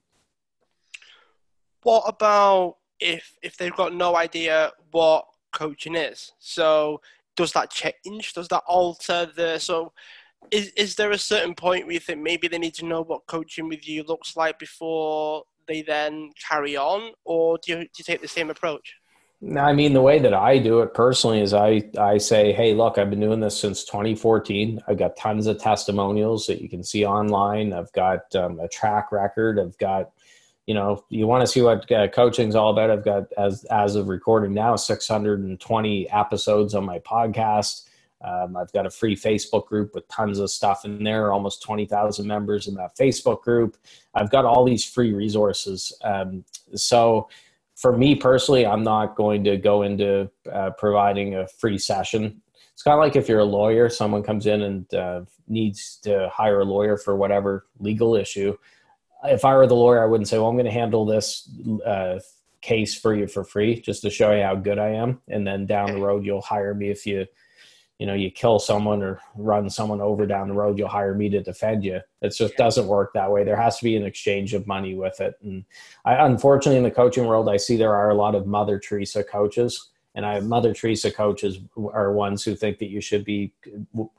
What 1.83 2.03
about 2.07 2.77
if 2.99 3.37
if 3.41 3.57
they've 3.57 3.75
got 3.75 3.93
no 3.93 4.15
idea 4.15 4.71
what 4.91 5.25
coaching 5.51 5.95
is? 5.95 6.31
So 6.39 7.01
does 7.35 7.51
that 7.53 7.69
change? 7.69 8.33
Does 8.33 8.47
that 8.49 8.63
alter 8.67 9.29
the 9.35 9.59
so 9.59 9.91
is 10.51 10.67
is 10.77 10.95
there 10.95 11.11
a 11.11 11.17
certain 11.17 11.55
point 11.55 11.85
where 11.85 11.93
you 11.93 11.99
think 11.99 12.21
maybe 12.21 12.47
they 12.47 12.57
need 12.57 12.75
to 12.75 12.85
know 12.85 13.01
what 13.01 13.25
coaching 13.27 13.67
with 13.67 13.87
you 13.87 14.03
looks 14.03 14.35
like 14.35 14.59
before 14.59 15.43
they 15.67 15.81
then 15.81 16.31
carry 16.49 16.75
on, 16.75 17.11
or 17.25 17.57
do 17.63 17.71
you, 17.71 17.77
do 17.77 17.89
you 17.97 18.03
take 18.03 18.21
the 18.21 18.27
same 18.27 18.49
approach? 18.49 18.95
I 19.57 19.73
mean, 19.73 19.93
the 19.93 20.01
way 20.01 20.19
that 20.19 20.33
I 20.33 20.57
do 20.57 20.79
it 20.81 20.93
personally 20.93 21.41
is 21.41 21.53
I, 21.53 21.83
I 21.99 22.17
say, 22.17 22.53
hey, 22.53 22.73
look, 22.73 22.97
I've 22.97 23.09
been 23.09 23.19
doing 23.19 23.41
this 23.41 23.59
since 23.59 23.83
2014. 23.83 24.81
I've 24.87 24.97
got 24.97 25.17
tons 25.17 25.47
of 25.47 25.59
testimonials 25.59 26.47
that 26.47 26.61
you 26.61 26.69
can 26.69 26.81
see 26.81 27.05
online. 27.05 27.73
I've 27.73 27.91
got 27.91 28.33
um, 28.35 28.59
a 28.61 28.69
track 28.69 29.11
record. 29.11 29.59
I've 29.59 29.77
got, 29.77 30.11
you 30.65 30.73
know, 30.73 31.03
you 31.09 31.27
want 31.27 31.41
to 31.41 31.47
see 31.47 31.61
what 31.61 31.91
uh, 31.91 32.07
coaching's 32.07 32.55
all 32.55 32.71
about. 32.71 32.89
I've 32.89 33.03
got, 33.03 33.23
as, 33.37 33.65
as 33.65 33.95
of 33.95 34.07
recording 34.07 34.53
now, 34.53 34.77
620 34.77 36.09
episodes 36.09 36.73
on 36.73 36.85
my 36.85 36.99
podcast. 36.99 37.89
Um, 38.23 38.55
I've 38.55 38.71
got 38.71 38.85
a 38.85 38.89
free 38.89 39.15
Facebook 39.15 39.67
group 39.67 39.93
with 39.93 40.07
tons 40.07 40.39
of 40.39 40.49
stuff 40.49 40.85
in 40.85 41.03
there, 41.03 41.33
almost 41.33 41.61
20,000 41.61 42.25
members 42.25 42.67
in 42.67 42.75
that 42.75 42.95
Facebook 42.97 43.41
group. 43.41 43.77
I've 44.15 44.31
got 44.31 44.45
all 44.45 44.63
these 44.63 44.85
free 44.85 45.13
resources. 45.13 45.91
Um, 46.03 46.45
so, 46.75 47.29
for 47.75 47.97
me 47.97 48.15
personally, 48.15 48.65
I'm 48.65 48.83
not 48.83 49.15
going 49.15 49.43
to 49.45 49.57
go 49.57 49.81
into 49.81 50.29
uh, 50.51 50.69
providing 50.77 51.35
a 51.35 51.47
free 51.47 51.77
session. 51.77 52.41
It's 52.71 52.83
kind 52.83 52.93
of 52.93 52.99
like 52.99 53.15
if 53.15 53.27
you're 53.27 53.39
a 53.39 53.45
lawyer, 53.45 53.89
someone 53.89 54.23
comes 54.23 54.45
in 54.45 54.61
and 54.61 54.93
uh, 54.93 55.21
needs 55.47 55.97
to 56.03 56.29
hire 56.31 56.61
a 56.61 56.65
lawyer 56.65 56.97
for 56.97 57.15
whatever 57.15 57.65
legal 57.79 58.15
issue. 58.15 58.55
If 59.25 59.43
I 59.43 59.55
were 59.55 59.67
the 59.67 59.75
lawyer, 59.75 60.03
I 60.03 60.05
wouldn't 60.05 60.27
say, 60.27 60.37
"Well, 60.37 60.47
I'm 60.47 60.55
going 60.55 60.65
to 60.65 60.71
handle 60.71 61.05
this 61.05 61.49
uh, 61.85 62.19
case 62.61 62.97
for 62.97 63.13
you 63.15 63.27
for 63.27 63.43
free, 63.43 63.79
just 63.81 64.01
to 64.03 64.09
show 64.09 64.33
you 64.33 64.43
how 64.43 64.55
good 64.55 64.79
I 64.79 64.89
am." 64.89 65.21
And 65.27 65.45
then 65.45 65.65
down 65.65 65.93
the 65.93 66.01
road, 66.01 66.25
you'll 66.25 66.41
hire 66.41 66.73
me 66.73 66.89
if 66.89 67.05
you 67.05 67.25
you 67.99 68.05
know 68.05 68.13
you 68.13 68.31
kill 68.31 68.59
someone 68.59 69.01
or 69.01 69.19
run 69.35 69.69
someone 69.69 70.01
over 70.01 70.25
down 70.25 70.47
the 70.47 70.53
road 70.53 70.77
you'll 70.77 70.87
hire 70.87 71.13
me 71.13 71.29
to 71.29 71.41
defend 71.41 71.83
you. 71.83 71.99
It 72.21 72.29
just 72.29 72.55
doesn't 72.57 72.87
work 72.87 73.13
that 73.13 73.31
way. 73.31 73.43
There 73.43 73.55
has 73.55 73.77
to 73.77 73.83
be 73.83 73.95
an 73.95 74.05
exchange 74.05 74.53
of 74.53 74.67
money 74.67 74.95
with 74.95 75.19
it. 75.21 75.35
And 75.41 75.63
i 76.05 76.25
unfortunately 76.25 76.77
in 76.77 76.83
the 76.83 76.91
coaching 76.91 77.25
world 77.25 77.49
i 77.49 77.57
see 77.57 77.77
there 77.77 77.95
are 77.95 78.09
a 78.09 78.15
lot 78.15 78.35
of 78.35 78.47
mother 78.47 78.79
teresa 78.79 79.23
coaches. 79.23 79.89
And 80.15 80.25
i 80.25 80.39
mother 80.39 80.73
teresa 80.73 81.11
coaches 81.11 81.59
are 81.93 82.13
ones 82.13 82.43
who 82.43 82.55
think 82.55 82.79
that 82.79 82.89
you 82.89 83.01
should 83.01 83.25
be 83.25 83.53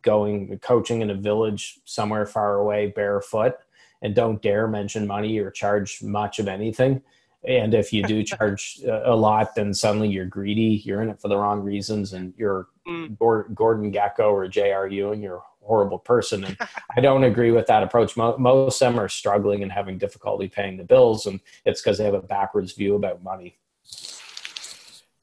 going 0.02 0.58
coaching 0.58 1.02
in 1.02 1.10
a 1.10 1.14
village 1.14 1.78
somewhere 1.84 2.26
far 2.26 2.56
away 2.56 2.92
barefoot 2.94 3.54
and 4.02 4.14
don't 4.14 4.42
dare 4.42 4.68
mention 4.68 5.06
money 5.06 5.38
or 5.38 5.50
charge 5.50 6.02
much 6.02 6.38
of 6.38 6.46
anything 6.46 7.02
and 7.46 7.74
if 7.74 7.92
you 7.92 8.02
do 8.02 8.22
charge 8.34 8.80
a 8.86 9.14
lot 9.14 9.54
then 9.54 9.72
suddenly 9.72 10.08
you're 10.08 10.24
greedy 10.24 10.82
you're 10.84 11.02
in 11.02 11.10
it 11.10 11.20
for 11.20 11.28
the 11.28 11.36
wrong 11.36 11.60
reasons 11.60 12.12
and 12.12 12.32
you're 12.36 12.68
mm. 12.86 13.16
gordon 13.54 13.92
Gekko 13.92 14.32
or 14.32 14.48
j.r 14.48 14.88
ewing 14.88 15.22
you're 15.22 15.36
a 15.36 15.42
horrible 15.64 15.98
person. 15.98 16.44
And 16.44 16.56
i 16.96 17.00
don't 17.00 17.24
agree 17.32 17.50
with 17.50 17.66
that 17.66 17.82
approach. 17.82 18.16
Most 18.16 18.82
of 18.82 18.92
them 18.92 19.00
are 19.00 19.08
struggling 19.08 19.62
and 19.62 19.72
having 19.72 19.98
difficulty 19.98 20.48
paying 20.48 20.76
the 20.76 20.84
bills 20.84 21.26
and 21.26 21.40
it's 21.64 21.80
because 21.80 21.98
they 21.98 22.04
have 22.04 22.14
a 22.14 22.22
backwards 22.22 22.72
view 22.72 22.94
about 22.94 23.22
money. 23.22 23.58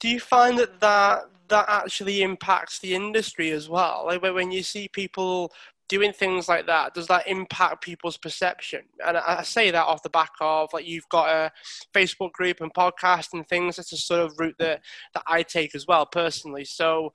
Do 0.00 0.08
you 0.08 0.20
find 0.20 0.58
that 0.58 0.80
that 0.80 1.28
that 1.48 1.66
actually 1.68 2.22
impacts 2.22 2.78
the 2.78 2.94
industry 2.94 3.50
as 3.50 3.68
well? 3.68 4.04
Like 4.06 4.22
when 4.22 4.50
you 4.50 4.62
see 4.62 4.88
people 4.88 5.52
doing 5.92 6.10
things 6.10 6.48
like 6.48 6.66
that 6.66 6.94
does 6.94 7.06
that 7.06 7.28
impact 7.28 7.84
people's 7.84 8.16
perception? 8.16 8.80
And 9.06 9.18
i 9.18 9.42
say 9.42 9.70
that 9.70 9.84
off 9.84 10.02
the 10.02 10.08
back 10.08 10.30
of 10.40 10.72
like 10.72 10.86
you've 10.86 11.08
got 11.10 11.28
a 11.28 11.52
facebook 11.94 12.32
group 12.32 12.62
and 12.62 12.72
podcast 12.72 13.34
and 13.34 13.46
things 13.46 13.76
that's 13.76 13.92
a 13.92 13.98
sort 13.98 14.20
of 14.20 14.32
route 14.38 14.56
that 14.58 14.80
that 15.12 15.22
i 15.26 15.42
take 15.42 15.74
as 15.74 15.86
well 15.86 16.06
personally. 16.06 16.64
So 16.64 17.12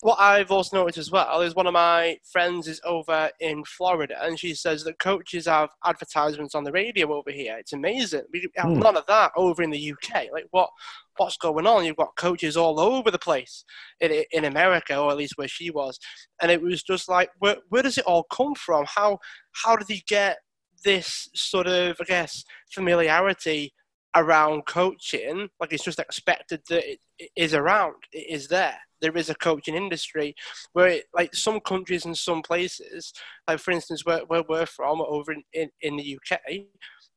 what 0.00 0.20
I've 0.20 0.52
also 0.52 0.76
noticed 0.76 0.98
as 0.98 1.10
well 1.10 1.40
is 1.40 1.56
one 1.56 1.66
of 1.66 1.72
my 1.72 2.18
friends 2.30 2.68
is 2.68 2.80
over 2.84 3.30
in 3.40 3.64
Florida, 3.64 4.16
and 4.22 4.38
she 4.38 4.54
says 4.54 4.84
that 4.84 5.00
coaches 5.00 5.46
have 5.46 5.70
advertisements 5.84 6.54
on 6.54 6.62
the 6.62 6.70
radio 6.70 7.12
over 7.12 7.32
here. 7.32 7.56
It's 7.58 7.72
amazing. 7.72 8.22
We 8.32 8.48
have 8.56 8.70
mm. 8.70 8.82
none 8.82 8.96
of 8.96 9.06
that 9.06 9.32
over 9.36 9.60
in 9.60 9.70
the 9.70 9.92
UK. 9.92 10.26
Like 10.32 10.46
what? 10.50 10.70
What's 11.16 11.36
going 11.36 11.66
on? 11.66 11.84
You've 11.84 11.96
got 11.96 12.14
coaches 12.16 12.56
all 12.56 12.78
over 12.78 13.10
the 13.10 13.18
place 13.18 13.64
in 14.00 14.22
in 14.30 14.44
America, 14.44 14.96
or 14.96 15.10
at 15.10 15.16
least 15.16 15.36
where 15.36 15.48
she 15.48 15.70
was, 15.70 15.98
and 16.40 16.50
it 16.52 16.62
was 16.62 16.84
just 16.84 17.08
like, 17.08 17.30
where 17.40 17.56
where 17.68 17.82
does 17.82 17.98
it 17.98 18.04
all 18.04 18.24
come 18.30 18.54
from? 18.54 18.84
How 18.86 19.18
how 19.64 19.74
did 19.74 19.88
he 19.88 20.04
get 20.06 20.38
this 20.84 21.28
sort 21.34 21.66
of, 21.66 21.96
I 22.00 22.04
guess, 22.04 22.44
familiarity 22.72 23.74
around 24.14 24.66
coaching? 24.66 25.48
Like 25.58 25.72
it's 25.72 25.82
just 25.82 25.98
expected 25.98 26.60
that 26.68 26.88
it, 26.88 27.00
it 27.18 27.30
is 27.34 27.52
around, 27.52 27.96
it 28.12 28.30
is 28.30 28.46
there 28.46 28.78
there 29.00 29.16
is 29.16 29.30
a 29.30 29.34
coaching 29.34 29.74
industry 29.74 30.34
where 30.72 30.88
it, 30.88 31.04
like 31.14 31.34
some 31.34 31.60
countries 31.60 32.04
and 32.04 32.16
some 32.16 32.42
places 32.42 33.12
like 33.46 33.58
for 33.58 33.70
instance 33.70 34.04
where, 34.04 34.20
where 34.26 34.42
we're 34.48 34.66
from 34.66 35.00
over 35.00 35.32
in, 35.32 35.42
in, 35.52 35.70
in 35.82 35.96
the 35.96 36.16
uk 36.16 36.40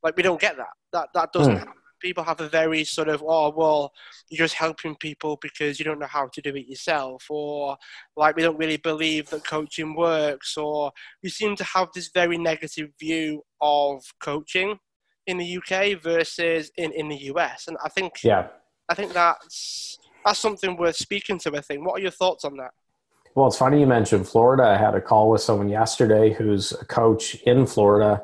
like 0.04 0.16
we 0.16 0.24
don't 0.24 0.42
get 0.42 0.58
that 0.58 0.68
that 0.94 1.10
that 1.14 1.32
doesn't 1.34 1.56
mm. 1.56 1.60
happen 1.60 1.74
people 2.02 2.24
have 2.24 2.42
a 2.42 2.50
very 2.50 2.84
sort 2.84 3.08
of 3.08 3.24
oh 3.26 3.54
well 3.56 3.92
you're 4.30 4.46
just 4.46 4.56
helping 4.56 4.96
people 4.96 5.38
because 5.42 5.80
you 5.80 5.86
don't 5.86 6.00
know 6.00 6.08
how 6.08 6.28
to 6.34 6.42
do 6.42 6.56
it 6.56 6.68
yourself 6.68 7.24
or 7.30 7.78
like 8.18 8.36
we 8.36 8.42
don't 8.42 8.58
really 8.58 8.78
believe 8.78 9.30
that 9.30 9.46
coaching 9.46 9.96
works 9.96 10.58
or 10.58 10.92
we 11.24 11.30
seem 11.30 11.56
to 11.56 11.64
have 11.64 11.88
this 11.94 12.10
very 12.14 12.38
negative 12.38 12.90
view 13.00 13.42
of 13.62 14.04
coaching 14.20 14.78
in 15.28 15.38
the 15.38 15.58
UK 15.58 16.02
versus 16.02 16.72
in, 16.78 16.92
in 16.94 17.08
the 17.08 17.18
US 17.34 17.66
and 17.68 17.78
I 17.86 17.90
think 17.90 18.14
yeah 18.24 18.48
I 18.90 18.94
think 18.94 19.14
that's 19.14 19.98
that's 20.26 20.40
something 20.40 20.76
worth 20.78 20.96
speaking 20.96 21.38
to. 21.40 21.56
I 21.56 21.62
think. 21.62 21.86
What 21.86 22.00
are 22.00 22.02
your 22.02 22.12
thoughts 22.12 22.46
on 22.46 22.58
that? 22.58 22.72
Well, 23.34 23.48
it's 23.48 23.58
funny 23.58 23.80
you 23.80 23.88
mentioned 23.88 24.28
Florida. 24.28 24.64
I 24.64 24.78
had 24.78 24.94
a 24.94 25.02
call 25.02 25.30
with 25.30 25.42
someone 25.42 25.70
yesterday 25.70 26.34
who's 26.34 26.74
a 26.74 26.86
coach 26.86 27.36
in 27.46 27.66
Florida, 27.66 28.24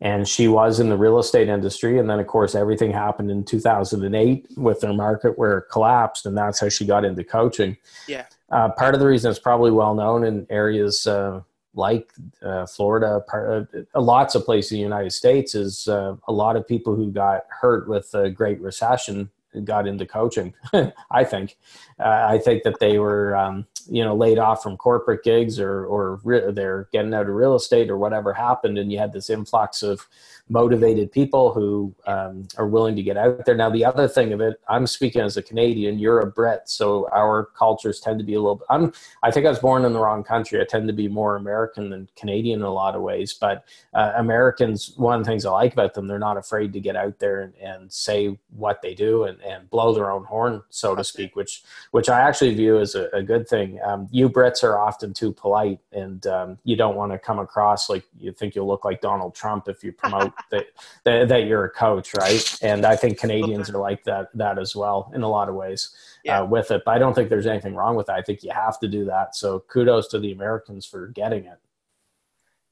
and 0.00 0.26
she 0.26 0.48
was 0.48 0.80
in 0.80 0.88
the 0.88 0.96
real 0.96 1.18
estate 1.18 1.48
industry. 1.48 1.98
And 1.98 2.10
then, 2.10 2.18
of 2.18 2.26
course, 2.26 2.56
everything 2.56 2.90
happened 2.90 3.30
in 3.30 3.44
2008 3.44 4.48
with 4.56 4.80
their 4.80 4.92
market 4.92 5.38
where 5.38 5.58
it 5.58 5.66
collapsed, 5.70 6.26
and 6.26 6.36
that's 6.36 6.58
how 6.58 6.68
she 6.68 6.86
got 6.86 7.04
into 7.04 7.22
coaching. 7.22 7.76
Yeah. 8.08 8.26
Uh, 8.50 8.70
part 8.70 8.94
of 8.94 9.00
the 9.00 9.06
reason 9.06 9.30
it's 9.30 9.38
probably 9.38 9.70
well 9.70 9.94
known 9.94 10.24
in 10.24 10.46
areas 10.50 11.06
uh, 11.06 11.40
like 11.74 12.10
uh, 12.42 12.66
Florida, 12.66 13.20
part 13.28 13.50
of, 13.50 13.86
lots 13.94 14.34
of 14.34 14.44
places 14.44 14.72
in 14.72 14.78
the 14.78 14.82
United 14.82 15.12
States, 15.12 15.54
is 15.54 15.86
uh, 15.86 16.16
a 16.26 16.32
lot 16.32 16.56
of 16.56 16.66
people 16.66 16.96
who 16.96 17.12
got 17.12 17.42
hurt 17.48 17.88
with 17.88 18.10
the 18.10 18.30
Great 18.30 18.60
Recession 18.60 19.30
got 19.64 19.86
into 19.86 20.06
coaching. 20.06 20.54
I 21.10 21.24
think. 21.24 21.56
Uh, 21.98 22.26
I 22.28 22.38
think 22.38 22.62
that 22.62 22.80
they 22.80 22.98
were, 22.98 23.36
um, 23.36 23.66
you 23.88 24.04
know, 24.04 24.14
laid 24.14 24.38
off 24.38 24.62
from 24.62 24.76
corporate 24.76 25.24
gigs 25.24 25.58
or 25.58 25.86
or 25.86 26.20
re- 26.24 26.52
they're 26.52 26.88
getting 26.92 27.14
out 27.14 27.28
of 27.28 27.34
real 27.34 27.54
estate 27.54 27.90
or 27.90 27.98
whatever 27.98 28.32
happened, 28.32 28.78
and 28.78 28.92
you 28.92 28.98
had 28.98 29.12
this 29.12 29.30
influx 29.30 29.82
of 29.82 30.06
motivated 30.48 31.12
people 31.12 31.52
who 31.52 31.94
um, 32.06 32.48
are 32.56 32.66
willing 32.66 32.96
to 32.96 33.02
get 33.02 33.16
out 33.16 33.44
there. 33.44 33.54
Now, 33.54 33.70
the 33.70 33.84
other 33.84 34.08
thing 34.08 34.32
of 34.32 34.40
it, 34.40 34.60
I'm 34.68 34.86
speaking 34.86 35.20
as 35.20 35.36
a 35.36 35.42
Canadian. 35.42 35.98
You're 35.98 36.20
a 36.20 36.26
Brit, 36.26 36.62
so 36.66 37.08
our 37.12 37.44
cultures 37.56 38.00
tend 38.00 38.18
to 38.18 38.24
be 38.24 38.34
a 38.34 38.40
little. 38.40 38.62
I'm. 38.70 38.92
I 39.22 39.30
think 39.30 39.46
I 39.46 39.50
was 39.50 39.58
born 39.58 39.84
in 39.84 39.92
the 39.92 40.00
wrong 40.00 40.24
country. 40.24 40.60
I 40.60 40.64
tend 40.64 40.86
to 40.88 40.94
be 40.94 41.08
more 41.08 41.36
American 41.36 41.90
than 41.90 42.08
Canadian 42.16 42.60
in 42.60 42.66
a 42.66 42.72
lot 42.72 42.94
of 42.94 43.02
ways. 43.02 43.34
But 43.34 43.64
uh, 43.94 44.12
Americans, 44.16 44.94
one 44.96 45.18
of 45.18 45.24
the 45.24 45.30
things 45.30 45.44
I 45.44 45.50
like 45.50 45.72
about 45.72 45.94
them, 45.94 46.06
they're 46.06 46.18
not 46.18 46.36
afraid 46.36 46.72
to 46.72 46.80
get 46.80 46.96
out 46.96 47.18
there 47.18 47.42
and, 47.42 47.54
and 47.56 47.92
say 47.92 48.38
what 48.56 48.82
they 48.82 48.94
do 48.94 49.24
and, 49.24 49.40
and 49.42 49.68
blow 49.70 49.92
their 49.92 50.10
own 50.10 50.24
horn, 50.24 50.62
so 50.70 50.94
to 50.94 51.04
speak, 51.04 51.36
which 51.36 51.62
which 51.90 52.08
I 52.08 52.20
actually 52.20 52.54
view 52.54 52.78
as 52.78 52.94
a, 52.94 53.08
a 53.12 53.22
good 53.22 53.48
thing. 53.48 53.78
Um, 53.84 54.08
you 54.10 54.28
Brits 54.28 54.62
are 54.62 54.78
often 54.78 55.12
too 55.12 55.32
polite, 55.32 55.80
and 55.92 56.26
um, 56.26 56.58
you 56.64 56.76
don't 56.76 56.96
want 56.96 57.12
to 57.12 57.18
come 57.18 57.38
across 57.38 57.88
like 57.88 58.04
you 58.18 58.32
think 58.32 58.54
you'll 58.54 58.66
look 58.66 58.84
like 58.84 59.00
Donald 59.00 59.34
Trump 59.34 59.68
if 59.68 59.84
you 59.84 59.92
promote 59.92 60.32
that, 60.50 60.66
that, 61.04 61.28
that 61.28 61.44
you're 61.44 61.64
a 61.64 61.70
coach, 61.70 62.14
right? 62.14 62.58
And 62.62 62.84
I 62.84 62.96
think 62.96 63.18
Canadians 63.18 63.70
are 63.70 63.78
like 63.78 64.04
that 64.04 64.28
that 64.34 64.58
as 64.58 64.74
well 64.74 65.10
in 65.14 65.22
a 65.22 65.28
lot 65.28 65.48
of 65.48 65.54
ways 65.54 65.90
yeah. 66.24 66.40
uh, 66.40 66.44
with 66.44 66.70
it. 66.70 66.82
But 66.84 66.92
I 66.92 66.98
don't 66.98 67.14
think 67.14 67.28
there's 67.28 67.46
anything 67.46 67.74
wrong 67.74 67.96
with 67.96 68.06
that. 68.06 68.16
I 68.16 68.22
think 68.22 68.42
you 68.42 68.50
have 68.50 68.78
to 68.80 68.88
do 68.88 69.04
that. 69.06 69.36
So 69.36 69.60
kudos 69.68 70.08
to 70.08 70.18
the 70.18 70.32
Americans 70.32 70.86
for 70.86 71.08
getting 71.08 71.44
it. 71.44 71.58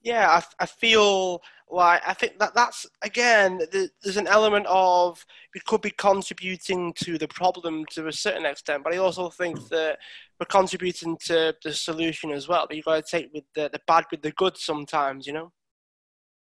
Yeah, 0.02 0.28
I, 0.30 0.62
I 0.62 0.66
feel 0.66 1.42
like 1.68 2.00
I 2.06 2.14
think 2.14 2.38
that 2.38 2.54
that's 2.54 2.86
again 3.02 3.60
there's 3.72 4.16
an 4.16 4.28
element 4.28 4.66
of 4.68 5.26
we 5.52 5.60
could 5.66 5.80
be 5.80 5.90
contributing 5.90 6.92
to 7.02 7.18
the 7.18 7.26
problem 7.26 7.84
to 7.90 8.06
a 8.06 8.12
certain 8.12 8.46
extent, 8.46 8.84
but 8.84 8.94
I 8.94 8.98
also 8.98 9.30
think 9.30 9.68
that 9.70 9.98
we're 10.38 10.46
contributing 10.46 11.16
to 11.24 11.56
the 11.64 11.72
solution 11.72 12.30
as 12.30 12.46
well. 12.46 12.66
But 12.68 12.76
you've 12.76 12.84
got 12.84 13.04
to 13.04 13.10
take 13.10 13.32
with 13.34 13.44
the, 13.54 13.68
the 13.72 13.80
bad 13.88 14.04
with 14.12 14.22
the 14.22 14.30
good 14.30 14.56
sometimes, 14.56 15.26
you 15.26 15.32
know. 15.32 15.52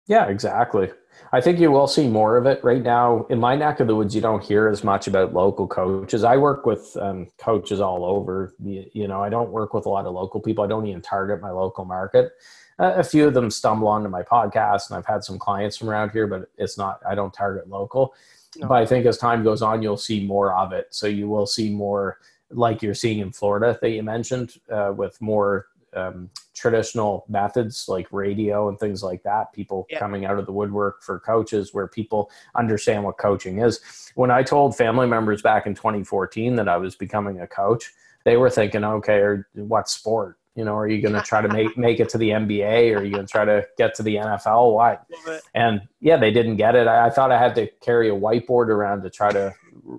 Yeah, 0.07 0.27
exactly. 0.27 0.91
I 1.31 1.41
think 1.41 1.59
you 1.59 1.71
will 1.71 1.87
see 1.87 2.07
more 2.07 2.37
of 2.37 2.45
it 2.45 2.63
right 2.63 2.81
now. 2.81 3.25
In 3.29 3.39
my 3.39 3.55
neck 3.55 3.79
of 3.79 3.87
the 3.87 3.95
woods, 3.95 4.13
you 4.13 4.21
don't 4.21 4.43
hear 4.43 4.67
as 4.67 4.83
much 4.83 5.07
about 5.07 5.33
local 5.33 5.67
coaches. 5.67 6.23
I 6.23 6.37
work 6.37 6.65
with 6.65 6.95
um, 6.97 7.27
coaches 7.37 7.79
all 7.79 8.05
over. 8.05 8.53
You, 8.63 8.85
you, 8.93 9.07
know, 9.07 9.23
I 9.23 9.29
don't 9.29 9.51
work 9.51 9.73
with 9.73 9.85
a 9.85 9.89
lot 9.89 10.05
of 10.05 10.13
local 10.13 10.39
people. 10.39 10.63
I 10.63 10.67
don't 10.67 10.85
even 10.85 11.01
target 11.01 11.41
my 11.41 11.51
local 11.51 11.85
market. 11.85 12.33
Uh, 12.77 12.93
a 12.97 13.03
few 13.03 13.25
of 13.27 13.33
them 13.33 13.49
stumble 13.49 13.87
onto 13.87 14.09
my 14.09 14.21
podcast, 14.21 14.89
and 14.89 14.97
I've 14.97 15.05
had 15.05 15.23
some 15.23 15.39
clients 15.39 15.77
from 15.77 15.89
around 15.89 16.11
here, 16.11 16.27
but 16.27 16.49
it's 16.57 16.77
not. 16.77 16.99
I 17.07 17.15
don't 17.15 17.33
target 17.33 17.69
local. 17.69 18.13
No. 18.57 18.67
But 18.67 18.75
I 18.75 18.85
think 18.85 19.05
as 19.05 19.17
time 19.17 19.43
goes 19.43 19.61
on, 19.61 19.81
you'll 19.81 19.97
see 19.97 20.25
more 20.25 20.53
of 20.53 20.73
it. 20.73 20.87
So 20.91 21.07
you 21.07 21.27
will 21.27 21.47
see 21.47 21.69
more, 21.71 22.19
like 22.51 22.81
you're 22.81 22.93
seeing 22.93 23.19
in 23.19 23.31
Florida 23.31 23.77
that 23.81 23.89
you 23.89 24.03
mentioned, 24.03 24.57
uh, 24.69 24.93
with 24.95 25.19
more 25.21 25.67
um, 25.93 26.29
traditional 26.55 27.25
methods 27.27 27.87
like 27.87 28.07
radio 28.11 28.69
and 28.69 28.79
things 28.79 29.03
like 29.03 29.21
that. 29.23 29.53
People 29.53 29.85
yeah. 29.89 29.99
coming 29.99 30.25
out 30.25 30.39
of 30.39 30.45
the 30.45 30.51
woodwork 30.51 31.03
for 31.03 31.19
coaches, 31.19 31.73
where 31.73 31.87
people 31.87 32.31
understand 32.55 33.03
what 33.03 33.17
coaching 33.17 33.59
is. 33.59 33.81
When 34.15 34.31
I 34.31 34.41
told 34.41 34.75
family 34.75 35.07
members 35.07 35.41
back 35.41 35.67
in 35.67 35.75
2014 35.75 36.55
that 36.55 36.69
I 36.69 36.77
was 36.77 36.95
becoming 36.95 37.41
a 37.41 37.47
coach, 37.47 37.91
they 38.23 38.37
were 38.37 38.49
thinking, 38.49 38.83
okay, 38.83 39.17
or 39.17 39.47
what 39.53 39.89
sport? 39.89 40.37
You 40.55 40.63
know, 40.63 40.75
are 40.75 40.87
you 40.87 41.01
going 41.01 41.13
to 41.13 41.21
try 41.21 41.41
to 41.41 41.47
make 41.53 41.77
make 41.77 41.99
it 41.99 42.09
to 42.09 42.17
the 42.17 42.29
NBA? 42.29 42.93
Or 42.93 42.99
are 42.99 43.03
you 43.03 43.11
going 43.11 43.25
to 43.25 43.31
try 43.31 43.45
to 43.45 43.67
get 43.77 43.93
to 43.95 44.03
the 44.03 44.15
NFL? 44.15 44.73
What? 44.73 45.05
And 45.53 45.81
yeah, 46.05 46.17
they 46.17 46.29
didn't 46.29 46.57
get 46.57 46.75
it. 46.75 46.85
I, 46.85 47.07
I, 47.07 47.09
thought 47.09 47.31
I 47.31 47.39
had 47.39 47.55
to 47.55 47.65
carry 47.81 48.09
a 48.11 48.13
whiteboard 48.13 48.67
around 48.67 49.01
to 49.01 49.09
try 49.09 49.31
to 49.31 49.55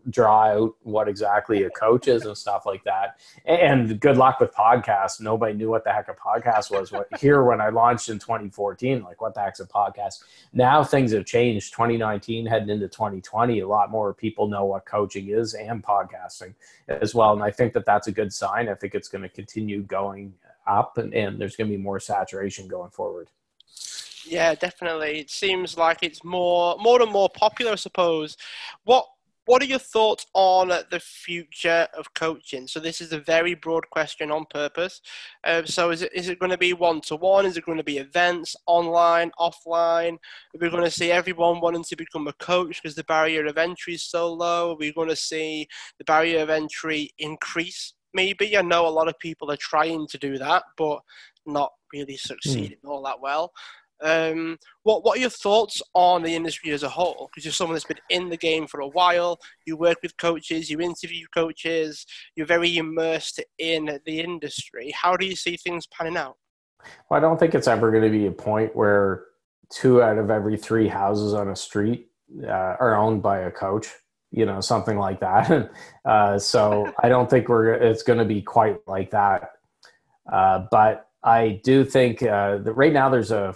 draw 0.08 0.44
out 0.44 0.76
what 0.84 1.08
exactly 1.08 1.64
a 1.64 1.70
coach 1.70 2.06
is 2.06 2.24
and 2.24 2.38
stuff 2.38 2.64
like 2.64 2.84
that. 2.84 3.18
And 3.44 3.98
good 3.98 4.16
luck 4.16 4.38
with 4.38 4.54
podcasts. 4.54 5.20
Nobody 5.20 5.54
knew 5.54 5.68
what 5.68 5.82
the 5.82 5.90
heck 5.90 6.08
a 6.08 6.14
podcast 6.14 6.70
was. 6.70 6.92
Here, 7.20 7.42
when 7.42 7.60
I 7.60 7.70
launched 7.70 8.08
in 8.08 8.20
2014, 8.20 9.02
like 9.02 9.20
what 9.20 9.34
the 9.34 9.40
heck's 9.40 9.58
a 9.58 9.66
podcast? 9.66 10.22
Now 10.52 10.84
things 10.84 11.10
have 11.10 11.26
changed. 11.26 11.72
2019 11.72 12.46
heading 12.46 12.68
into 12.68 12.86
2020, 12.86 13.58
a 13.58 13.66
lot 13.66 13.90
more 13.90 14.14
people 14.14 14.46
know 14.46 14.64
what 14.64 14.86
coaching 14.86 15.30
is 15.30 15.54
and 15.54 15.82
podcasting 15.82 16.54
as 16.86 17.16
well. 17.16 17.32
And 17.32 17.42
I 17.42 17.50
think 17.50 17.72
that 17.72 17.84
that's 17.84 18.06
a 18.06 18.12
good 18.12 18.32
sign. 18.32 18.68
I 18.68 18.74
think 18.74 18.94
it's 18.94 19.08
going 19.08 19.22
to 19.22 19.28
continue 19.28 19.82
going 19.82 20.34
up 20.68 20.98
and, 20.98 21.12
and 21.14 21.40
there's 21.40 21.56
going 21.56 21.68
to 21.68 21.76
be 21.76 21.82
more 21.82 21.98
saturation 21.98 22.68
going 22.68 22.90
forward. 22.90 23.28
Yeah, 24.26 24.54
definitely. 24.54 25.20
It 25.20 25.30
seems 25.30 25.76
like 25.76 25.98
it's 26.02 26.24
more 26.24 26.76
more 26.78 27.02
and 27.02 27.12
more 27.12 27.28
popular, 27.28 27.72
I 27.72 27.76
suppose. 27.76 28.36
What 28.84 29.06
what 29.46 29.62
are 29.62 29.66
your 29.66 29.78
thoughts 29.78 30.26
on 30.34 30.68
the 30.68 31.00
future 31.00 31.86
of 31.96 32.12
coaching? 32.14 32.66
So 32.66 32.80
this 32.80 33.00
is 33.00 33.12
a 33.12 33.20
very 33.20 33.54
broad 33.54 33.88
question 33.90 34.32
on 34.32 34.44
purpose. 34.50 35.00
Um, 35.44 35.66
so 35.66 35.90
is 35.90 36.02
it 36.02 36.12
is 36.12 36.28
it 36.28 36.40
going 36.40 36.50
to 36.50 36.58
be 36.58 36.72
one 36.72 37.00
to 37.02 37.16
one? 37.16 37.46
Is 37.46 37.56
it 37.56 37.64
going 37.64 37.78
to 37.78 37.84
be 37.84 37.98
events, 37.98 38.56
online, 38.66 39.30
offline? 39.38 40.14
Are 40.14 40.60
we 40.60 40.68
going 40.68 40.84
to 40.84 40.90
see 40.90 41.12
everyone 41.12 41.60
wanting 41.60 41.84
to 41.84 41.96
become 41.96 42.26
a 42.26 42.32
coach 42.34 42.82
because 42.82 42.96
the 42.96 43.04
barrier 43.04 43.46
of 43.46 43.56
entry 43.56 43.94
is 43.94 44.02
so 44.02 44.32
low? 44.32 44.72
Are 44.72 44.76
we 44.76 44.92
going 44.92 45.08
to 45.08 45.16
see 45.16 45.68
the 45.98 46.04
barrier 46.04 46.40
of 46.40 46.50
entry 46.50 47.10
increase? 47.18 47.94
Maybe 48.14 48.56
I 48.56 48.62
know 48.62 48.86
a 48.86 48.88
lot 48.88 49.08
of 49.08 49.18
people 49.20 49.52
are 49.52 49.58
trying 49.58 50.08
to 50.08 50.18
do 50.18 50.38
that, 50.38 50.64
but 50.76 51.00
not 51.46 51.70
really 51.92 52.14
hmm. 52.14 52.28
succeeding 52.28 52.78
mm. 52.84 52.88
all 52.88 53.02
that 53.04 53.20
well. 53.20 53.52
Um, 54.02 54.58
what 54.82 55.04
What 55.04 55.18
are 55.18 55.20
your 55.20 55.30
thoughts 55.30 55.80
on 55.94 56.22
the 56.22 56.34
industry 56.34 56.72
as 56.72 56.82
a 56.82 56.88
whole? 56.88 57.28
Because 57.30 57.44
you're 57.44 57.52
someone 57.52 57.74
that's 57.74 57.84
been 57.84 57.98
in 58.10 58.28
the 58.28 58.36
game 58.36 58.66
for 58.66 58.80
a 58.80 58.88
while. 58.88 59.38
You 59.66 59.76
work 59.76 59.98
with 60.02 60.16
coaches. 60.16 60.70
You 60.70 60.80
interview 60.80 61.26
coaches. 61.34 62.06
You're 62.34 62.46
very 62.46 62.76
immersed 62.76 63.42
in 63.58 63.98
the 64.04 64.20
industry. 64.20 64.92
How 64.92 65.16
do 65.16 65.26
you 65.26 65.36
see 65.36 65.56
things 65.56 65.86
panning 65.86 66.16
out? 66.16 66.36
Well, 67.08 67.18
I 67.18 67.20
don't 67.20 67.38
think 67.38 67.54
it's 67.54 67.68
ever 67.68 67.90
going 67.90 68.04
to 68.04 68.10
be 68.10 68.26
a 68.26 68.32
point 68.32 68.76
where 68.76 69.24
two 69.70 70.02
out 70.02 70.18
of 70.18 70.30
every 70.30 70.56
three 70.56 70.88
houses 70.88 71.34
on 71.34 71.48
a 71.48 71.56
street 71.56 72.08
uh, 72.44 72.76
are 72.78 72.96
owned 72.96 73.22
by 73.22 73.40
a 73.40 73.50
coach. 73.50 73.88
You 74.30 74.44
know, 74.44 74.60
something 74.60 74.98
like 74.98 75.20
that. 75.20 75.70
uh, 76.04 76.38
so 76.38 76.92
I 77.02 77.08
don't 77.08 77.30
think 77.30 77.48
we're. 77.48 77.72
It's 77.72 78.02
going 78.02 78.18
to 78.18 78.24
be 78.24 78.42
quite 78.42 78.86
like 78.86 79.10
that. 79.12 79.52
Uh, 80.30 80.66
but 80.70 81.08
I 81.22 81.60
do 81.64 81.84
think 81.84 82.22
uh, 82.22 82.58
that 82.58 82.72
right 82.74 82.92
now 82.92 83.08
there's 83.08 83.30
a 83.30 83.54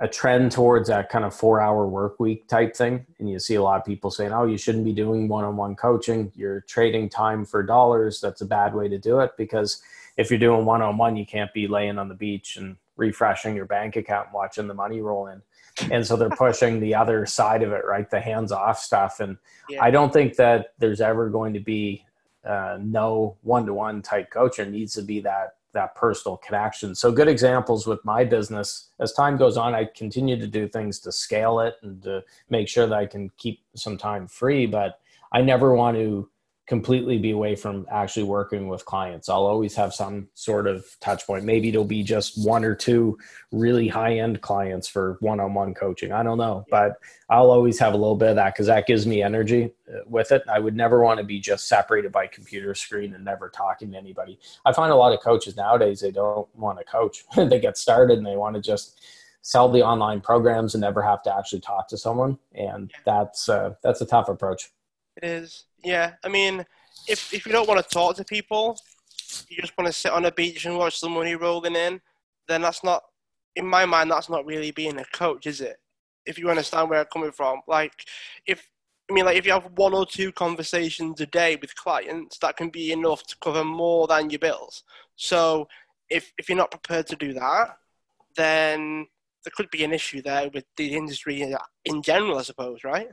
a 0.00 0.08
trend 0.08 0.52
towards 0.52 0.88
that 0.88 1.08
kind 1.08 1.24
of 1.24 1.34
four 1.34 1.60
hour 1.60 1.86
work 1.86 2.20
week 2.20 2.46
type 2.48 2.76
thing. 2.76 3.06
And 3.18 3.30
you 3.30 3.38
see 3.38 3.54
a 3.54 3.62
lot 3.62 3.80
of 3.80 3.86
people 3.86 4.10
saying, 4.10 4.32
oh, 4.32 4.44
you 4.44 4.58
shouldn't 4.58 4.84
be 4.84 4.92
doing 4.92 5.26
one 5.26 5.44
on 5.44 5.56
one 5.56 5.74
coaching. 5.74 6.30
You're 6.34 6.60
trading 6.62 7.08
time 7.08 7.46
for 7.46 7.62
dollars. 7.62 8.20
That's 8.20 8.42
a 8.42 8.46
bad 8.46 8.74
way 8.74 8.88
to 8.88 8.98
do 8.98 9.20
it 9.20 9.32
because 9.38 9.82
if 10.18 10.30
you're 10.30 10.38
doing 10.38 10.66
one 10.66 10.82
on 10.82 10.98
one, 10.98 11.16
you 11.16 11.24
can't 11.24 11.52
be 11.54 11.66
laying 11.66 11.98
on 11.98 12.08
the 12.08 12.14
beach 12.14 12.56
and 12.56 12.76
refreshing 12.96 13.56
your 13.56 13.64
bank 13.64 13.96
account, 13.96 14.28
watching 14.34 14.66
the 14.66 14.74
money 14.74 15.00
roll 15.00 15.28
in. 15.28 15.40
And 15.90 16.06
so 16.06 16.16
they're 16.16 16.30
pushing 16.30 16.80
the 16.80 16.94
other 16.94 17.26
side 17.26 17.62
of 17.62 17.72
it, 17.72 17.84
right? 17.84 18.08
The 18.10 18.20
hands 18.20 18.52
off 18.52 18.78
stuff. 18.78 19.20
And 19.20 19.36
yeah. 19.68 19.82
I 19.82 19.90
don't 19.90 20.12
think 20.12 20.36
that 20.36 20.74
there's 20.78 21.00
ever 21.00 21.28
going 21.28 21.52
to 21.54 21.60
be 21.60 22.04
uh, 22.46 22.78
no 22.80 23.36
one 23.42 23.66
to 23.66 23.74
one 23.74 24.02
type 24.02 24.30
coach. 24.30 24.56
There 24.56 24.66
needs 24.66 24.94
to 24.94 25.02
be 25.02 25.20
that 25.20 25.55
that 25.76 25.94
personal 25.94 26.36
connection. 26.38 26.94
So 26.94 27.12
good 27.12 27.28
examples 27.28 27.86
with 27.86 28.04
my 28.04 28.24
business. 28.24 28.90
As 28.98 29.12
time 29.12 29.36
goes 29.36 29.56
on, 29.56 29.74
I 29.74 29.84
continue 29.84 30.38
to 30.38 30.46
do 30.46 30.66
things 30.66 30.98
to 31.00 31.12
scale 31.12 31.60
it 31.60 31.76
and 31.82 32.02
to 32.02 32.24
make 32.50 32.68
sure 32.68 32.86
that 32.86 32.98
I 32.98 33.06
can 33.06 33.30
keep 33.36 33.60
some 33.74 33.96
time 33.96 34.26
free, 34.26 34.66
but 34.66 34.98
I 35.32 35.42
never 35.42 35.74
want 35.74 35.96
to 35.96 36.28
completely 36.66 37.16
be 37.16 37.30
away 37.30 37.54
from 37.54 37.86
actually 37.90 38.24
working 38.24 38.66
with 38.66 38.84
clients. 38.84 39.28
I'll 39.28 39.46
always 39.46 39.74
have 39.76 39.94
some 39.94 40.28
sort 40.34 40.66
of 40.66 40.84
touch 41.00 41.24
point. 41.24 41.44
Maybe 41.44 41.68
it'll 41.68 41.84
be 41.84 42.02
just 42.02 42.44
one 42.44 42.64
or 42.64 42.74
two 42.74 43.16
really 43.52 43.86
high 43.86 44.18
end 44.18 44.40
clients 44.40 44.88
for 44.88 45.16
one 45.20 45.38
on 45.38 45.54
one 45.54 45.74
coaching. 45.74 46.10
I 46.10 46.24
don't 46.24 46.38
know, 46.38 46.64
but 46.68 46.94
I'll 47.30 47.52
always 47.52 47.78
have 47.78 47.94
a 47.94 47.96
little 47.96 48.16
bit 48.16 48.30
of 48.30 48.36
that 48.36 48.54
because 48.54 48.66
that 48.66 48.86
gives 48.86 49.06
me 49.06 49.22
energy 49.22 49.72
uh, 49.88 50.00
with 50.06 50.32
it. 50.32 50.42
I 50.48 50.58
would 50.58 50.74
never 50.74 51.02
want 51.02 51.18
to 51.18 51.24
be 51.24 51.38
just 51.38 51.68
separated 51.68 52.10
by 52.10 52.26
computer 52.26 52.74
screen 52.74 53.14
and 53.14 53.24
never 53.24 53.48
talking 53.48 53.92
to 53.92 53.96
anybody. 53.96 54.38
I 54.64 54.72
find 54.72 54.92
a 54.92 54.96
lot 54.96 55.12
of 55.12 55.20
coaches 55.20 55.56
nowadays, 55.56 56.00
they 56.00 56.10
don't 56.10 56.48
want 56.56 56.78
to 56.78 56.84
coach. 56.84 57.24
they 57.36 57.60
get 57.60 57.78
started 57.78 58.18
and 58.18 58.26
they 58.26 58.36
want 58.36 58.56
to 58.56 58.60
just 58.60 59.00
sell 59.42 59.68
the 59.68 59.82
online 59.82 60.20
programs 60.20 60.74
and 60.74 60.80
never 60.80 61.00
have 61.00 61.22
to 61.22 61.32
actually 61.36 61.60
talk 61.60 61.86
to 61.86 61.96
someone. 61.96 62.36
And 62.56 62.90
that's, 63.04 63.48
uh, 63.48 63.74
that's 63.84 64.00
a 64.00 64.06
tough 64.06 64.28
approach. 64.28 64.70
It 65.22 65.28
is. 65.28 65.64
Yeah. 65.84 66.14
I 66.24 66.28
mean, 66.28 66.64
if 67.08 67.32
if 67.32 67.46
you 67.46 67.52
don't 67.52 67.68
want 67.68 67.82
to 67.82 67.94
talk 67.94 68.16
to 68.16 68.24
people, 68.24 68.78
you 69.48 69.58
just 69.60 69.76
want 69.76 69.86
to 69.86 69.92
sit 69.92 70.12
on 70.12 70.24
a 70.24 70.32
beach 70.32 70.64
and 70.66 70.76
watch 70.76 71.00
the 71.00 71.08
money 71.08 71.34
rolling 71.34 71.76
in, 71.76 72.00
then 72.48 72.62
that's 72.62 72.84
not, 72.84 73.02
in 73.54 73.66
my 73.66 73.84
mind, 73.84 74.10
that's 74.10 74.28
not 74.28 74.46
really 74.46 74.70
being 74.70 74.98
a 74.98 75.04
coach, 75.06 75.46
is 75.46 75.60
it? 75.60 75.76
If 76.26 76.38
you 76.38 76.50
understand 76.50 76.90
where 76.90 77.00
I'm 77.00 77.06
coming 77.12 77.32
from, 77.32 77.60
like, 77.66 77.92
if 78.46 78.68
I 79.08 79.14
mean, 79.14 79.24
like, 79.24 79.36
if 79.36 79.46
you 79.46 79.52
have 79.52 79.70
one 79.76 79.94
or 79.94 80.04
two 80.04 80.32
conversations 80.32 81.20
a 81.20 81.26
day 81.26 81.56
with 81.60 81.76
clients, 81.76 82.38
that 82.38 82.56
can 82.56 82.70
be 82.70 82.90
enough 82.90 83.24
to 83.28 83.36
cover 83.40 83.64
more 83.64 84.08
than 84.08 84.30
your 84.30 84.40
bills. 84.40 84.82
So, 85.14 85.68
if 86.10 86.32
if 86.38 86.48
you're 86.48 86.58
not 86.58 86.72
prepared 86.72 87.06
to 87.08 87.16
do 87.16 87.32
that, 87.34 87.76
then 88.36 89.06
there 89.44 89.52
could 89.56 89.70
be 89.70 89.84
an 89.84 89.92
issue 89.92 90.22
there 90.22 90.50
with 90.52 90.64
the 90.76 90.94
industry 90.94 91.54
in 91.84 92.02
general, 92.02 92.38
I 92.38 92.42
suppose, 92.42 92.82
right? 92.82 93.08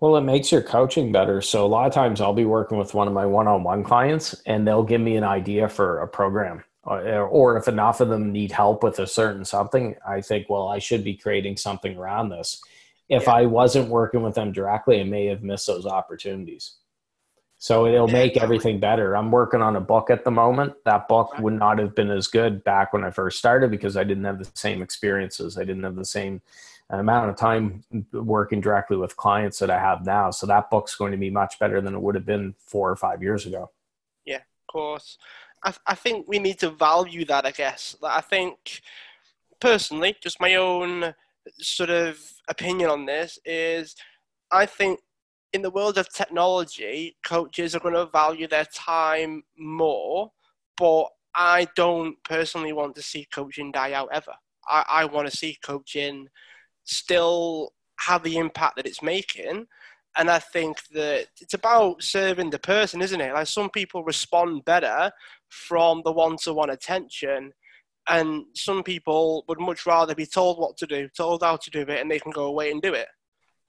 Well, 0.00 0.16
it 0.16 0.22
makes 0.22 0.52
your 0.52 0.62
coaching 0.62 1.12
better. 1.12 1.40
So 1.40 1.64
a 1.64 1.68
lot 1.68 1.86
of 1.86 1.94
times 1.94 2.20
I'll 2.20 2.34
be 2.34 2.44
working 2.44 2.78
with 2.78 2.94
one 2.94 3.08
of 3.08 3.14
my 3.14 3.24
one-on-one 3.26 3.84
clients 3.84 4.34
and 4.46 4.66
they'll 4.66 4.82
give 4.82 5.00
me 5.00 5.16
an 5.16 5.24
idea 5.24 5.68
for 5.68 6.00
a 6.00 6.08
program. 6.08 6.64
Uh, 6.86 7.20
or 7.20 7.56
if 7.56 7.66
enough 7.66 8.00
of 8.00 8.10
them 8.10 8.30
need 8.30 8.52
help 8.52 8.82
with 8.82 8.98
a 8.98 9.06
certain 9.06 9.44
something, 9.44 9.94
I 10.06 10.20
think, 10.20 10.50
well, 10.50 10.68
I 10.68 10.78
should 10.78 11.02
be 11.02 11.14
creating 11.14 11.56
something 11.56 11.96
around 11.96 12.28
this. 12.28 12.60
If 13.08 13.22
yeah. 13.22 13.32
I 13.32 13.46
wasn't 13.46 13.88
working 13.88 14.22
with 14.22 14.34
them 14.34 14.52
directly, 14.52 15.00
I 15.00 15.04
may 15.04 15.26
have 15.26 15.42
missed 15.42 15.66
those 15.66 15.86
opportunities. 15.86 16.76
So 17.56 17.86
it'll 17.86 18.08
make 18.08 18.36
everything 18.36 18.78
better. 18.78 19.16
I'm 19.16 19.30
working 19.30 19.62
on 19.62 19.76
a 19.76 19.80
book 19.80 20.10
at 20.10 20.24
the 20.24 20.30
moment. 20.30 20.74
That 20.84 21.08
book 21.08 21.38
would 21.38 21.54
not 21.54 21.78
have 21.78 21.94
been 21.94 22.10
as 22.10 22.26
good 22.26 22.62
back 22.62 22.92
when 22.92 23.04
I 23.04 23.10
first 23.10 23.38
started 23.38 23.70
because 23.70 23.96
I 23.96 24.04
didn't 24.04 24.24
have 24.24 24.38
the 24.38 24.50
same 24.52 24.82
experiences. 24.82 25.56
I 25.56 25.64
didn't 25.64 25.84
have 25.84 25.96
the 25.96 26.04
same 26.04 26.42
amount 26.98 27.30
of 27.30 27.36
time 27.36 27.84
working 28.12 28.60
directly 28.60 28.96
with 28.96 29.16
clients 29.16 29.58
that 29.58 29.70
I 29.70 29.78
have 29.78 30.04
now. 30.04 30.30
So 30.30 30.46
that 30.46 30.70
book's 30.70 30.94
going 30.94 31.12
to 31.12 31.18
be 31.18 31.30
much 31.30 31.58
better 31.58 31.80
than 31.80 31.94
it 31.94 32.00
would 32.00 32.14
have 32.14 32.26
been 32.26 32.54
four 32.58 32.90
or 32.90 32.96
five 32.96 33.22
years 33.22 33.46
ago. 33.46 33.70
Yeah, 34.24 34.36
of 34.36 34.66
course. 34.70 35.18
I, 35.62 35.72
I 35.86 35.94
think 35.94 36.28
we 36.28 36.38
need 36.38 36.58
to 36.60 36.70
value 36.70 37.24
that, 37.26 37.46
I 37.46 37.50
guess. 37.50 37.96
I 38.02 38.20
think 38.20 38.82
personally, 39.60 40.16
just 40.20 40.40
my 40.40 40.54
own 40.56 41.14
sort 41.58 41.90
of 41.90 42.18
opinion 42.48 42.90
on 42.90 43.06
this 43.06 43.38
is 43.44 43.96
I 44.50 44.66
think 44.66 45.00
in 45.52 45.62
the 45.62 45.70
world 45.70 45.98
of 45.98 46.12
technology, 46.12 47.16
coaches 47.24 47.74
are 47.74 47.80
going 47.80 47.94
to 47.94 48.06
value 48.06 48.48
their 48.48 48.64
time 48.66 49.44
more, 49.56 50.32
but 50.76 51.06
I 51.34 51.68
don't 51.76 52.16
personally 52.24 52.72
want 52.72 52.94
to 52.96 53.02
see 53.02 53.26
coaching 53.32 53.72
die 53.72 53.92
out 53.92 54.08
ever. 54.12 54.34
I, 54.68 54.84
I 54.88 55.04
want 55.04 55.30
to 55.30 55.36
see 55.36 55.58
coaching 55.64 56.28
still 56.84 57.72
have 57.98 58.22
the 58.22 58.36
impact 58.36 58.76
that 58.76 58.86
it's 58.86 59.02
making. 59.02 59.66
And 60.16 60.30
I 60.30 60.38
think 60.38 60.78
that 60.92 61.26
it's 61.40 61.54
about 61.54 62.02
serving 62.02 62.50
the 62.50 62.58
person, 62.58 63.02
isn't 63.02 63.20
it? 63.20 63.34
Like 63.34 63.48
some 63.48 63.68
people 63.68 64.04
respond 64.04 64.64
better 64.64 65.10
from 65.48 66.02
the 66.04 66.12
one 66.12 66.36
to 66.38 66.52
one 66.52 66.70
attention. 66.70 67.52
And 68.08 68.44
some 68.54 68.82
people 68.82 69.44
would 69.48 69.58
much 69.58 69.86
rather 69.86 70.14
be 70.14 70.26
told 70.26 70.58
what 70.58 70.76
to 70.76 70.86
do, 70.86 71.08
told 71.08 71.42
how 71.42 71.56
to 71.56 71.70
do 71.70 71.80
it, 71.80 72.00
and 72.00 72.10
they 72.10 72.18
can 72.18 72.32
go 72.32 72.44
away 72.44 72.70
and 72.70 72.80
do 72.80 72.92
it. 72.92 73.08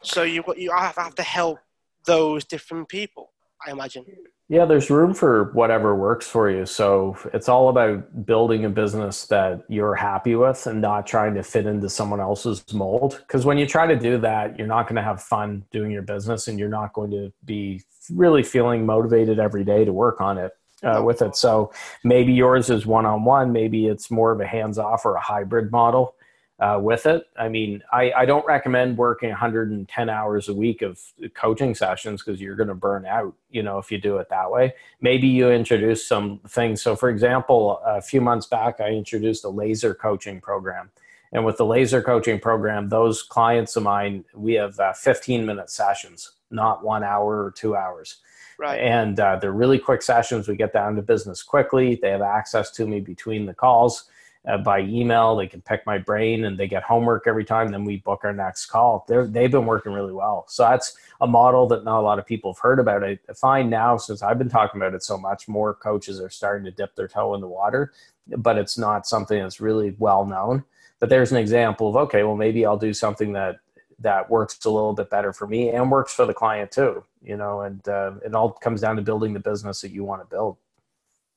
So 0.04 0.24
you, 0.24 0.44
you 0.58 0.72
have 0.72 1.16
to 1.16 1.24
help 1.24 1.60
those 2.06 2.46
different 2.46 2.90
people, 2.90 3.32
I 3.66 3.72
imagine. 3.72 4.06
Yeah, 4.48 4.66
there's 4.66 4.92
room 4.92 5.16
for 5.16 5.52
whatever 5.54 5.96
works 5.96 6.28
for 6.28 6.52
you. 6.52 6.68
So 6.68 7.18
it's 7.34 7.50
all 7.50 7.70
about 7.70 8.26
building 8.28 8.66
a 8.66 8.70
business 8.70 9.26
that 9.28 9.64
you're 9.70 9.96
happy 9.96 10.36
with 10.36 10.68
and 10.68 10.82
not 10.82 11.08
trying 11.08 11.34
to 11.34 11.42
fit 11.44 11.66
into 11.66 11.90
someone 11.90 12.20
else's 12.20 12.64
mold. 12.72 13.18
Because 13.22 13.44
when 13.44 13.58
you 13.58 13.66
try 13.66 13.88
to 13.88 13.96
do 13.96 14.20
that, 14.20 14.58
you're 14.58 14.68
not 14.68 14.84
going 14.84 14.98
to 14.98 15.02
have 15.02 15.24
fun 15.24 15.66
doing 15.72 15.90
your 15.90 16.04
business 16.04 16.48
and 16.48 16.60
you're 16.60 16.70
not 16.70 16.94
going 16.94 17.10
to 17.12 17.34
be 17.44 17.82
really 18.14 18.44
feeling 18.44 18.86
motivated 18.86 19.40
every 19.40 19.64
day 19.64 19.84
to 19.84 19.92
work 19.92 20.22
on 20.22 20.38
it. 20.38 20.52
uh, 20.84 21.02
with 21.04 21.22
it. 21.22 21.36
So 21.36 21.72
maybe 22.04 22.34
yours 22.34 22.70
is 22.70 22.86
one 22.86 23.06
on 23.06 23.24
one, 23.24 23.52
maybe 23.52 23.88
it's 23.88 24.12
more 24.12 24.32
of 24.32 24.40
a 24.40 24.46
hands 24.46 24.78
off 24.78 25.06
or 25.06 25.16
a 25.16 25.22
hybrid 25.22 25.72
model 25.72 26.15
uh, 26.60 26.80
with 26.82 27.06
it. 27.06 27.28
I 27.38 27.50
mean, 27.50 27.84
I, 27.92 28.12
I 28.14 28.26
don't 28.26 28.46
recommend 28.46 28.98
working 28.98 29.30
110 29.30 30.10
hours 30.10 30.48
a 30.48 30.54
week 30.54 30.82
of 30.82 31.00
coaching 31.34 31.76
sessions 31.76 32.24
because 32.24 32.40
you're 32.40 32.56
going 32.56 32.70
to 32.70 32.76
burn 32.76 33.06
out, 33.06 33.34
you 33.50 33.62
know, 33.62 33.78
if 33.78 33.92
you 33.92 33.98
do 33.98 34.18
it 34.18 34.30
that 34.30 34.50
way. 34.50 34.74
Maybe 35.02 35.28
you 35.28 35.52
introduce 35.52 36.08
some 36.08 36.40
things. 36.48 36.82
So, 36.82 36.96
for 36.96 37.10
example, 37.10 37.82
a 37.86 38.02
few 38.02 38.22
months 38.22 38.48
back, 38.48 38.80
I 38.80 38.90
introduced 38.90 39.44
a 39.44 39.50
laser 39.50 39.94
coaching 39.94 40.40
program. 40.40 40.92
And 41.34 41.44
with 41.44 41.58
the 41.58 41.66
laser 41.66 42.02
coaching 42.02 42.40
program, 42.40 42.88
those 42.88 43.22
clients 43.22 43.76
of 43.76 43.84
mine, 43.84 44.24
we 44.34 44.54
have 44.54 44.80
uh, 44.80 44.94
15 44.94 45.46
minute 45.46 45.70
sessions, 45.70 46.32
not 46.52 46.86
one 46.86 47.04
hour 47.04 47.44
or 47.44 47.52
two 47.52 47.76
hours. 47.76 48.18
Right. 48.58 48.80
And 48.80 49.20
uh, 49.20 49.36
they're 49.36 49.52
really 49.52 49.80
quick 49.80 50.02
sessions. 50.02 50.48
We 50.48 50.56
get 50.56 50.72
down 50.72 50.96
to 50.96 51.02
business 51.02 51.44
quickly. 51.44 52.00
They 52.02 52.12
have 52.12 52.22
access 52.22 52.72
to 52.72 52.86
me 52.86 53.02
between 53.02 53.46
the 53.46 53.54
calls 53.54 54.06
uh, 54.48 54.58
by 54.58 54.82
email. 54.82 55.36
They 55.36 55.48
can 55.48 55.62
pick 55.62 55.86
my 55.86 55.98
brain 55.98 56.46
and 56.46 56.58
they 56.58 56.68
get 56.68 56.84
homework 56.84 57.28
every 57.28 57.46
time. 57.46 57.70
Then 57.70 57.84
we 57.84 57.98
book 57.98 58.22
our 58.24 58.34
next 58.34 58.68
call. 58.68 59.06
They're, 59.08 59.26
they've 59.26 59.52
been 59.52 59.66
working 59.66 59.94
really 59.94 60.14
well. 60.14 60.46
So 60.48 60.64
that's 60.64 60.98
a 61.22 61.28
model 61.28 61.68
that 61.68 61.84
not 61.84 62.00
a 62.00 62.02
lot 62.02 62.20
of 62.20 62.26
people 62.26 62.54
have 62.54 62.60
heard 62.60 62.80
about. 62.80 63.04
I 63.04 63.18
find 63.36 63.70
now, 63.70 63.98
since 63.98 64.22
I've 64.22 64.38
been 64.38 64.50
talking 64.50 64.80
about 64.80 64.94
it 64.94 65.04
so 65.04 65.18
much, 65.18 65.48
more 65.48 65.74
coaches 65.74 66.20
are 66.20 66.30
starting 66.30 66.66
to 66.66 66.72
dip 66.72 66.96
their 66.96 67.08
toe 67.08 67.34
in 67.36 67.42
the 67.42 67.48
water, 67.48 67.94
but 68.38 68.58
it's 68.58 68.78
not 68.78 69.08
something 69.08 69.40
that's 69.40 69.60
really 69.62 69.96
well 69.98 70.26
known. 70.26 70.64
But 71.00 71.10
there's 71.10 71.32
an 71.32 71.38
example 71.38 71.90
of 71.90 71.96
okay, 71.96 72.24
well 72.24 72.38
maybe 72.38 72.66
I'll 72.66 72.78
do 72.78 72.94
something 72.94 73.34
that 73.34 73.58
that 74.00 74.30
works 74.30 74.64
a 74.66 74.70
little 74.70 74.94
bit 74.94 75.10
better 75.10 75.32
for 75.32 75.48
me 75.48 75.70
and 75.70 75.90
works 75.90 76.14
for 76.14 76.26
the 76.26 76.34
client 76.34 76.72
too. 76.72 77.04
You 77.22 77.38
know, 77.38 77.62
and 77.62 77.88
uh, 77.88 78.14
it 78.24 78.34
all 78.36 78.52
comes 78.52 78.82
down 78.82 78.96
to 78.98 79.02
building 79.02 79.34
the 79.34 79.40
business 79.40 79.82
that 79.82 79.92
you 79.92 80.04
want 80.04 80.22
to 80.22 80.28
build. 80.28 80.58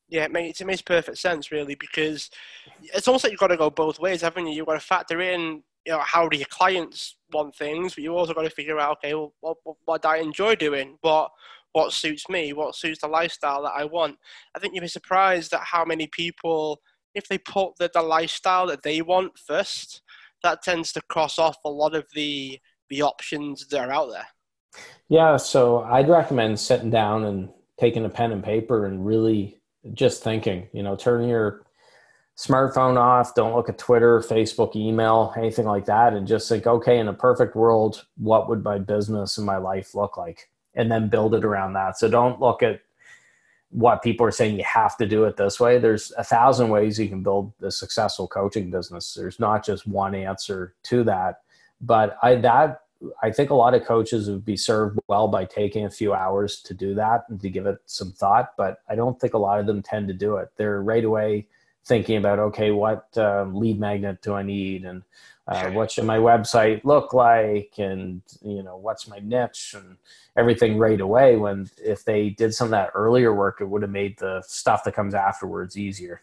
Yeah, 0.08 0.24
it 0.24 0.32
makes, 0.32 0.60
it 0.60 0.66
makes 0.66 0.82
perfect 0.82 1.18
sense, 1.18 1.52
really, 1.52 1.74
because 1.74 2.30
it's 2.82 3.06
almost 3.06 3.24
like 3.24 3.30
you've 3.30 3.40
got 3.40 3.48
to 3.48 3.56
go 3.56 3.70
both 3.70 4.00
ways, 4.00 4.22
haven't 4.22 4.46
you? 4.46 4.54
You've 4.54 4.66
got 4.66 4.74
to 4.74 4.80
factor 4.80 5.20
in, 5.20 5.62
you 5.84 5.92
know, 5.92 6.00
how 6.00 6.28
do 6.28 6.36
your 6.36 6.46
clients 6.46 7.16
want 7.32 7.54
things, 7.54 7.94
but 7.94 8.04
you 8.04 8.16
also 8.16 8.34
got 8.34 8.42
to 8.42 8.50
figure 8.50 8.78
out, 8.78 8.98
okay, 8.98 9.14
well, 9.14 9.34
what, 9.40 9.76
what, 9.84 10.02
do 10.02 10.08
I 10.08 10.18
enjoy 10.18 10.54
doing? 10.54 10.96
What 11.00 11.30
what 11.72 11.92
suits 11.92 12.28
me? 12.28 12.52
What 12.52 12.74
suits 12.74 13.00
the 13.00 13.08
lifestyle 13.08 13.62
that 13.62 13.74
I 13.76 13.84
want? 13.84 14.16
I 14.56 14.58
think 14.58 14.74
you'd 14.74 14.80
be 14.80 14.88
surprised 14.88 15.52
at 15.52 15.60
how 15.60 15.84
many 15.84 16.06
people, 16.06 16.80
if 17.14 17.28
they 17.28 17.38
put 17.38 17.76
the, 17.78 17.90
the 17.92 18.02
lifestyle 18.02 18.66
that 18.68 18.82
they 18.82 19.02
want 19.02 19.38
first, 19.38 20.02
that 20.42 20.62
tends 20.62 20.92
to 20.92 21.02
cross 21.02 21.38
off 21.38 21.58
a 21.64 21.70
lot 21.70 21.94
of 21.94 22.06
the 22.14 22.58
the 22.88 23.02
options 23.02 23.66
that 23.66 23.80
are 23.80 23.92
out 23.92 24.10
there. 24.10 24.26
Yeah, 25.08 25.36
so 25.36 25.80
I'd 25.82 26.08
recommend 26.08 26.58
sitting 26.58 26.90
down 26.90 27.24
and 27.24 27.50
taking 27.78 28.04
a 28.04 28.08
pen 28.08 28.32
and 28.32 28.42
paper 28.42 28.86
and 28.86 29.04
really 29.04 29.57
just 29.94 30.22
thinking, 30.22 30.68
you 30.72 30.82
know, 30.82 30.96
turn 30.96 31.28
your 31.28 31.62
smartphone 32.36 32.96
off, 32.96 33.34
don't 33.34 33.54
look 33.54 33.68
at 33.68 33.78
Twitter, 33.78 34.20
Facebook, 34.20 34.76
email, 34.76 35.32
anything 35.36 35.66
like 35.66 35.84
that, 35.86 36.14
and 36.14 36.26
just 36.26 36.48
think, 36.48 36.66
okay, 36.66 36.98
in 36.98 37.08
a 37.08 37.12
perfect 37.12 37.56
world, 37.56 38.06
what 38.16 38.48
would 38.48 38.62
my 38.62 38.78
business 38.78 39.38
and 39.38 39.46
my 39.46 39.56
life 39.56 39.94
look 39.94 40.16
like? 40.16 40.48
And 40.74 40.90
then 40.90 41.08
build 41.08 41.34
it 41.34 41.44
around 41.44 41.72
that. 41.72 41.98
So 41.98 42.08
don't 42.08 42.40
look 42.40 42.62
at 42.62 42.80
what 43.70 44.02
people 44.02 44.24
are 44.24 44.30
saying 44.30 44.56
you 44.56 44.64
have 44.64 44.96
to 44.96 45.06
do 45.06 45.24
it 45.24 45.36
this 45.36 45.58
way. 45.58 45.78
There's 45.78 46.12
a 46.16 46.24
thousand 46.24 46.68
ways 46.70 46.98
you 46.98 47.08
can 47.08 47.22
build 47.22 47.52
a 47.60 47.70
successful 47.70 48.28
coaching 48.28 48.70
business. 48.70 49.14
There's 49.14 49.40
not 49.40 49.64
just 49.64 49.86
one 49.86 50.14
answer 50.14 50.74
to 50.84 51.04
that. 51.04 51.40
But 51.80 52.16
I 52.22 52.36
that 52.36 52.82
I 53.22 53.30
think 53.30 53.50
a 53.50 53.54
lot 53.54 53.74
of 53.74 53.84
coaches 53.84 54.28
would 54.28 54.44
be 54.44 54.56
served 54.56 54.98
well 55.08 55.28
by 55.28 55.44
taking 55.44 55.84
a 55.84 55.90
few 55.90 56.14
hours 56.14 56.60
to 56.62 56.74
do 56.74 56.94
that 56.94 57.24
and 57.28 57.40
to 57.40 57.50
give 57.50 57.66
it 57.66 57.78
some 57.86 58.12
thought. 58.12 58.54
But 58.56 58.78
I 58.88 58.96
don't 58.96 59.20
think 59.20 59.34
a 59.34 59.38
lot 59.38 59.60
of 59.60 59.66
them 59.66 59.82
tend 59.82 60.08
to 60.08 60.14
do 60.14 60.36
it. 60.36 60.50
They're 60.56 60.82
right 60.82 61.04
away 61.04 61.46
thinking 61.84 62.18
about, 62.18 62.38
okay, 62.38 62.70
what 62.70 63.16
um, 63.16 63.54
lead 63.54 63.80
magnet 63.80 64.20
do 64.20 64.34
I 64.34 64.42
need, 64.42 64.84
and 64.84 65.02
uh, 65.48 65.70
what 65.70 65.90
should 65.90 66.04
my 66.04 66.18
website 66.18 66.84
look 66.84 67.14
like, 67.14 67.74
and 67.78 68.20
you 68.42 68.62
know, 68.62 68.76
what's 68.76 69.08
my 69.08 69.18
niche, 69.20 69.74
and 69.76 69.96
everything 70.36 70.76
right 70.76 71.00
away. 71.00 71.36
When 71.36 71.70
if 71.82 72.04
they 72.04 72.30
did 72.30 72.54
some 72.54 72.66
of 72.66 72.72
that 72.72 72.90
earlier 72.94 73.34
work, 73.34 73.60
it 73.60 73.64
would 73.64 73.82
have 73.82 73.90
made 73.90 74.18
the 74.18 74.42
stuff 74.46 74.84
that 74.84 74.94
comes 74.94 75.14
afterwards 75.14 75.78
easier. 75.78 76.20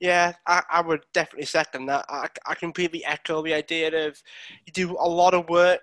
Yeah, 0.00 0.34
I, 0.46 0.62
I 0.70 0.80
would 0.80 1.04
definitely 1.12 1.46
second 1.46 1.86
that. 1.86 2.04
I, 2.08 2.28
I 2.46 2.54
completely 2.54 3.04
echo 3.04 3.42
the 3.42 3.54
idea 3.54 4.06
of 4.06 4.22
you 4.64 4.72
do 4.72 4.96
a 4.98 5.08
lot 5.08 5.34
of 5.34 5.48
work 5.48 5.80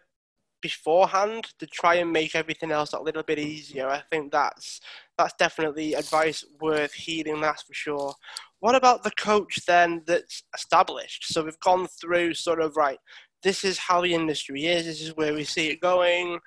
beforehand 0.61 1.47
to 1.59 1.67
try 1.67 1.95
and 1.95 2.11
make 2.11 2.33
everything 2.33 2.71
else 2.71 2.93
a 2.93 2.99
little 2.99 3.23
bit 3.23 3.37
easier. 3.37 3.87
I 3.87 4.01
think 4.09 4.31
that's 4.31 4.79
that's 5.17 5.35
definitely 5.37 5.93
advice 5.93 6.43
worth 6.61 6.93
heeding. 6.93 7.41
That's 7.41 7.63
for 7.63 7.73
sure. 7.73 8.13
What 8.59 8.73
about 8.73 9.03
the 9.03 9.11
coach 9.11 9.59
then 9.67 10.01
that's 10.07 10.43
established? 10.55 11.25
So 11.31 11.43
we've 11.43 11.59
gone 11.59 11.87
through 12.01 12.33
sort 12.33 12.61
of 12.61 12.75
right. 12.77 12.99
This 13.43 13.63
is 13.63 13.77
how 13.77 14.01
the 14.01 14.13
industry 14.13 14.65
is. 14.65 14.85
This 14.85 15.01
is 15.01 15.15
where 15.15 15.33
we 15.33 15.43
see 15.43 15.67
it 15.67 15.81
going. 15.81 16.39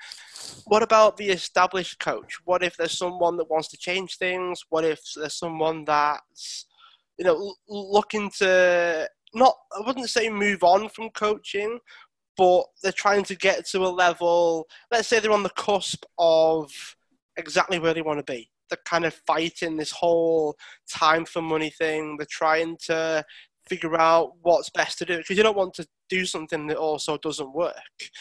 What 0.64 0.83
about 0.83 1.16
the 1.16 1.29
established 1.29 2.01
coach? 2.01 2.39
What 2.45 2.64
if 2.64 2.77
there's 2.77 2.99
someone 2.99 3.37
that 3.37 3.51
wants 3.51 3.69
to 3.69 3.77
change 3.77 4.16
things? 4.16 4.64
What 4.71 4.85
if 4.85 5.01
there's 5.14 5.39
someone 5.39 5.85
that's 5.85 6.66
you 7.19 7.25
know, 7.25 7.55
looking 7.69 8.31
to 8.39 9.09
not, 9.35 9.55
I 9.77 9.87
wouldn't 9.87 10.09
say 10.09 10.29
move 10.29 10.62
on 10.62 10.89
from 10.89 11.11
coaching, 11.11 11.79
but 12.37 12.64
they're 12.83 12.93
trying 12.93 13.25
to 13.25 13.35
get 13.35 13.66
to 13.66 13.85
a 13.85 13.89
level, 13.89 14.66
let's 14.91 15.09
say 15.09 15.19
they're 15.19 15.33
on 15.33 15.43
the 15.43 15.51
cusp 15.51 16.05
of 16.19 16.71
exactly 17.37 17.79
where 17.79 17.93
they 17.93 18.03
want 18.03 18.25
to 18.25 18.33
be. 18.33 18.51
They're 18.71 18.79
kind 18.85 19.05
of 19.05 19.14
fighting 19.27 19.77
this 19.77 19.91
whole 19.91 20.57
time 20.89 21.25
for 21.25 21.43
money 21.43 21.71
thing. 21.71 22.16
They're 22.16 22.27
trying 22.31 22.77
to 22.87 23.25
figure 23.69 23.99
out 23.99 24.33
what's 24.43 24.71
best 24.71 24.99
to 24.99 25.05
do 25.05 25.19
because 25.19 25.37
you 25.37 25.43
don't 25.43 25.57
want 25.57 25.75
to 25.75 25.87
do 26.09 26.25
something 26.25 26.66
that 26.69 26.77
also 26.77 27.19
doesn't 27.19 27.53
work. 27.53 27.75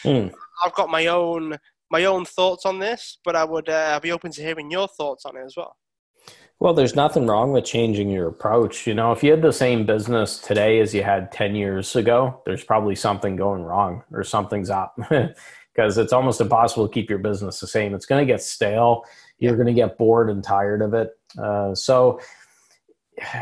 Mm. 0.04 0.32
I've 0.64 0.74
got 0.74 0.90
my 0.90 1.06
own 1.06 1.56
my 1.90 2.04
own 2.04 2.24
thoughts 2.26 2.66
on 2.66 2.78
this, 2.78 3.18
but 3.24 3.34
I 3.34 3.44
would 3.44 3.68
uh, 3.68 3.98
be 4.00 4.12
open 4.12 4.30
to 4.32 4.42
hearing 4.42 4.70
your 4.70 4.88
thoughts 4.88 5.24
on 5.24 5.36
it 5.36 5.44
as 5.44 5.56
well. 5.56 5.76
Well, 6.60 6.74
there's 6.74 6.96
nothing 6.96 7.26
wrong 7.26 7.52
with 7.52 7.64
changing 7.64 8.10
your 8.10 8.26
approach. 8.26 8.84
You 8.84 8.94
know, 8.94 9.12
if 9.12 9.22
you 9.22 9.30
had 9.30 9.42
the 9.42 9.52
same 9.52 9.86
business 9.86 10.38
today 10.38 10.80
as 10.80 10.92
you 10.92 11.04
had 11.04 11.30
10 11.30 11.54
years 11.54 11.94
ago, 11.94 12.42
there's 12.44 12.64
probably 12.64 12.96
something 12.96 13.36
going 13.36 13.62
wrong 13.62 14.02
or 14.10 14.24
something's 14.24 14.68
up 14.68 14.96
because 15.08 15.98
it's 15.98 16.12
almost 16.12 16.40
impossible 16.40 16.88
to 16.88 16.92
keep 16.92 17.08
your 17.08 17.20
business 17.20 17.60
the 17.60 17.68
same. 17.68 17.94
It's 17.94 18.06
going 18.06 18.26
to 18.26 18.32
get 18.32 18.42
stale. 18.42 19.04
You're 19.38 19.54
going 19.54 19.68
to 19.68 19.72
get 19.72 19.98
bored 19.98 20.30
and 20.30 20.42
tired 20.42 20.82
of 20.82 20.94
it. 20.94 21.16
Uh, 21.38 21.76
so, 21.76 22.20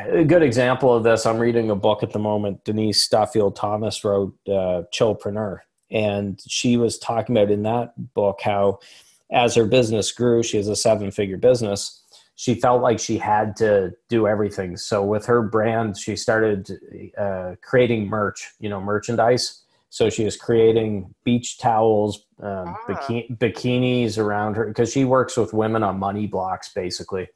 a 0.09 0.25
good 0.25 0.43
example 0.43 0.95
of 0.95 1.03
this, 1.03 1.25
I'm 1.25 1.39
reading 1.39 1.71
a 1.71 1.75
book 1.75 2.03
at 2.03 2.13
the 2.13 2.19
moment. 2.19 2.65
Denise 2.65 3.09
Duffield 3.09 3.57
Thomas 3.57 4.05
wrote 4.05 4.35
uh, 4.47 4.83
Chillpreneur. 4.93 5.61
And 5.91 6.39
she 6.47 6.77
was 6.77 6.99
talking 6.99 7.37
about 7.37 7.51
in 7.51 7.63
that 7.63 7.93
book 8.15 8.41
how, 8.43 8.81
as 9.31 9.55
her 9.55 9.65
business 9.67 10.13
grew, 10.13 10.43
she 10.43 10.59
has 10.59 10.69
a 10.69 10.77
seven 10.77 11.11
figure 11.11 11.37
business 11.39 12.03
she 12.37 12.55
felt 12.55 12.83
like 12.83 12.99
she 12.99 13.17
had 13.17 13.57
to 13.57 13.93
do 14.11 14.29
everything. 14.29 14.77
So 14.77 15.03
with 15.03 15.25
her 15.25 15.43
brand, 15.43 15.99
she 15.99 16.17
started 16.17 16.71
uh, 17.17 17.55
creating 17.63 18.09
merch, 18.09 18.53
you 18.61 18.69
know, 18.69 18.81
merchandise. 18.81 19.63
So 19.89 20.11
she 20.11 20.25
was 20.25 20.37
creating 20.37 21.15
beach 21.25 21.59
towels, 21.59 22.27
um, 22.43 22.69
ah. 22.69 22.77
bikini, 22.87 23.39
bikinis 23.39 24.19
around 24.19 24.57
her 24.57 24.67
because 24.67 24.93
she 24.93 25.07
works 25.07 25.39
with 25.39 25.55
women 25.55 25.83
on 25.83 25.99
money 25.99 26.27
blocks 26.27 26.73
basically. 26.75 27.27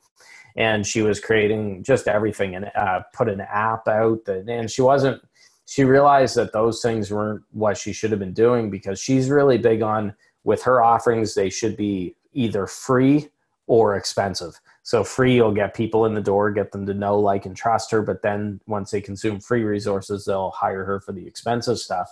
And 0.56 0.86
she 0.86 1.00
was 1.00 1.18
creating 1.18 1.82
just 1.82 2.06
everything 2.06 2.54
and 2.54 2.70
uh, 2.74 3.00
put 3.14 3.30
an 3.30 3.40
app 3.40 3.88
out. 3.88 4.26
That, 4.26 4.46
and 4.48 4.70
she 4.70 4.82
wasn't, 4.82 5.22
she 5.64 5.84
realized 5.84 6.36
that 6.36 6.52
those 6.52 6.82
things 6.82 7.10
weren't 7.10 7.42
what 7.52 7.78
she 7.78 7.94
should 7.94 8.10
have 8.10 8.20
been 8.20 8.34
doing 8.34 8.68
because 8.68 9.00
she's 9.00 9.30
really 9.30 9.56
big 9.56 9.80
on 9.80 10.14
with 10.44 10.62
her 10.64 10.82
offerings, 10.82 11.34
they 11.34 11.48
should 11.48 11.76
be 11.76 12.16
either 12.34 12.66
free 12.66 13.30
or 13.66 13.94
expensive. 13.96 14.60
So 14.90 15.04
free, 15.04 15.36
you'll 15.36 15.54
get 15.54 15.72
people 15.72 16.04
in 16.04 16.14
the 16.14 16.20
door, 16.20 16.50
get 16.50 16.72
them 16.72 16.84
to 16.86 16.94
know, 16.94 17.16
like, 17.16 17.46
and 17.46 17.56
trust 17.56 17.92
her. 17.92 18.02
But 18.02 18.22
then 18.22 18.60
once 18.66 18.90
they 18.90 19.00
consume 19.00 19.38
free 19.38 19.62
resources, 19.62 20.24
they'll 20.24 20.50
hire 20.50 20.84
her 20.84 20.98
for 20.98 21.12
the 21.12 21.24
expensive 21.24 21.78
stuff. 21.78 22.10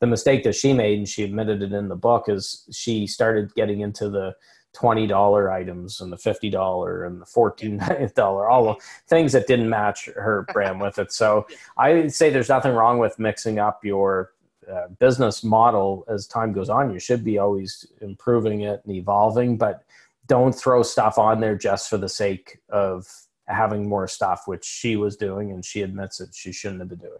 The 0.00 0.08
mistake 0.08 0.42
that 0.42 0.56
she 0.56 0.72
made, 0.72 0.98
and 0.98 1.08
she 1.08 1.22
admitted 1.22 1.62
it 1.62 1.72
in 1.72 1.86
the 1.86 1.94
book, 1.94 2.24
is 2.28 2.66
she 2.72 3.06
started 3.06 3.54
getting 3.54 3.82
into 3.82 4.10
the 4.10 4.34
$20 4.74 5.48
items 5.48 6.00
and 6.00 6.10
the 6.10 6.16
$50 6.16 7.06
and 7.06 7.20
the 7.20 7.24
$14 7.24 8.18
all 8.50 8.64
the 8.64 8.84
things 9.06 9.30
that 9.30 9.46
didn't 9.46 9.68
match 9.68 10.06
her 10.06 10.44
brand 10.52 10.80
with 10.80 10.98
it. 10.98 11.12
So 11.12 11.46
I 11.78 12.08
say 12.08 12.30
there's 12.30 12.48
nothing 12.48 12.72
wrong 12.72 12.98
with 12.98 13.16
mixing 13.20 13.60
up 13.60 13.84
your 13.84 14.32
uh, 14.68 14.88
business 14.98 15.44
model 15.44 16.04
as 16.08 16.26
time 16.26 16.52
goes 16.52 16.68
on. 16.68 16.92
You 16.92 16.98
should 16.98 17.22
be 17.22 17.38
always 17.38 17.86
improving 18.00 18.62
it 18.62 18.82
and 18.84 18.96
evolving, 18.96 19.56
but 19.56 19.84
don't 20.28 20.54
throw 20.54 20.82
stuff 20.82 21.18
on 21.18 21.40
there 21.40 21.56
just 21.56 21.88
for 21.90 21.96
the 21.96 22.08
sake 22.08 22.58
of 22.68 23.06
having 23.46 23.88
more 23.88 24.06
stuff, 24.06 24.42
which 24.46 24.64
she 24.64 24.96
was 24.96 25.16
doing, 25.16 25.50
and 25.50 25.64
she 25.64 25.82
admits 25.82 26.18
that 26.18 26.34
she 26.34 26.52
shouldn't 26.52 26.80
have 26.80 26.88
been 26.88 26.98
doing. 26.98 27.18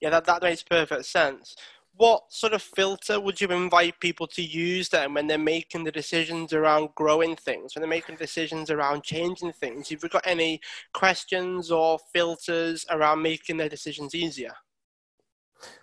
Yeah, 0.00 0.10
that, 0.10 0.24
that 0.26 0.42
makes 0.42 0.62
perfect 0.62 1.06
sense. 1.06 1.56
what 2.00 2.22
sort 2.32 2.54
of 2.54 2.62
filter 2.62 3.20
would 3.20 3.38
you 3.40 3.48
invite 3.48 4.00
people 4.00 4.26
to 4.26 4.40
use 4.42 4.88
then 4.88 5.12
when 5.12 5.26
they're 5.26 5.36
making 5.36 5.84
the 5.84 5.92
decisions 5.92 6.54
around 6.54 6.88
growing 6.94 7.36
things, 7.36 7.74
when 7.74 7.82
they're 7.82 7.88
making 7.88 8.16
decisions 8.16 8.70
around 8.70 9.02
changing 9.02 9.52
things? 9.52 9.90
Have 9.90 10.02
you 10.02 10.08
got 10.08 10.26
any 10.26 10.60
questions 10.94 11.70
or 11.70 11.98
filters 12.12 12.86
around 12.90 13.20
making 13.20 13.58
their 13.58 13.68
decisions 13.68 14.14
easier? 14.14 14.54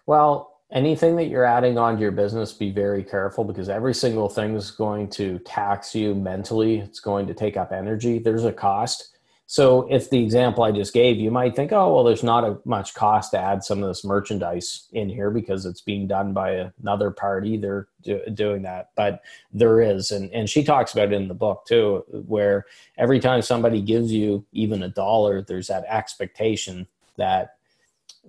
Well, 0.08 0.57
anything 0.72 1.15
that 1.15 1.26
you're 1.26 1.45
adding 1.45 1.78
onto 1.78 2.01
your 2.01 2.11
business, 2.11 2.53
be 2.53 2.72
very 2.72 3.03
careful 3.03 3.43
because 3.43 3.70
every 3.70 3.93
single 3.93 4.30
thing 4.30 4.55
is 4.55 4.72
going 4.72 5.09
to 5.11 5.39
tax 5.39 5.95
you 5.95 6.13
mentally. 6.13 6.80
It's 6.80 6.99
going 6.99 7.28
to 7.28 7.34
take 7.34 7.57
up 7.57 7.72
energy. 7.72 8.20
There's 8.20 8.43
a 8.43 8.53
cost. 8.53 9.18
So 9.49 9.88
if 9.89 10.09
the 10.09 10.22
example 10.22 10.65
I 10.65 10.74
just 10.74 10.93
gave, 10.93 11.15
you 11.15 11.32
might 11.32 11.55
think, 11.55 11.72
oh, 11.72 11.95
well, 11.95 12.03
there's 12.03 12.24
not 12.24 12.43
a 12.43 12.59
much 12.65 12.93
cost 12.93 13.32
to 13.32 13.39
add 13.39 13.63
some 13.63 13.82
of 13.82 13.88
this 13.88 14.03
merchandise 14.03 14.89
in 14.91 15.07
here 15.07 15.32
because 15.32 15.65
it's 15.65 15.80
being 15.80 16.05
done 16.05 16.34
by 16.34 16.70
another 16.82 17.11
party. 17.11 17.55
They're 17.55 17.88
do, 18.03 18.20
doing 18.34 18.63
that, 18.63 18.89
but 18.97 19.22
there 19.53 19.80
is, 19.80 20.11
and 20.11 20.30
and 20.34 20.49
she 20.49 20.65
talks 20.65 20.91
about 20.91 21.13
it 21.13 21.15
in 21.15 21.30
the 21.30 21.34
book 21.34 21.65
too, 21.65 22.03
where 22.09 22.65
every 22.97 23.22
time 23.22 23.41
somebody 23.41 23.82
gives 23.82 24.11
you 24.11 24.45
even 24.51 24.84
a 24.84 24.89
dollar, 24.89 25.41
there's 25.41 25.68
that 25.68 25.86
expectation 25.88 26.86
that 27.15 27.57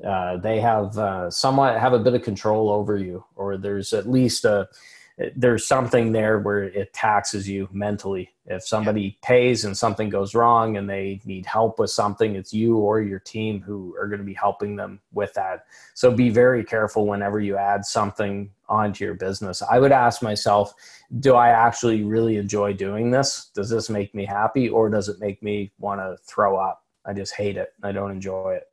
uh, 0.07 0.37
they 0.37 0.61
have 0.61 0.97
uh, 0.99 1.31
somewhat 1.31 1.79
have 1.79 1.93
a 1.93 1.99
bit 1.99 2.15
of 2.15 2.23
control 2.23 2.71
over 2.71 2.97
you, 2.97 3.25
or 3.37 3.57
there's 3.57 3.93
at 3.93 4.09
least 4.09 4.45
a 4.45 4.69
there's 5.35 5.67
something 5.67 6.13
there 6.13 6.39
where 6.39 6.65
it 6.65 6.93
taxes 6.93 7.49
you 7.49 7.69
mentally. 7.73 8.31
If 8.47 8.67
somebody 8.67 9.03
yeah. 9.03 9.11
pays 9.29 9.65
and 9.65 9.77
something 9.77 10.09
goes 10.09 10.35
wrong 10.35 10.77
and 10.77 10.89
they 10.89 11.21
need 11.25 11.45
help 11.45 11.79
with 11.79 11.91
something, 11.91 12.37
it's 12.37 12.53
you 12.53 12.77
or 12.77 13.01
your 13.01 13.19
team 13.19 13.61
who 13.61 13.97
are 14.01 14.07
going 14.07 14.21
to 14.21 14.25
be 14.25 14.35
helping 14.35 14.77
them 14.77 15.01
with 15.13 15.35
that. 15.35 15.67
So 15.95 16.13
be 16.13 16.31
very 16.31 16.65
careful 16.65 17.07
whenever 17.07 17.41
you 17.41 17.57
add 17.57 17.85
something 17.85 18.51
onto 18.69 19.05
your 19.05 19.15
business. 19.15 19.61
I 19.61 19.79
would 19.81 19.93
ask 19.93 20.23
myself, 20.23 20.73
do 21.19 21.35
I 21.35 21.49
actually 21.49 22.05
really 22.05 22.37
enjoy 22.37 22.73
doing 22.73 23.11
this? 23.11 23.51
Does 23.55 23.69
this 23.69 23.91
make 23.91 24.15
me 24.15 24.25
happy 24.25 24.69
or 24.69 24.89
does 24.89 25.09
it 25.09 25.21
make 25.21 25.43
me 25.43 25.73
want 25.79 26.01
to 26.01 26.17
throw 26.25 26.57
up? 26.57 26.85
I 27.05 27.13
just 27.13 27.35
hate 27.35 27.57
it. 27.57 27.73
I 27.83 27.93
don't 27.93 28.13
enjoy 28.13 28.55
it. 28.55 28.69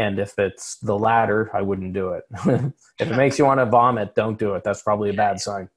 And 0.00 0.18
if 0.18 0.38
it's 0.38 0.76
the 0.76 0.98
latter, 0.98 1.50
I 1.52 1.62
wouldn't 1.62 1.92
do 1.92 2.10
it. 2.10 2.24
if 2.98 3.10
it 3.10 3.16
makes 3.16 3.38
you 3.38 3.44
want 3.50 3.60
to 3.60 3.66
vomit, 3.66 4.14
don't 4.14 4.38
do 4.38 4.54
it. 4.54 4.64
That's 4.64 4.82
probably 4.82 5.10
a 5.10 5.14
bad 5.14 5.40
sign 5.40 5.68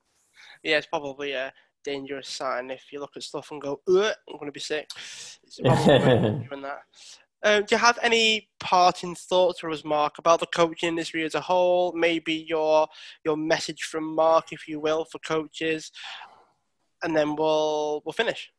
yeah, 0.64 0.78
it's 0.78 0.88
probably 0.88 1.34
a 1.34 1.54
dangerous 1.84 2.30
sign 2.30 2.72
if 2.72 2.92
you 2.92 3.00
look 3.00 3.12
at 3.16 3.24
stuff 3.24 3.52
and 3.52 3.62
go, 3.62 3.82
I'm 3.88 4.14
going 4.32 4.46
to 4.46 4.52
be 4.52 4.60
sick. 4.60 4.90
It's 5.44 5.60
probably 5.60 6.48
that. 6.62 6.80
Um, 7.46 7.66
do 7.66 7.76
you 7.76 7.78
have 7.78 8.00
any 8.02 8.48
parting 8.62 9.16
thoughts 9.16 9.60
for 9.60 9.70
us, 9.70 9.84
Marc, 9.84 10.18
about 10.18 10.40
the 10.40 10.46
coaching 10.46 10.88
industry 10.88 11.26
as 11.26 11.36
a 11.36 11.42
whole? 11.42 11.92
Maybe 11.92 12.46
your 12.48 12.88
your 13.26 13.36
message 13.36 13.84
from 13.84 14.16
Marc, 14.16 14.54
if 14.54 14.66
you 14.66 14.80
will, 14.80 15.04
for 15.04 15.20
coaches, 15.20 15.92
and 17.04 17.14
then 17.14 17.36
we'll 17.36 18.02
we'll 18.06 18.14
finish. 18.14 18.50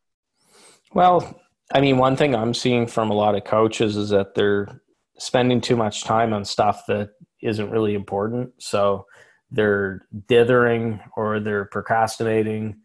Well, 0.93 1.41
I 1.73 1.81
mean, 1.81 1.97
one 1.97 2.15
thing 2.15 2.35
I'm 2.35 2.53
seeing 2.53 2.85
from 2.85 3.09
a 3.09 3.15
lot 3.15 3.33
of 3.33 3.43
coaches 3.43 3.97
is 3.97 4.09
that 4.09 4.35
they're 4.35 4.83
spending 5.17 5.61
too 5.61 5.75
much 5.75 6.03
time 6.03 6.33
on 6.33 6.45
stuff 6.45 6.83
that 6.87 7.11
isn't 7.41 7.69
really 7.69 7.93
important. 7.93 8.51
So 8.59 9.05
they're 9.51 10.05
dithering 10.27 10.99
or 11.15 11.39
they're 11.39 11.65
procrastinating. 11.65 12.77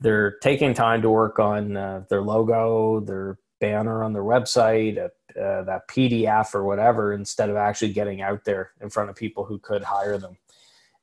They're 0.00 0.36
taking 0.42 0.74
time 0.74 1.02
to 1.02 1.10
work 1.10 1.38
on 1.38 1.76
uh, 1.76 2.04
their 2.08 2.22
logo, 2.22 3.00
their 3.00 3.38
banner 3.60 4.02
on 4.02 4.12
their 4.12 4.22
website, 4.22 4.98
uh, 4.98 5.08
uh 5.38 5.64
that 5.64 5.88
PDF 5.88 6.54
or 6.54 6.64
whatever, 6.64 7.12
instead 7.12 7.50
of 7.50 7.56
actually 7.56 7.92
getting 7.92 8.22
out 8.22 8.44
there 8.44 8.70
in 8.80 8.88
front 8.88 9.10
of 9.10 9.16
people 9.16 9.44
who 9.44 9.58
could 9.58 9.82
hire 9.82 10.18
them. 10.18 10.36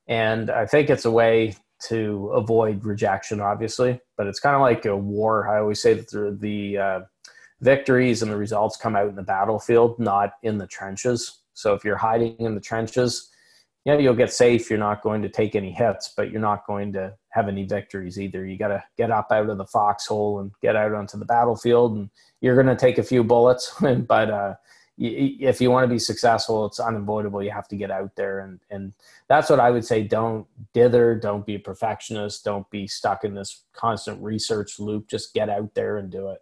And 0.08 0.50
I 0.50 0.66
think 0.66 0.90
it's 0.90 1.06
a 1.06 1.12
way 1.12 1.56
to 1.88 2.32
avoid 2.34 2.86
rejection, 2.86 3.42
obviously, 3.42 4.00
but 4.18 4.28
it's 4.28 4.40
kind 4.40 4.56
of 4.56 4.62
like 4.62 4.86
a 4.86 4.96
war. 4.96 5.50
I 5.50 5.60
always 5.60 5.82
say 5.82 5.94
that 5.94 6.10
the, 6.10 6.38
the 6.40 6.78
uh, 6.78 7.00
victories 7.62 8.22
and 8.22 8.32
the 8.32 8.38
results 8.38 8.78
come 8.78 8.95
out 8.95 9.10
in 9.10 9.16
the 9.16 9.24
battlefield, 9.24 9.99
not 9.99 10.34
in 10.43 10.58
the 10.58 10.68
trenches. 10.68 11.39
So 11.53 11.74
if 11.74 11.84
you're 11.84 11.97
hiding 11.97 12.36
in 12.39 12.56
the 12.56 12.62
trenches, 12.62 13.30
yeah, 13.86 13.97
you'll 13.97 14.16
get 14.16 14.34
safe. 14.34 14.70
You're 14.70 14.80
not 14.80 15.03
going 15.03 15.22
to 15.22 15.30
take 15.30 15.56
any 15.56 15.72
hits, 15.72 16.14
but 16.18 16.32
you're 16.32 16.41
not 16.41 16.66
going 16.66 16.91
to 16.93 17.14
have 17.30 17.47
any 17.47 17.66
victories 17.66 18.20
either. 18.20 18.43
You 18.45 18.58
got 18.58 18.70
to 18.70 18.84
get 18.97 19.12
up 19.12 19.28
out 19.32 19.49
of 19.49 19.60
the 19.60 19.66
foxhole 19.66 20.39
and 20.39 20.51
get 20.62 20.76
out 20.76 20.93
onto 20.93 21.18
the 21.18 21.26
battlefield, 21.26 21.95
and 21.95 22.10
you're 22.41 22.56
going 22.56 22.66
to 22.66 22.76
take 22.76 22.97
a 22.97 23.03
few 23.03 23.24
bullets. 23.24 23.76
but 24.08 24.32
uh, 24.32 24.56
if 24.97 25.62
you 25.62 25.70
want 25.70 25.84
to 25.84 25.93
be 25.93 25.99
successful, 25.99 26.66
it's 26.66 26.80
unavoidable. 26.80 27.43
You 27.43 27.51
have 27.51 27.68
to 27.68 27.76
get 27.76 27.91
out 27.91 28.16
there, 28.16 28.39
and 28.39 28.60
and 28.72 28.93
that's 29.28 29.51
what 29.51 29.60
I 29.60 29.70
would 29.70 29.86
say. 29.86 30.01
Don't 30.01 30.47
dither. 30.74 31.14
Don't 31.16 31.45
be 31.45 31.56
a 31.56 31.60
perfectionist. 31.60 32.43
Don't 32.43 32.68
be 32.72 32.88
stuck 32.88 33.24
in 33.24 33.36
this 33.36 33.66
constant 33.74 34.22
research 34.24 34.80
loop. 34.80 35.08
Just 35.08 35.34
get 35.36 35.49
out 35.49 35.76
there 35.76 35.97
and 35.97 36.10
do 36.10 36.30
it. 36.30 36.39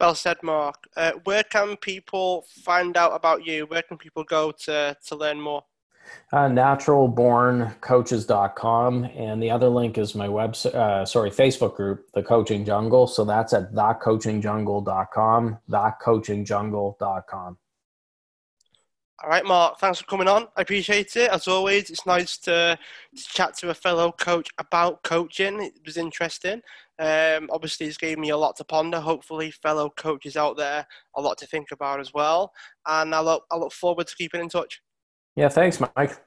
Well 0.00 0.14
said, 0.14 0.38
Marc. 0.42 0.88
Uh, 0.96 1.12
where 1.24 1.42
can 1.44 1.76
people 1.76 2.46
find 2.64 2.96
out 2.96 3.12
about 3.12 3.46
you? 3.46 3.66
Where 3.66 3.82
can 3.82 3.98
people 3.98 4.24
go 4.24 4.50
to, 4.50 4.96
to 5.06 5.14
learn 5.14 5.38
more? 5.38 5.64
Uh, 6.32 6.48
naturalborncoaches.com 6.48 9.04
and 9.04 9.42
the 9.42 9.50
other 9.50 9.68
link 9.68 9.98
is 9.98 10.16
my 10.16 10.26
website 10.26 10.74
uh, 10.74 11.04
sorry 11.04 11.30
facebook 11.30 11.76
group 11.76 12.10
the 12.14 12.22
coaching 12.22 12.64
jungle 12.64 13.06
so 13.06 13.24
that's 13.24 13.52
at 13.52 13.72
thecoachingjungle.com 13.72 15.58
thecoachingjungle.com 15.70 17.58
all 19.22 19.28
right, 19.28 19.44
Marc, 19.44 19.78
thanks 19.78 19.98
for 19.98 20.06
coming 20.06 20.28
on. 20.28 20.48
I 20.56 20.62
appreciate 20.62 21.14
it. 21.14 21.30
As 21.30 21.46
always, 21.46 21.90
it's 21.90 22.06
nice 22.06 22.38
to, 22.38 22.78
to 23.14 23.22
chat 23.22 23.54
to 23.58 23.68
a 23.68 23.74
fellow 23.74 24.12
coach 24.12 24.48
about 24.56 25.02
coaching. 25.02 25.60
It 25.60 25.74
was 25.84 25.98
interesting. 25.98 26.62
Um, 27.00 27.48
obviously, 27.50 27.86
it's 27.86 27.96
gave 27.96 28.18
me 28.18 28.28
a 28.28 28.36
lot 28.36 28.56
to 28.56 28.64
ponder. 28.64 29.00
Hopefully, 29.00 29.50
fellow 29.50 29.90
coaches 29.96 30.36
out 30.36 30.58
there, 30.58 30.86
a 31.16 31.20
lot 31.20 31.38
to 31.38 31.46
think 31.46 31.68
about 31.72 31.98
as 31.98 32.12
well. 32.12 32.52
And 32.86 33.14
I 33.14 33.20
look, 33.20 33.44
I 33.50 33.56
look 33.56 33.72
forward 33.72 34.06
to 34.06 34.14
keeping 34.14 34.40
in 34.40 34.50
touch. 34.50 34.80
Yeah, 35.34 35.48
thanks, 35.48 35.80
Mike. 35.80 36.20